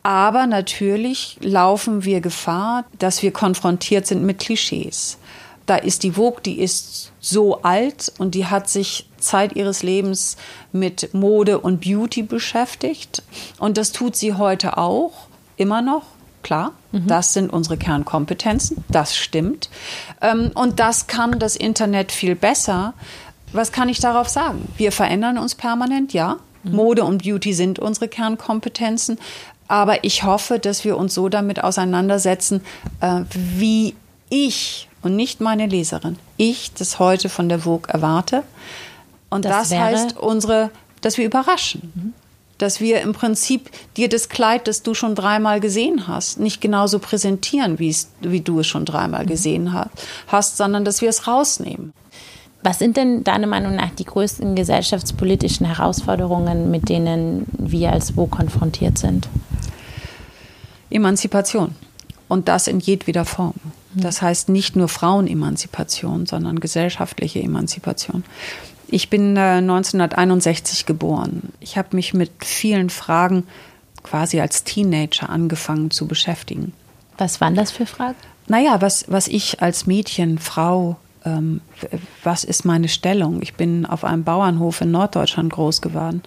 Aber 0.04 0.48
natürlich 0.48 1.38
laufen 1.42 2.06
wir 2.06 2.22
Gefahr, 2.22 2.86
dass 2.98 3.22
wir 3.22 3.32
konfrontiert 3.32 4.08
sind 4.08 4.24
mit 4.24 4.40
Klischees. 4.40 5.18
Da 5.66 5.76
ist 5.76 6.04
die 6.04 6.14
Vogue, 6.14 6.42
die 6.44 6.60
ist 6.60 7.12
so 7.20 7.62
alt 7.62 8.12
und 8.18 8.36
die 8.36 8.48
hat 8.48 8.68
sich 8.68 9.08
Zeit 9.20 9.56
ihres 9.56 9.84
Lebens 9.84 10.38
mit 10.72 11.14
Mode 11.14 11.60
und 11.60 11.82
Beauty 11.82 12.24
beschäftigt. 12.24 13.24
Und 13.60 13.78
das 13.78 13.92
tut 13.92 14.16
sie 14.16 14.34
heute 14.34 14.78
auch, 14.78 15.28
immer 15.58 15.82
noch. 15.82 16.04
Klar, 16.44 16.72
mhm. 16.92 17.08
das 17.08 17.34
sind 17.34 17.52
unsere 17.52 17.78
Kernkompetenzen, 17.78 18.84
das 18.90 19.16
stimmt. 19.16 19.70
Ähm, 20.22 20.52
und 20.56 20.80
das 20.80 21.08
kann 21.08 21.40
das 21.40 21.56
Internet 21.56 22.12
viel 22.12 22.36
besser. 22.36 22.94
Was 23.54 23.72
kann 23.72 23.90
ich 23.90 24.00
darauf 24.00 24.30
sagen? 24.30 24.68
Wir 24.78 24.92
verändern 24.92 25.38
uns 25.38 25.56
permanent, 25.56 26.14
ja. 26.14 26.38
Mhm. 26.64 26.76
Mode 26.76 27.04
und 27.04 27.24
Beauty 27.24 27.54
sind 27.54 27.80
unsere 27.80 28.08
Kernkompetenzen. 28.08 29.20
Aber 29.68 30.04
ich 30.04 30.24
hoffe, 30.24 30.60
dass 30.60 30.84
wir 30.84 30.98
uns 30.98 31.14
so 31.14 31.30
damit 31.30 31.64
auseinandersetzen, 31.64 32.62
äh, 33.00 33.22
wie 33.32 33.96
ich 34.30 34.90
und 35.02 35.16
nicht 35.16 35.42
meine 35.42 35.66
Leserin, 35.66 36.18
ich 36.38 36.74
das 36.74 37.00
heute 37.00 37.30
von 37.30 37.50
der 37.50 37.60
Vogue 37.60 37.92
erwarte. 37.92 38.44
Und 39.30 39.46
das, 39.46 39.70
das 39.70 39.80
heißt, 39.80 40.18
unsere, 40.18 40.72
dass 41.02 41.18
wir 41.18 41.26
überraschen. 41.26 41.92
Mhm. 41.96 42.14
Dass 42.62 42.80
wir 42.80 43.02
im 43.02 43.14
Prinzip 43.14 43.72
dir 43.98 44.08
das 44.08 44.30
Kleid, 44.30 44.68
das 44.68 44.84
du 44.84 44.94
schon 44.94 45.16
dreimal 45.16 45.60
gesehen 45.60 46.08
hast, 46.08 46.40
nicht 46.40 46.62
genauso 46.62 47.00
präsentieren, 47.00 47.80
wie 47.80 48.42
du 48.42 48.60
es 48.60 48.68
schon 48.68 48.86
dreimal 48.86 49.26
gesehen 49.26 49.74
hast, 50.28 50.58
sondern 50.58 50.86
dass 50.86 51.02
wir 51.02 51.10
es 51.10 51.28
rausnehmen. 51.28 51.92
Was 52.62 52.78
sind 52.78 52.98
denn 52.98 53.24
deiner 53.24 53.48
Meinung 53.48 53.76
nach 53.76 53.90
die 53.90 54.06
größten 54.06 54.54
gesellschaftspolitischen 54.56 55.66
Herausforderungen, 55.66 56.70
mit 56.70 56.90
denen 56.90 57.48
wir 57.58 57.92
als 57.92 58.16
Wo 58.16 58.28
konfrontiert 58.28 59.00
sind? 59.00 59.28
Emanzipation. 60.92 61.74
Und 62.28 62.48
das 62.48 62.68
in 62.68 62.80
jedweder 62.80 63.26
Form. 63.26 63.56
Mhm. 63.96 64.02
Das 64.02 64.22
heißt 64.22 64.50
nicht 64.50 64.76
nur 64.76 64.88
Frauenemanzipation, 64.88 66.28
sondern 66.28 66.60
gesellschaftliche 66.60 67.42
Emanzipation. 67.42 68.24
Ich 68.92 69.10
bin 69.10 69.38
äh, 69.38 69.58
1961 69.58 70.86
geboren. 70.86 71.54
Ich 71.62 71.78
habe 71.78 71.96
mich 71.96 72.14
mit 72.14 72.32
vielen 72.44 72.90
Fragen 72.90 73.48
quasi 74.04 74.42
als 74.42 74.66
Teenager 74.66 75.30
angefangen 75.30 75.92
zu 75.92 76.08
beschäftigen. 76.08 76.74
Was 77.18 77.40
waren 77.40 77.56
das 77.56 77.72
für 77.72 77.86
Fragen? 77.86 78.18
Naja, 78.48 78.82
was, 78.82 79.06
was 79.08 79.28
ich 79.28 79.62
als 79.62 79.88
Mädchen, 79.88 80.40
Frau, 80.40 80.98
ähm, 81.24 81.62
was 82.24 82.44
ist 82.44 82.66
meine 82.66 82.90
Stellung? 82.90 83.42
Ich 83.42 83.54
bin 83.54 83.86
auf 83.86 84.04
einem 84.04 84.26
Bauernhof 84.26 84.82
in 84.82 84.92
Norddeutschland 84.92 85.54
groß 85.54 85.82
geworden. 85.82 86.22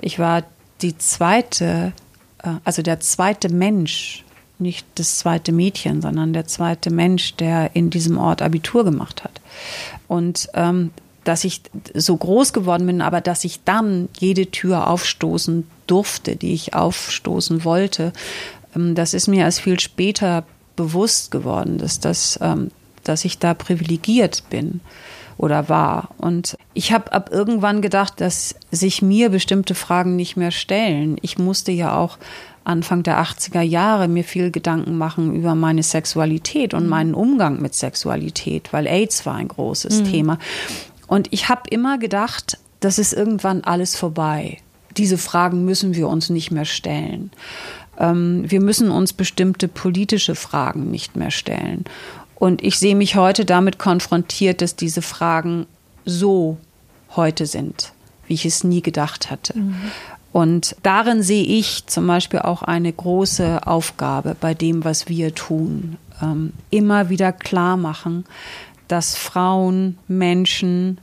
Ich 0.00 0.18
war 0.18 0.42
die 0.82 0.98
zweite, 0.98 1.92
äh, 2.42 2.50
also 2.64 2.82
der 2.82 3.00
zweite 3.00 3.48
Mensch, 3.48 4.24
nicht 4.58 4.86
das 4.96 5.18
zweite 5.18 5.52
Mädchen, 5.52 6.02
sondern 6.02 6.34
der 6.34 6.46
zweite 6.46 6.90
Mensch, 6.90 7.34
der 7.36 7.74
in 7.74 7.88
diesem 7.88 8.18
Ort 8.18 8.42
Abitur 8.42 8.84
gemacht 8.84 9.24
hat. 9.24 9.40
Und 10.06 10.50
ähm, 10.52 10.90
dass 11.24 11.44
ich 11.44 11.62
so 11.94 12.16
groß 12.16 12.52
geworden 12.52 12.86
bin, 12.86 13.02
aber 13.02 13.20
dass 13.20 13.44
ich 13.44 13.62
dann 13.64 14.08
jede 14.18 14.50
Tür 14.50 14.88
aufstoßen 14.88 15.66
durfte, 15.86 16.36
die 16.36 16.54
ich 16.54 16.74
aufstoßen 16.74 17.64
wollte, 17.64 18.12
ähm, 18.74 18.94
das 18.94 19.14
ist 19.14 19.28
mir 19.28 19.40
erst 19.40 19.60
viel 19.60 19.78
später 19.80 20.44
bewusst 20.76 21.30
geworden, 21.30 21.78
dass 21.78 22.00
das 22.00 22.38
ähm, 22.40 22.70
dass 23.04 23.24
ich 23.24 23.38
da 23.38 23.54
privilegiert 23.54 24.44
bin 24.50 24.80
oder 25.36 25.68
war. 25.68 26.10
Und 26.18 26.56
ich 26.74 26.92
habe 26.92 27.12
ab 27.12 27.30
irgendwann 27.32 27.80
gedacht, 27.80 28.20
dass 28.20 28.54
sich 28.70 29.02
mir 29.02 29.30
bestimmte 29.30 29.74
Fragen 29.74 30.16
nicht 30.16 30.36
mehr 30.36 30.50
stellen. 30.50 31.16
Ich 31.22 31.38
musste 31.38 31.72
ja 31.72 31.96
auch 31.96 32.18
Anfang 32.62 33.02
der 33.02 33.22
80er 33.22 33.62
Jahre 33.62 34.06
mir 34.06 34.22
viel 34.22 34.50
Gedanken 34.50 34.98
machen 34.98 35.34
über 35.34 35.54
meine 35.54 35.82
Sexualität 35.82 36.74
und 36.74 36.84
mhm. 36.84 36.90
meinen 36.90 37.14
Umgang 37.14 37.60
mit 37.60 37.74
Sexualität, 37.74 38.72
weil 38.72 38.86
AIDS 38.86 39.24
war 39.24 39.36
ein 39.36 39.48
großes 39.48 40.00
mhm. 40.00 40.04
Thema. 40.04 40.38
Und 41.10 41.26
ich 41.32 41.48
habe 41.48 41.62
immer 41.70 41.98
gedacht, 41.98 42.56
das 42.78 43.00
ist 43.00 43.12
irgendwann 43.12 43.64
alles 43.64 43.96
vorbei. 43.96 44.58
Diese 44.96 45.18
Fragen 45.18 45.64
müssen 45.64 45.96
wir 45.96 46.06
uns 46.06 46.30
nicht 46.30 46.52
mehr 46.52 46.64
stellen. 46.64 47.32
Ähm, 47.98 48.44
wir 48.48 48.60
müssen 48.60 48.92
uns 48.92 49.12
bestimmte 49.12 49.66
politische 49.66 50.36
Fragen 50.36 50.92
nicht 50.92 51.16
mehr 51.16 51.32
stellen. 51.32 51.84
Und 52.36 52.62
ich 52.62 52.78
sehe 52.78 52.94
mich 52.94 53.16
heute 53.16 53.44
damit 53.44 53.76
konfrontiert, 53.76 54.62
dass 54.62 54.76
diese 54.76 55.02
Fragen 55.02 55.66
so 56.04 56.58
heute 57.16 57.46
sind, 57.46 57.92
wie 58.28 58.34
ich 58.34 58.46
es 58.46 58.62
nie 58.62 58.80
gedacht 58.80 59.32
hatte. 59.32 59.58
Mhm. 59.58 59.74
Und 60.30 60.76
darin 60.84 61.24
sehe 61.24 61.42
ich 61.42 61.86
zum 61.86 62.06
Beispiel 62.06 62.38
auch 62.38 62.62
eine 62.62 62.92
große 62.92 63.66
Aufgabe 63.66 64.36
bei 64.40 64.54
dem, 64.54 64.84
was 64.84 65.08
wir 65.08 65.34
tun. 65.34 65.96
Ähm, 66.22 66.52
immer 66.70 67.08
wieder 67.08 67.32
klar 67.32 67.76
machen, 67.76 68.24
dass 68.90 69.16
Frauen, 69.16 69.98
Menschen, 70.08 70.98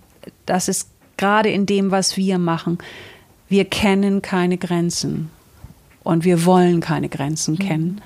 das 0.45 0.67
ist 0.67 0.89
gerade 1.17 1.49
in 1.49 1.65
dem, 1.65 1.91
was 1.91 2.17
wir 2.17 2.37
machen, 2.37 2.77
wir 3.49 3.65
kennen 3.65 4.21
keine 4.21 4.57
Grenzen 4.57 5.29
und 6.03 6.25
wir 6.25 6.45
wollen 6.45 6.79
keine 6.79 7.09
Grenzen 7.09 7.55
mhm. 7.55 7.59
kennen. 7.59 8.01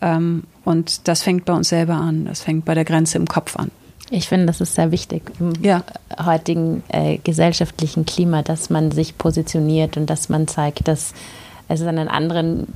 Ähm, 0.00 0.44
und 0.64 1.08
das 1.08 1.22
fängt 1.22 1.44
bei 1.44 1.52
uns 1.52 1.68
selber 1.68 1.94
an. 1.94 2.24
Das 2.26 2.42
fängt 2.42 2.64
bei 2.64 2.74
der 2.74 2.84
Grenze 2.84 3.18
im 3.18 3.26
Kopf 3.26 3.56
an. 3.56 3.70
Ich 4.10 4.28
finde, 4.28 4.46
das 4.46 4.60
ist 4.60 4.74
sehr 4.74 4.90
wichtig 4.90 5.32
im 5.40 5.52
ja. 5.62 5.84
heutigen 6.22 6.82
äh, 6.88 7.18
gesellschaftlichen 7.18 8.04
Klima, 8.04 8.42
dass 8.42 8.68
man 8.68 8.90
sich 8.90 9.16
positioniert 9.16 9.96
und 9.96 10.10
dass 10.10 10.28
man 10.28 10.48
zeigt, 10.48 10.86
dass 10.86 11.14
es 11.68 11.82
einen 11.82 12.08
anderen 12.08 12.66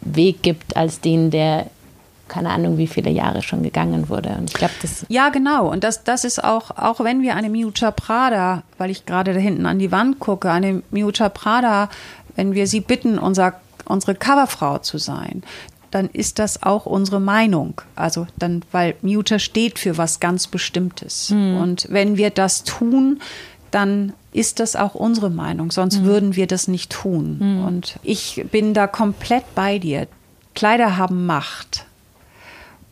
Weg 0.00 0.42
gibt 0.42 0.76
als 0.76 1.00
den, 1.00 1.30
der 1.30 1.66
keine 2.30 2.50
Ahnung, 2.50 2.78
wie 2.78 2.86
viele 2.86 3.10
Jahre 3.10 3.42
schon 3.42 3.62
gegangen 3.62 4.08
wurde. 4.08 4.30
Und 4.38 4.50
ich 4.50 4.54
glaube, 4.54 4.72
das. 4.80 5.04
Ja, 5.08 5.28
genau. 5.28 5.70
Und 5.70 5.84
das, 5.84 6.04
das 6.04 6.24
ist 6.24 6.42
auch, 6.42 6.70
auch 6.70 7.00
wenn 7.00 7.20
wir 7.20 7.34
eine 7.34 7.50
Miuccia 7.50 7.90
Prada, 7.90 8.62
weil 8.78 8.90
ich 8.90 9.04
gerade 9.04 9.34
da 9.34 9.40
hinten 9.40 9.66
an 9.66 9.78
die 9.78 9.92
Wand 9.92 10.18
gucke, 10.20 10.50
eine 10.50 10.82
Miuccia 10.90 11.28
Prada, 11.28 11.90
wenn 12.36 12.54
wir 12.54 12.66
sie 12.66 12.80
bitten, 12.80 13.18
unser 13.18 13.54
unsere 13.90 14.14
Coverfrau 14.14 14.78
zu 14.78 14.98
sein, 14.98 15.42
dann 15.90 16.08
ist 16.08 16.38
das 16.38 16.62
auch 16.62 16.86
unsere 16.86 17.20
Meinung. 17.20 17.80
Also 17.96 18.26
dann, 18.38 18.64
weil 18.70 18.94
Muter 19.02 19.38
steht 19.38 19.78
für 19.78 19.98
was 19.98 20.20
ganz 20.20 20.46
Bestimmtes. 20.46 21.30
Mhm. 21.30 21.56
Und 21.56 21.86
wenn 21.90 22.16
wir 22.16 22.30
das 22.30 22.62
tun, 22.62 23.20
dann 23.72 24.12
ist 24.32 24.60
das 24.60 24.76
auch 24.76 24.94
unsere 24.94 25.30
Meinung. 25.30 25.72
Sonst 25.72 26.00
mhm. 26.00 26.04
würden 26.04 26.36
wir 26.36 26.46
das 26.46 26.68
nicht 26.68 26.92
tun. 26.92 27.38
Mhm. 27.40 27.64
Und 27.64 27.98
ich 28.02 28.44
bin 28.50 28.72
da 28.72 28.86
komplett 28.86 29.44
bei 29.56 29.78
dir. 29.78 30.06
Kleider 30.54 30.96
haben 30.96 31.26
Macht. 31.26 31.86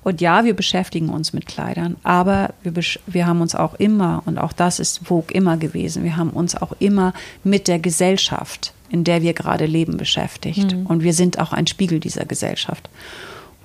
Und 0.05 0.20
ja, 0.20 0.44
wir 0.44 0.55
beschäftigen 0.55 1.09
uns 1.09 1.32
mit 1.32 1.46
Kleidern, 1.46 1.96
aber 2.03 2.55
wir, 2.62 2.72
wir 3.07 3.26
haben 3.26 3.40
uns 3.40 3.55
auch 3.55 3.74
immer, 3.74 4.22
und 4.26 4.38
auch 4.38 4.53
das 4.53 4.78
ist 4.78 5.07
Vogue 5.07 5.34
immer 5.34 5.57
gewesen, 5.57 6.05
wir 6.05 6.16
haben 6.16 6.30
uns 6.30 6.55
auch 6.55 6.72
immer 6.78 7.12
mit 7.44 7.68
der 7.68 7.78
Gesellschaft 7.78 8.72
in 8.90 9.05
der 9.05 9.22
wir 9.22 9.34
gerade 9.34 9.66
leben, 9.66 9.96
beschäftigt. 9.96 10.74
Mhm. 10.74 10.86
Und 10.86 11.03
wir 11.03 11.12
sind 11.12 11.38
auch 11.38 11.53
ein 11.53 11.66
Spiegel 11.66 12.01
dieser 12.01 12.24
Gesellschaft. 12.24 12.88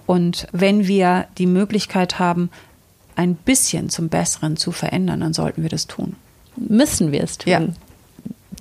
Und 0.05 0.47
wenn 0.51 0.87
wir 0.87 1.27
die 1.37 1.45
Möglichkeit 1.45 2.19
haben, 2.19 2.49
ein 3.15 3.35
bisschen 3.35 3.89
zum 3.89 4.09
Besseren 4.09 4.57
zu 4.57 4.71
verändern, 4.71 5.21
dann 5.21 5.33
sollten 5.33 5.61
wir 5.61 5.69
das 5.69 5.87
tun. 5.87 6.15
Müssen 6.55 7.11
wir 7.11 7.23
es 7.23 7.37
tun. 7.37 7.51
Ja. 7.51 7.61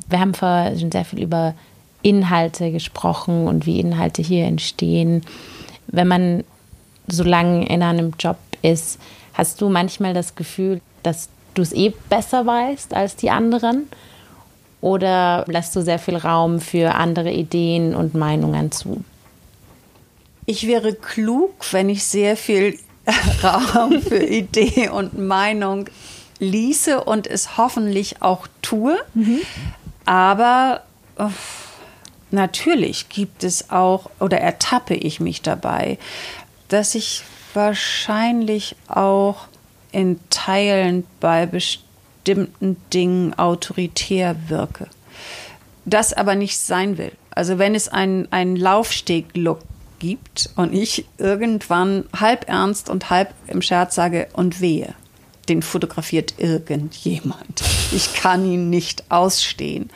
Wir 0.08 0.20
haben 0.20 0.34
vorher 0.34 0.78
schon 0.78 0.92
sehr 0.92 1.04
viel 1.04 1.22
über 1.22 1.54
Inhalte 2.02 2.70
gesprochen 2.70 3.46
und 3.46 3.66
wie 3.66 3.80
Inhalte 3.80 4.22
hier 4.22 4.44
entstehen. 4.44 5.22
Wenn 5.88 6.08
man 6.08 6.44
so 7.06 7.24
lange 7.24 7.68
in 7.68 7.82
einem 7.82 8.12
Job 8.18 8.36
ist, 8.62 8.98
hast 9.34 9.60
du 9.60 9.68
manchmal 9.68 10.14
das 10.14 10.34
Gefühl, 10.34 10.80
dass 11.02 11.28
du 11.54 11.62
es 11.62 11.72
eh 11.72 11.92
besser 12.08 12.46
weißt 12.46 12.94
als 12.94 13.16
die 13.16 13.30
anderen? 13.30 13.88
Oder 14.80 15.44
lässt 15.46 15.76
du 15.76 15.82
sehr 15.82 15.98
viel 15.98 16.16
Raum 16.16 16.60
für 16.60 16.94
andere 16.94 17.30
Ideen 17.30 17.94
und 17.94 18.14
Meinungen 18.14 18.72
zu? 18.72 19.04
Ich 20.44 20.66
wäre 20.66 20.94
klug, 20.94 21.54
wenn 21.70 21.88
ich 21.88 22.04
sehr 22.04 22.36
viel 22.36 22.78
Raum 23.42 24.02
für 24.02 24.22
Idee 24.22 24.88
und 24.88 25.18
Meinung 25.18 25.86
ließe 26.40 27.02
und 27.04 27.28
es 27.28 27.56
hoffentlich 27.56 28.22
auch 28.22 28.48
tue. 28.60 28.98
Mhm. 29.14 29.40
Aber 30.04 30.82
oh, 31.16 31.30
natürlich 32.32 33.08
gibt 33.08 33.44
es 33.44 33.70
auch 33.70 34.10
oder 34.18 34.40
ertappe 34.40 34.94
ich 34.94 35.20
mich 35.20 35.42
dabei, 35.42 35.98
dass 36.72 36.94
ich 36.94 37.22
wahrscheinlich 37.54 38.76
auch 38.88 39.46
in 39.90 40.18
Teilen 40.30 41.04
bei 41.20 41.44
bestimmten 41.44 42.76
Dingen 42.92 43.34
autoritär 43.38 44.36
wirke. 44.48 44.88
Das 45.84 46.12
aber 46.12 46.34
nicht 46.34 46.58
sein 46.58 46.96
will. 46.96 47.12
Also 47.30 47.58
wenn 47.58 47.74
es 47.74 47.88
einen, 47.88 48.30
einen 48.32 48.56
Laufsteg-Look 48.56 49.60
gibt 49.98 50.50
und 50.56 50.72
ich 50.72 51.04
irgendwann 51.18 52.04
halb 52.18 52.48
ernst 52.48 52.88
und 52.88 53.10
halb 53.10 53.34
im 53.46 53.60
Scherz 53.60 53.94
sage 53.94 54.28
und 54.32 54.60
wehe, 54.60 54.94
den 55.48 55.60
fotografiert 55.60 56.34
irgendjemand. 56.38 57.62
Ich 57.92 58.14
kann 58.14 58.50
ihn 58.50 58.70
nicht 58.70 59.04
ausstehen. 59.10 59.90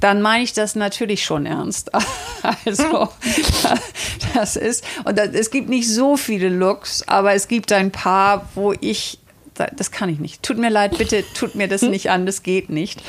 Dann 0.00 0.22
meine 0.22 0.42
ich 0.42 0.52
das 0.52 0.74
natürlich 0.74 1.24
schon 1.24 1.46
ernst. 1.46 1.90
Also, 2.64 3.10
das 4.32 4.56
ist, 4.56 4.82
und 5.04 5.18
es 5.18 5.50
gibt 5.50 5.68
nicht 5.68 5.86
so 5.86 6.16
viele 6.16 6.48
Looks, 6.48 7.06
aber 7.06 7.34
es 7.34 7.48
gibt 7.48 7.70
ein 7.70 7.90
paar, 7.90 8.48
wo 8.54 8.72
ich 8.80 9.18
das 9.76 9.90
kann 9.90 10.08
ich 10.08 10.18
nicht. 10.18 10.42
Tut 10.42 10.58
mir 10.58 10.70
leid, 10.70 10.96
bitte 10.96 11.22
tut 11.34 11.54
mir 11.54 11.68
das 11.68 11.82
nicht 11.82 12.10
an, 12.10 12.24
das 12.24 12.42
geht 12.42 12.70
nicht. 12.70 13.02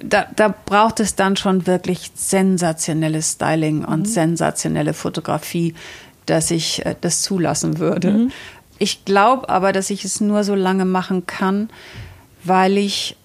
Da, 0.00 0.26
da 0.36 0.54
braucht 0.64 1.00
es 1.00 1.16
dann 1.16 1.36
schon 1.36 1.66
wirklich 1.66 2.12
sensationelles 2.14 3.32
Styling 3.32 3.84
und 3.84 4.00
mhm. 4.00 4.06
sensationelle 4.06 4.94
Fotografie, 4.94 5.74
dass 6.26 6.50
ich 6.50 6.84
äh, 6.86 6.94
das 7.00 7.22
zulassen 7.22 7.78
würde. 7.78 8.10
Mhm. 8.12 8.32
Ich 8.78 9.04
glaube 9.04 9.48
aber, 9.48 9.72
dass 9.72 9.90
ich 9.90 10.04
es 10.04 10.20
nur 10.20 10.44
so 10.44 10.54
lange 10.54 10.84
machen 10.84 11.26
kann, 11.26 11.70
weil 12.44 12.76
ich 12.78 13.16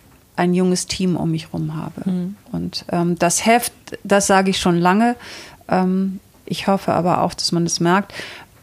ein 0.42 0.56
junges 0.56 0.88
Team 0.88 1.16
um 1.16 1.32
mich 1.32 1.48
herum 1.48 1.76
habe. 1.76 2.10
Mhm. 2.10 2.36
Und 2.52 2.86
ähm, 2.92 3.18
das 3.18 3.46
Heft, 3.46 3.74
das 4.04 4.26
sage 4.26 4.50
ich 4.50 4.58
schon 4.58 4.78
lange. 4.78 5.16
Ähm, 5.70 6.20
ich 6.46 6.68
hoffe 6.68 6.94
aber 6.94 7.22
auch, 7.22 7.36
dass 7.36 7.52
man 7.52 7.64
das 7.64 7.80
merkt. 7.80 8.12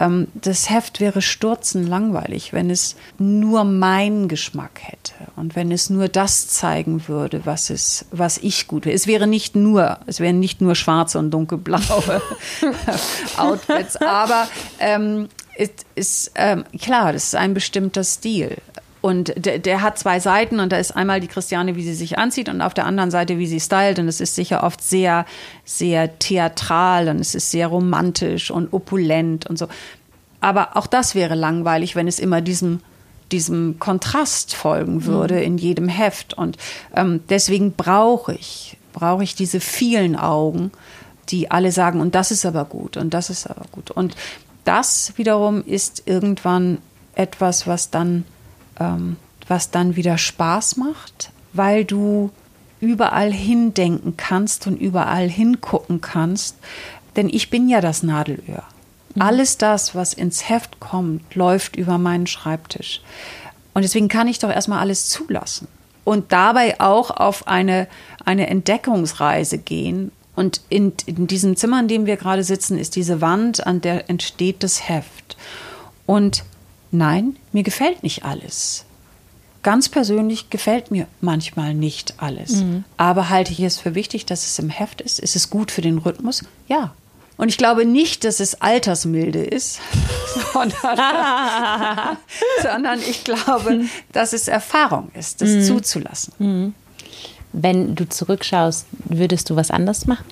Ähm, 0.00 0.26
das 0.34 0.70
Heft 0.70 0.98
wäre 0.98 1.22
stürzenlangweilig, 1.22 2.52
wenn 2.52 2.68
es 2.68 2.96
nur 3.18 3.62
meinen 3.62 4.26
Geschmack 4.26 4.80
hätte 4.82 5.14
und 5.36 5.54
wenn 5.54 5.70
es 5.70 5.88
nur 5.88 6.08
das 6.08 6.48
zeigen 6.48 7.06
würde, 7.06 7.42
was 7.44 7.70
es, 7.70 8.06
was 8.10 8.38
ich 8.38 8.66
gut 8.66 8.84
wäre. 8.84 8.96
Es 8.96 9.06
wäre 9.06 9.28
nicht 9.28 9.54
nur, 9.54 9.98
es 10.06 10.18
wären 10.18 10.40
nicht 10.40 10.60
nur 10.60 10.74
schwarze 10.74 11.20
und 11.20 11.30
dunkelblaue 11.30 12.20
Outfits, 13.36 13.96
aber 13.96 14.48
ähm, 14.80 15.28
es 15.56 15.70
ist 15.94 16.32
ähm, 16.34 16.64
klar, 16.80 17.12
das 17.12 17.24
ist 17.24 17.34
ein 17.36 17.54
bestimmter 17.54 18.02
Stil. 18.02 18.56
Und 19.00 19.32
der, 19.36 19.58
der, 19.58 19.82
hat 19.82 19.98
zwei 19.98 20.18
Seiten 20.18 20.58
und 20.58 20.72
da 20.72 20.78
ist 20.78 20.96
einmal 20.96 21.20
die 21.20 21.28
Christiane, 21.28 21.76
wie 21.76 21.84
sie 21.84 21.94
sich 21.94 22.18
anzieht 22.18 22.48
und 22.48 22.60
auf 22.60 22.74
der 22.74 22.84
anderen 22.84 23.10
Seite, 23.10 23.38
wie 23.38 23.46
sie 23.46 23.60
stylt. 23.60 23.98
Und 23.98 24.08
es 24.08 24.20
ist 24.20 24.34
sicher 24.34 24.64
oft 24.64 24.82
sehr, 24.82 25.24
sehr 25.64 26.18
theatral 26.18 27.08
und 27.08 27.20
es 27.20 27.34
ist 27.34 27.50
sehr 27.50 27.68
romantisch 27.68 28.50
und 28.50 28.72
opulent 28.72 29.46
und 29.46 29.56
so. 29.56 29.68
Aber 30.40 30.76
auch 30.76 30.86
das 30.86 31.14
wäre 31.14 31.34
langweilig, 31.34 31.94
wenn 31.94 32.08
es 32.08 32.18
immer 32.18 32.40
diesem, 32.40 32.80
diesem 33.30 33.78
Kontrast 33.78 34.54
folgen 34.54 35.04
würde 35.04 35.36
mhm. 35.36 35.42
in 35.42 35.58
jedem 35.58 35.88
Heft. 35.88 36.34
Und 36.34 36.56
ähm, 36.94 37.20
deswegen 37.28 37.72
brauche 37.72 38.34
ich, 38.34 38.78
brauche 38.92 39.22
ich 39.22 39.36
diese 39.36 39.60
vielen 39.60 40.16
Augen, 40.16 40.72
die 41.28 41.50
alle 41.50 41.70
sagen, 41.72 42.00
und 42.00 42.14
das 42.14 42.30
ist 42.30 42.46
aber 42.46 42.64
gut 42.64 42.96
und 42.96 43.14
das 43.14 43.30
ist 43.30 43.48
aber 43.48 43.66
gut. 43.70 43.90
Und 43.90 44.16
das 44.64 45.12
wiederum 45.16 45.62
ist 45.64 46.02
irgendwann 46.06 46.78
etwas, 47.14 47.66
was 47.66 47.90
dann 47.90 48.24
ähm, 48.80 49.16
was 49.46 49.70
dann 49.70 49.96
wieder 49.96 50.18
Spaß 50.18 50.76
macht, 50.76 51.30
weil 51.52 51.84
du 51.84 52.30
überall 52.80 53.32
hindenken 53.32 54.16
kannst 54.16 54.66
und 54.66 54.76
überall 54.76 55.28
hingucken 55.28 56.00
kannst. 56.00 56.56
Denn 57.16 57.28
ich 57.28 57.50
bin 57.50 57.68
ja 57.68 57.80
das 57.80 58.02
Nadelöhr. 58.02 58.64
Mhm. 59.14 59.22
Alles 59.22 59.58
das, 59.58 59.94
was 59.94 60.12
ins 60.12 60.48
Heft 60.48 60.80
kommt, 60.80 61.34
läuft 61.34 61.76
über 61.76 61.98
meinen 61.98 62.26
Schreibtisch. 62.26 63.00
Und 63.74 63.82
deswegen 63.82 64.08
kann 64.08 64.28
ich 64.28 64.38
doch 64.38 64.50
erstmal 64.50 64.80
alles 64.80 65.08
zulassen. 65.08 65.68
Und 66.04 66.32
dabei 66.32 66.80
auch 66.80 67.10
auf 67.10 67.46
eine, 67.46 67.86
eine 68.24 68.48
Entdeckungsreise 68.48 69.58
gehen. 69.58 70.10
Und 70.34 70.62
in, 70.68 70.92
in 71.06 71.26
diesem 71.26 71.56
Zimmer, 71.56 71.80
in 71.80 71.88
dem 71.88 72.06
wir 72.06 72.16
gerade 72.16 72.44
sitzen, 72.44 72.78
ist 72.78 72.96
diese 72.96 73.20
Wand, 73.20 73.66
an 73.66 73.80
der 73.80 74.08
entsteht 74.08 74.62
das 74.62 74.88
Heft. 74.88 75.36
Und 76.06 76.44
nein, 76.90 77.36
mir 77.52 77.62
gefällt 77.62 78.02
nicht 78.02 78.24
alles. 78.24 78.84
Ganz 79.62 79.88
persönlich 79.88 80.50
gefällt 80.50 80.90
mir 80.90 81.06
manchmal 81.20 81.74
nicht 81.74 82.14
alles. 82.18 82.62
Mhm. 82.62 82.84
Aber 82.96 83.28
halte 83.28 83.52
ich 83.52 83.60
es 83.60 83.78
für 83.78 83.94
wichtig, 83.94 84.24
dass 84.24 84.46
es 84.46 84.58
im 84.58 84.70
Heft 84.70 85.00
ist? 85.00 85.18
Ist 85.18 85.36
es 85.36 85.50
gut 85.50 85.70
für 85.70 85.82
den 85.82 85.98
Rhythmus? 85.98 86.44
Ja. 86.68 86.94
Und 87.36 87.48
ich 87.48 87.58
glaube 87.58 87.84
nicht, 87.84 88.24
dass 88.24 88.40
es 88.40 88.60
altersmilde 88.60 89.44
ist, 89.44 89.80
sondern, 90.52 90.98
sondern 92.62 93.00
ich 93.00 93.24
glaube, 93.24 93.84
dass 94.12 94.32
es 94.32 94.48
Erfahrung 94.48 95.10
ist, 95.14 95.40
das 95.42 95.50
mhm. 95.50 95.62
zuzulassen. 95.62 96.32
Mhm. 96.38 96.74
Wenn 97.52 97.94
du 97.94 98.08
zurückschaust, 98.08 98.86
würdest 99.04 99.50
du 99.50 99.56
was 99.56 99.70
anders 99.70 100.06
machen? 100.06 100.26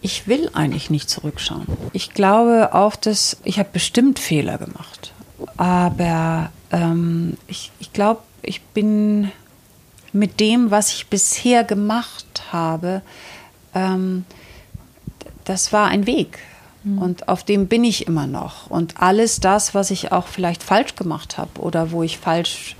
Ich 0.00 0.26
will 0.26 0.50
eigentlich 0.52 0.90
nicht 0.90 1.08
zurückschauen. 1.08 1.66
Ich 1.92 2.10
glaube 2.12 2.74
auch, 2.74 2.96
dass 2.96 3.36
ich 3.44 3.58
habe 3.58 3.68
bestimmt 3.72 4.18
Fehler 4.18 4.58
gemacht 4.58 5.12
aber 5.56 6.50
ähm, 6.70 7.36
ich, 7.46 7.70
ich 7.78 7.92
glaube, 7.92 8.22
ich 8.42 8.60
bin 8.60 9.30
mit 10.12 10.40
dem, 10.40 10.70
was 10.70 10.92
ich 10.92 11.06
bisher 11.06 11.64
gemacht 11.64 12.42
habe, 12.52 13.02
ähm, 13.74 14.24
das 15.44 15.72
war 15.72 15.88
ein 15.88 16.06
Weg. 16.06 16.38
Mhm. 16.84 16.98
Und 16.98 17.28
auf 17.28 17.44
dem 17.44 17.66
bin 17.66 17.84
ich 17.84 18.06
immer 18.06 18.26
noch. 18.26 18.70
Und 18.70 19.00
alles 19.00 19.40
das, 19.40 19.74
was 19.74 19.90
ich 19.90 20.12
auch 20.12 20.26
vielleicht 20.26 20.62
falsch 20.62 20.94
gemacht 20.96 21.38
habe 21.38 21.60
oder 21.60 21.92
wo 21.92 22.02
ich 22.02 22.18
falsch, 22.18 22.76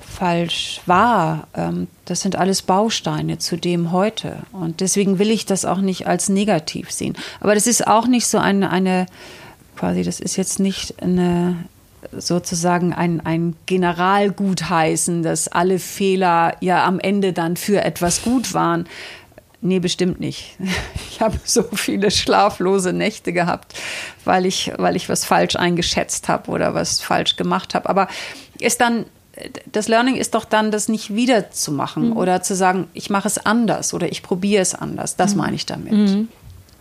falsch 0.00 0.80
war, 0.86 1.48
ähm, 1.54 1.88
das 2.04 2.20
sind 2.20 2.36
alles 2.36 2.62
Bausteine 2.62 3.38
zu 3.38 3.56
dem 3.56 3.92
heute. 3.92 4.38
Und 4.52 4.80
deswegen 4.80 5.18
will 5.18 5.30
ich 5.30 5.46
das 5.46 5.64
auch 5.64 5.78
nicht 5.78 6.06
als 6.06 6.28
negativ 6.28 6.90
sehen. 6.90 7.16
Aber 7.40 7.54
das 7.54 7.66
ist 7.66 7.86
auch 7.86 8.06
nicht 8.06 8.26
so 8.26 8.38
eine, 8.38 8.70
eine 8.70 9.06
quasi, 9.76 10.02
das 10.02 10.20
ist 10.20 10.36
jetzt 10.36 10.60
nicht 10.60 11.02
eine, 11.02 11.56
sozusagen 12.12 12.92
ein, 12.92 13.20
ein 13.24 13.56
Generalgutheißen, 13.66 15.22
dass 15.22 15.48
alle 15.48 15.78
Fehler 15.78 16.56
ja 16.60 16.84
am 16.84 17.00
Ende 17.00 17.32
dann 17.32 17.56
für 17.56 17.82
etwas 17.82 18.22
gut 18.22 18.54
waren. 18.54 18.86
Nee, 19.60 19.78
bestimmt 19.80 20.20
nicht. 20.20 20.56
Ich 21.14 21.20
habe 21.20 21.38
so 21.44 21.62
viele 21.62 22.10
schlaflose 22.10 22.92
Nächte 22.92 23.32
gehabt, 23.32 23.72
weil 24.24 24.46
ich, 24.46 24.72
weil 24.78 24.96
ich 24.96 25.08
was 25.08 25.24
falsch 25.24 25.54
eingeschätzt 25.54 26.28
habe 26.28 26.50
oder 26.50 26.74
was 26.74 27.00
falsch 27.00 27.36
gemacht 27.36 27.72
habe. 27.72 27.88
Aber 27.88 28.08
ist 28.58 28.80
dann, 28.80 29.06
das 29.70 29.86
Learning 29.86 30.16
ist 30.16 30.34
doch 30.34 30.44
dann, 30.44 30.72
das 30.72 30.88
nicht 30.88 31.14
wieder 31.14 31.52
zu 31.52 31.70
machen 31.70 32.10
mhm. 32.10 32.16
oder 32.16 32.42
zu 32.42 32.56
sagen, 32.56 32.88
ich 32.94 33.10
mache 33.10 33.28
es 33.28 33.38
anders 33.38 33.94
oder 33.94 34.10
ich 34.10 34.24
probiere 34.24 34.60
es 34.60 34.74
anders. 34.74 35.14
Das 35.14 35.34
mhm. 35.34 35.40
meine 35.40 35.54
ich 35.54 35.66
damit. 35.66 35.92
Mhm. 35.92 36.28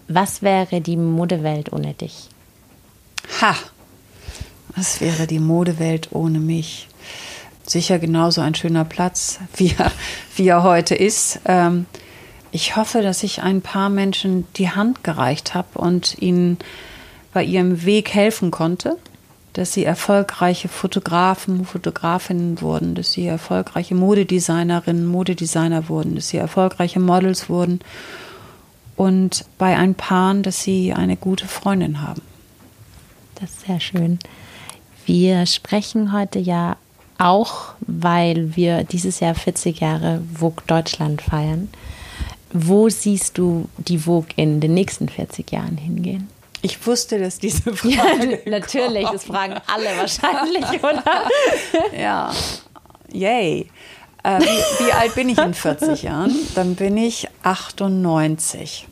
Was 0.07 0.41
wäre 0.41 0.81
die 0.81 0.97
Modewelt 0.97 1.71
ohne 1.71 1.93
dich? 1.93 2.29
Ha, 3.39 3.55
was 4.75 5.01
wäre 5.01 5.27
die 5.27 5.39
Modewelt 5.39 6.09
ohne 6.11 6.39
mich? 6.39 6.87
Sicher 7.65 7.99
genauso 7.99 8.41
ein 8.41 8.55
schöner 8.55 8.85
Platz, 8.85 9.39
wie 9.55 9.73
er, 9.77 9.91
wie 10.35 10.47
er 10.47 10.63
heute 10.63 10.95
ist. 10.95 11.39
Ähm, 11.45 11.85
ich 12.51 12.75
hoffe, 12.75 13.01
dass 13.01 13.23
ich 13.23 13.41
ein 13.41 13.61
paar 13.61 13.89
Menschen 13.89 14.45
die 14.57 14.69
Hand 14.69 15.03
gereicht 15.03 15.55
habe 15.55 15.79
und 15.79 16.21
ihnen 16.21 16.57
bei 17.33 17.43
ihrem 17.43 17.83
Weg 17.83 18.13
helfen 18.13 18.51
konnte, 18.51 18.97
dass 19.53 19.73
sie 19.73 19.85
erfolgreiche 19.85 20.67
Fotografen, 20.67 21.65
Fotografinnen 21.65 22.61
wurden, 22.61 22.93
dass 22.95 23.11
sie 23.11 23.25
erfolgreiche 23.25 23.95
Modedesignerinnen, 23.95 25.05
Modedesigner 25.05 25.89
wurden, 25.89 26.15
dass 26.15 26.29
sie 26.29 26.37
erfolgreiche 26.37 26.99
Models 26.99 27.49
wurden 27.49 27.79
und 28.95 29.45
bei 29.57 29.75
ein 29.75 29.95
Paaren, 29.95 30.43
dass 30.43 30.61
sie 30.61 30.93
eine 30.93 31.17
gute 31.17 31.47
Freundin 31.47 32.01
haben. 32.01 32.21
Das 33.35 33.49
ist 33.49 33.65
sehr 33.65 33.79
schön. 33.79 34.19
Wir 35.05 35.45
sprechen 35.45 36.13
heute 36.13 36.39
ja 36.39 36.77
auch, 37.17 37.73
weil 37.81 38.55
wir 38.55 38.83
dieses 38.83 39.19
Jahr 39.19 39.35
40 39.35 39.79
Jahre 39.79 40.21
Vogue 40.33 40.63
Deutschland 40.67 41.21
feiern. 41.21 41.69
Wo 42.51 42.89
siehst 42.89 43.37
du 43.37 43.67
die 43.77 43.99
Vogue 43.99 44.29
in 44.35 44.61
den 44.61 44.73
nächsten 44.73 45.09
40 45.09 45.51
Jahren 45.51 45.77
hingehen? 45.77 46.29
Ich 46.61 46.85
wusste, 46.87 47.19
dass 47.19 47.39
diese 47.39 47.73
Frage. 47.75 48.41
Ja, 48.45 48.49
natürlich, 48.51 49.07
das 49.09 49.25
fragen 49.25 49.55
alle 49.67 49.97
wahrscheinlich, 49.97 50.65
oder? 50.83 51.03
ja. 51.97 52.31
Yay. 53.11 53.69
Äh, 54.23 54.39
wie, 54.39 54.85
wie, 54.85 54.91
alt 54.93 55.15
bin 55.15 55.29
ich 55.29 55.37
in 55.37 55.53
40 55.53 56.03
Jahren? 56.03 56.33
Dann 56.55 56.75
bin 56.75 56.95
ich 56.95 57.27
98. 57.43 58.87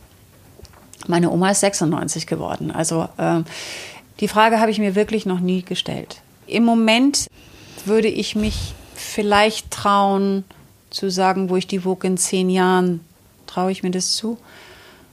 Meine 1.08 1.32
Oma 1.32 1.52
ist 1.52 1.62
96 1.62 2.28
geworden. 2.28 2.72
Also 2.72 3.08
äh, 3.18 3.42
die 4.20 4.28
Frage 4.28 4.60
habe 4.60 4.72
ich 4.72 4.80
mir 4.80 4.96
wirklich 4.96 5.26
noch 5.26 5.40
nie 5.40 5.64
gestellt. 5.64 6.22
Im 6.48 6.64
Moment 6.64 7.28
würde 7.86 8.08
ich 8.08 8.36
mich 8.36 8.74
vielleicht 8.96 9.72
trauen 9.72 10.44
zu 10.90 11.10
sagen, 11.10 11.50
wo 11.50 11.56
ich 11.56 11.68
die 11.68 11.80
Vogue 11.80 12.08
in 12.08 12.18
zehn 12.18 12.50
Jahren, 12.50 13.02
traue 13.48 13.72
ich 13.72 13.84
mir 13.84 13.92
das 13.92 14.16
zu? 14.16 14.38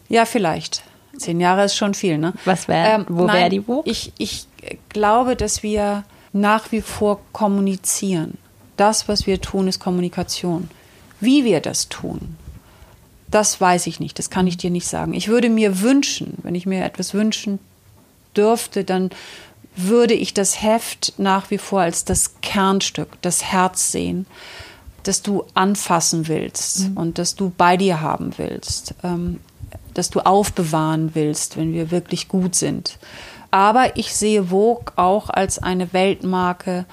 Ja, 0.09 0.24
vielleicht. 0.24 0.82
Zehn 1.16 1.40
Jahre 1.40 1.64
ist 1.64 1.76
schon 1.76 1.94
viel, 1.94 2.18
ne? 2.18 2.32
Was 2.44 2.68
wäre, 2.68 3.01
ähm, 3.01 3.07
wo 3.09 3.26
wäre 3.26 3.49
die 3.49 3.61
Vogue? 3.61 3.90
Ich, 3.90 4.12
ich 4.18 4.46
glaube, 4.88 5.36
dass 5.36 5.62
wir 5.62 6.05
nach 6.32 6.70
wie 6.72 6.82
vor 6.82 7.20
kommunizieren. 7.32 8.38
Das, 8.76 9.09
was 9.09 9.26
wir 9.26 9.40
tun, 9.40 9.68
ist 9.68 9.80
Kommunikation. 9.80 10.70
Wie 11.20 11.44
wir 11.44 11.61
das 11.61 11.88
tun, 11.88 12.36
das 13.28 13.61
weiß 13.61 13.86
ich 13.88 14.01
nicht, 14.01 14.18
das 14.18 14.30
kann 14.30 14.46
ich 14.46 14.57
dir 14.57 14.70
nicht 14.70 14.86
sagen. 14.86 15.14
Ich 15.14 15.28
würde 15.28 15.51
mir 15.51 15.80
wünschen, 15.80 16.34
wenn 16.42 16.55
ich 16.55 16.66
mir 16.66 16.84
etwas 16.84 17.14
wünschen 17.14 17.59
dürfte, 18.39 18.84
dann 18.84 19.11
würde 19.76 20.14
ich 20.14 20.34
das 20.34 20.62
Heft 20.62 21.14
nach 21.18 21.51
wie 21.51 21.59
vor 21.59 21.80
als 21.80 22.05
das 22.05 22.41
Kernstück, 22.41 23.20
das 23.22 23.45
Herz 23.45 23.93
sehen, 23.93 24.26
das 25.03 25.22
du 25.22 25.45
anfassen 25.55 26.28
willst 26.28 26.91
mhm. 26.91 26.97
und 26.97 27.18
das 27.18 27.34
du 27.34 27.53
bei 27.57 27.76
dir 27.76 28.01
haben 28.01 28.32
willst. 28.39 28.95
Ähm, 29.03 29.41
das 29.95 30.11
du 30.11 30.20
aufbewahren 30.20 31.14
willst, 31.14 31.57
wenn 31.57 31.72
wir 31.72 31.91
wirklich 31.91 32.28
gut 32.28 32.55
sind. 32.55 32.99
Aber 33.51 33.97
ich 33.97 34.14
sehe 34.14 34.45
Vogue 34.45 34.93
auch 34.95 35.28
als 35.28 35.59
eine 35.59 35.93
Weltmarke, 35.93 36.84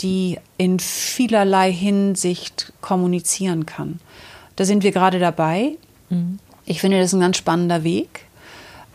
die 0.00 0.38
in 0.58 0.78
vielerlei 0.78 1.72
Hinsicht 1.72 2.72
kommunizieren 2.80 3.66
kann. 3.66 3.98
Da 4.54 4.64
sind 4.64 4.84
wir 4.84 4.92
gerade 4.92 5.18
dabei. 5.18 5.76
Mhm. 6.08 6.38
Ich 6.64 6.80
finde, 6.80 6.98
das 6.98 7.06
ist 7.06 7.14
ein 7.14 7.20
ganz 7.20 7.36
spannender 7.36 7.82
Weg. 7.82 8.26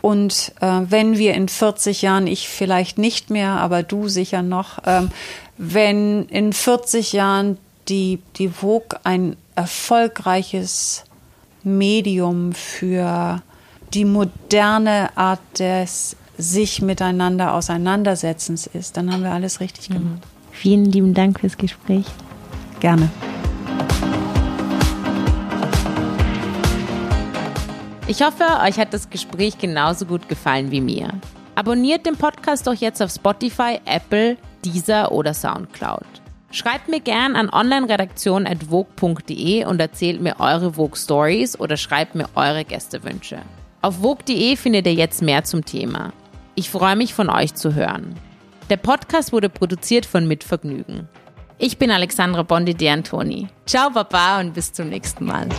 Und 0.00 0.52
äh, 0.60 0.80
wenn 0.88 1.18
wir 1.18 1.34
in 1.34 1.48
40 1.48 2.02
Jahren, 2.02 2.26
ich 2.26 2.48
vielleicht 2.48 2.98
nicht 2.98 3.30
mehr, 3.30 3.52
aber 3.52 3.82
du 3.82 4.08
sicher 4.08 4.42
noch, 4.42 4.78
ähm, 4.86 5.10
wenn 5.56 6.26
in 6.26 6.52
40 6.52 7.12
Jahren 7.12 7.58
die, 7.88 8.20
die 8.36 8.48
Vogue 8.48 8.98
ein 9.02 9.36
erfolgreiches 9.56 11.04
Medium 11.64 12.52
für 12.52 13.42
die 13.94 14.04
moderne 14.04 15.16
Art 15.16 15.40
des 15.58 16.16
sich 16.36 16.80
miteinander 16.80 17.54
Auseinandersetzens 17.54 18.68
ist, 18.68 18.96
dann 18.96 19.12
haben 19.12 19.24
wir 19.24 19.32
alles 19.32 19.60
richtig 19.60 19.90
mhm. 19.90 19.94
gemacht. 19.94 20.22
Vielen 20.52 20.84
lieben 20.86 21.14
Dank 21.14 21.40
fürs 21.40 21.56
Gespräch. 21.56 22.06
Gerne. 22.80 23.10
Ich 28.10 28.22
hoffe, 28.22 28.44
euch 28.64 28.78
hat 28.78 28.94
das 28.94 29.10
Gespräch 29.10 29.58
genauso 29.58 30.06
gut 30.06 30.30
gefallen 30.30 30.70
wie 30.70 30.80
mir. 30.80 31.12
Abonniert 31.54 32.06
den 32.06 32.16
Podcast 32.16 32.66
doch 32.66 32.72
jetzt 32.72 33.02
auf 33.02 33.10
Spotify, 33.10 33.80
Apple, 33.84 34.38
Deezer 34.64 35.12
oder 35.12 35.34
Soundcloud. 35.34 36.06
Schreibt 36.50 36.88
mir 36.88 37.00
gern 37.00 37.36
an 37.36 37.50
onlineredaktion.vogue.de 37.52 39.66
und 39.66 39.78
erzählt 39.78 40.22
mir 40.22 40.40
eure 40.40 40.72
Vogue 40.72 40.96
Stories 40.96 41.60
oder 41.60 41.76
schreibt 41.76 42.14
mir 42.14 42.30
eure 42.34 42.64
Gästewünsche. 42.64 43.40
Auf 43.82 43.96
Vogue.de 43.96 44.56
findet 44.56 44.86
ihr 44.86 44.94
jetzt 44.94 45.20
mehr 45.20 45.44
zum 45.44 45.66
Thema. 45.66 46.14
Ich 46.54 46.70
freue 46.70 46.96
mich 46.96 47.12
von 47.12 47.28
euch 47.28 47.54
zu 47.54 47.74
hören. 47.74 48.14
Der 48.70 48.78
Podcast 48.78 49.34
wurde 49.34 49.50
produziert 49.50 50.06
von 50.06 50.26
Mitvergnügen. 50.26 51.10
Ich 51.58 51.76
bin 51.76 51.90
Alexandra 51.90 52.42
Bondi 52.42 52.72
de 52.72 52.88
Antoni. 52.88 53.48
Ciao, 53.66 53.90
Baba 53.90 54.40
und 54.40 54.54
bis 54.54 54.72
zum 54.72 54.88
nächsten 54.88 55.26
Mal. 55.26 55.50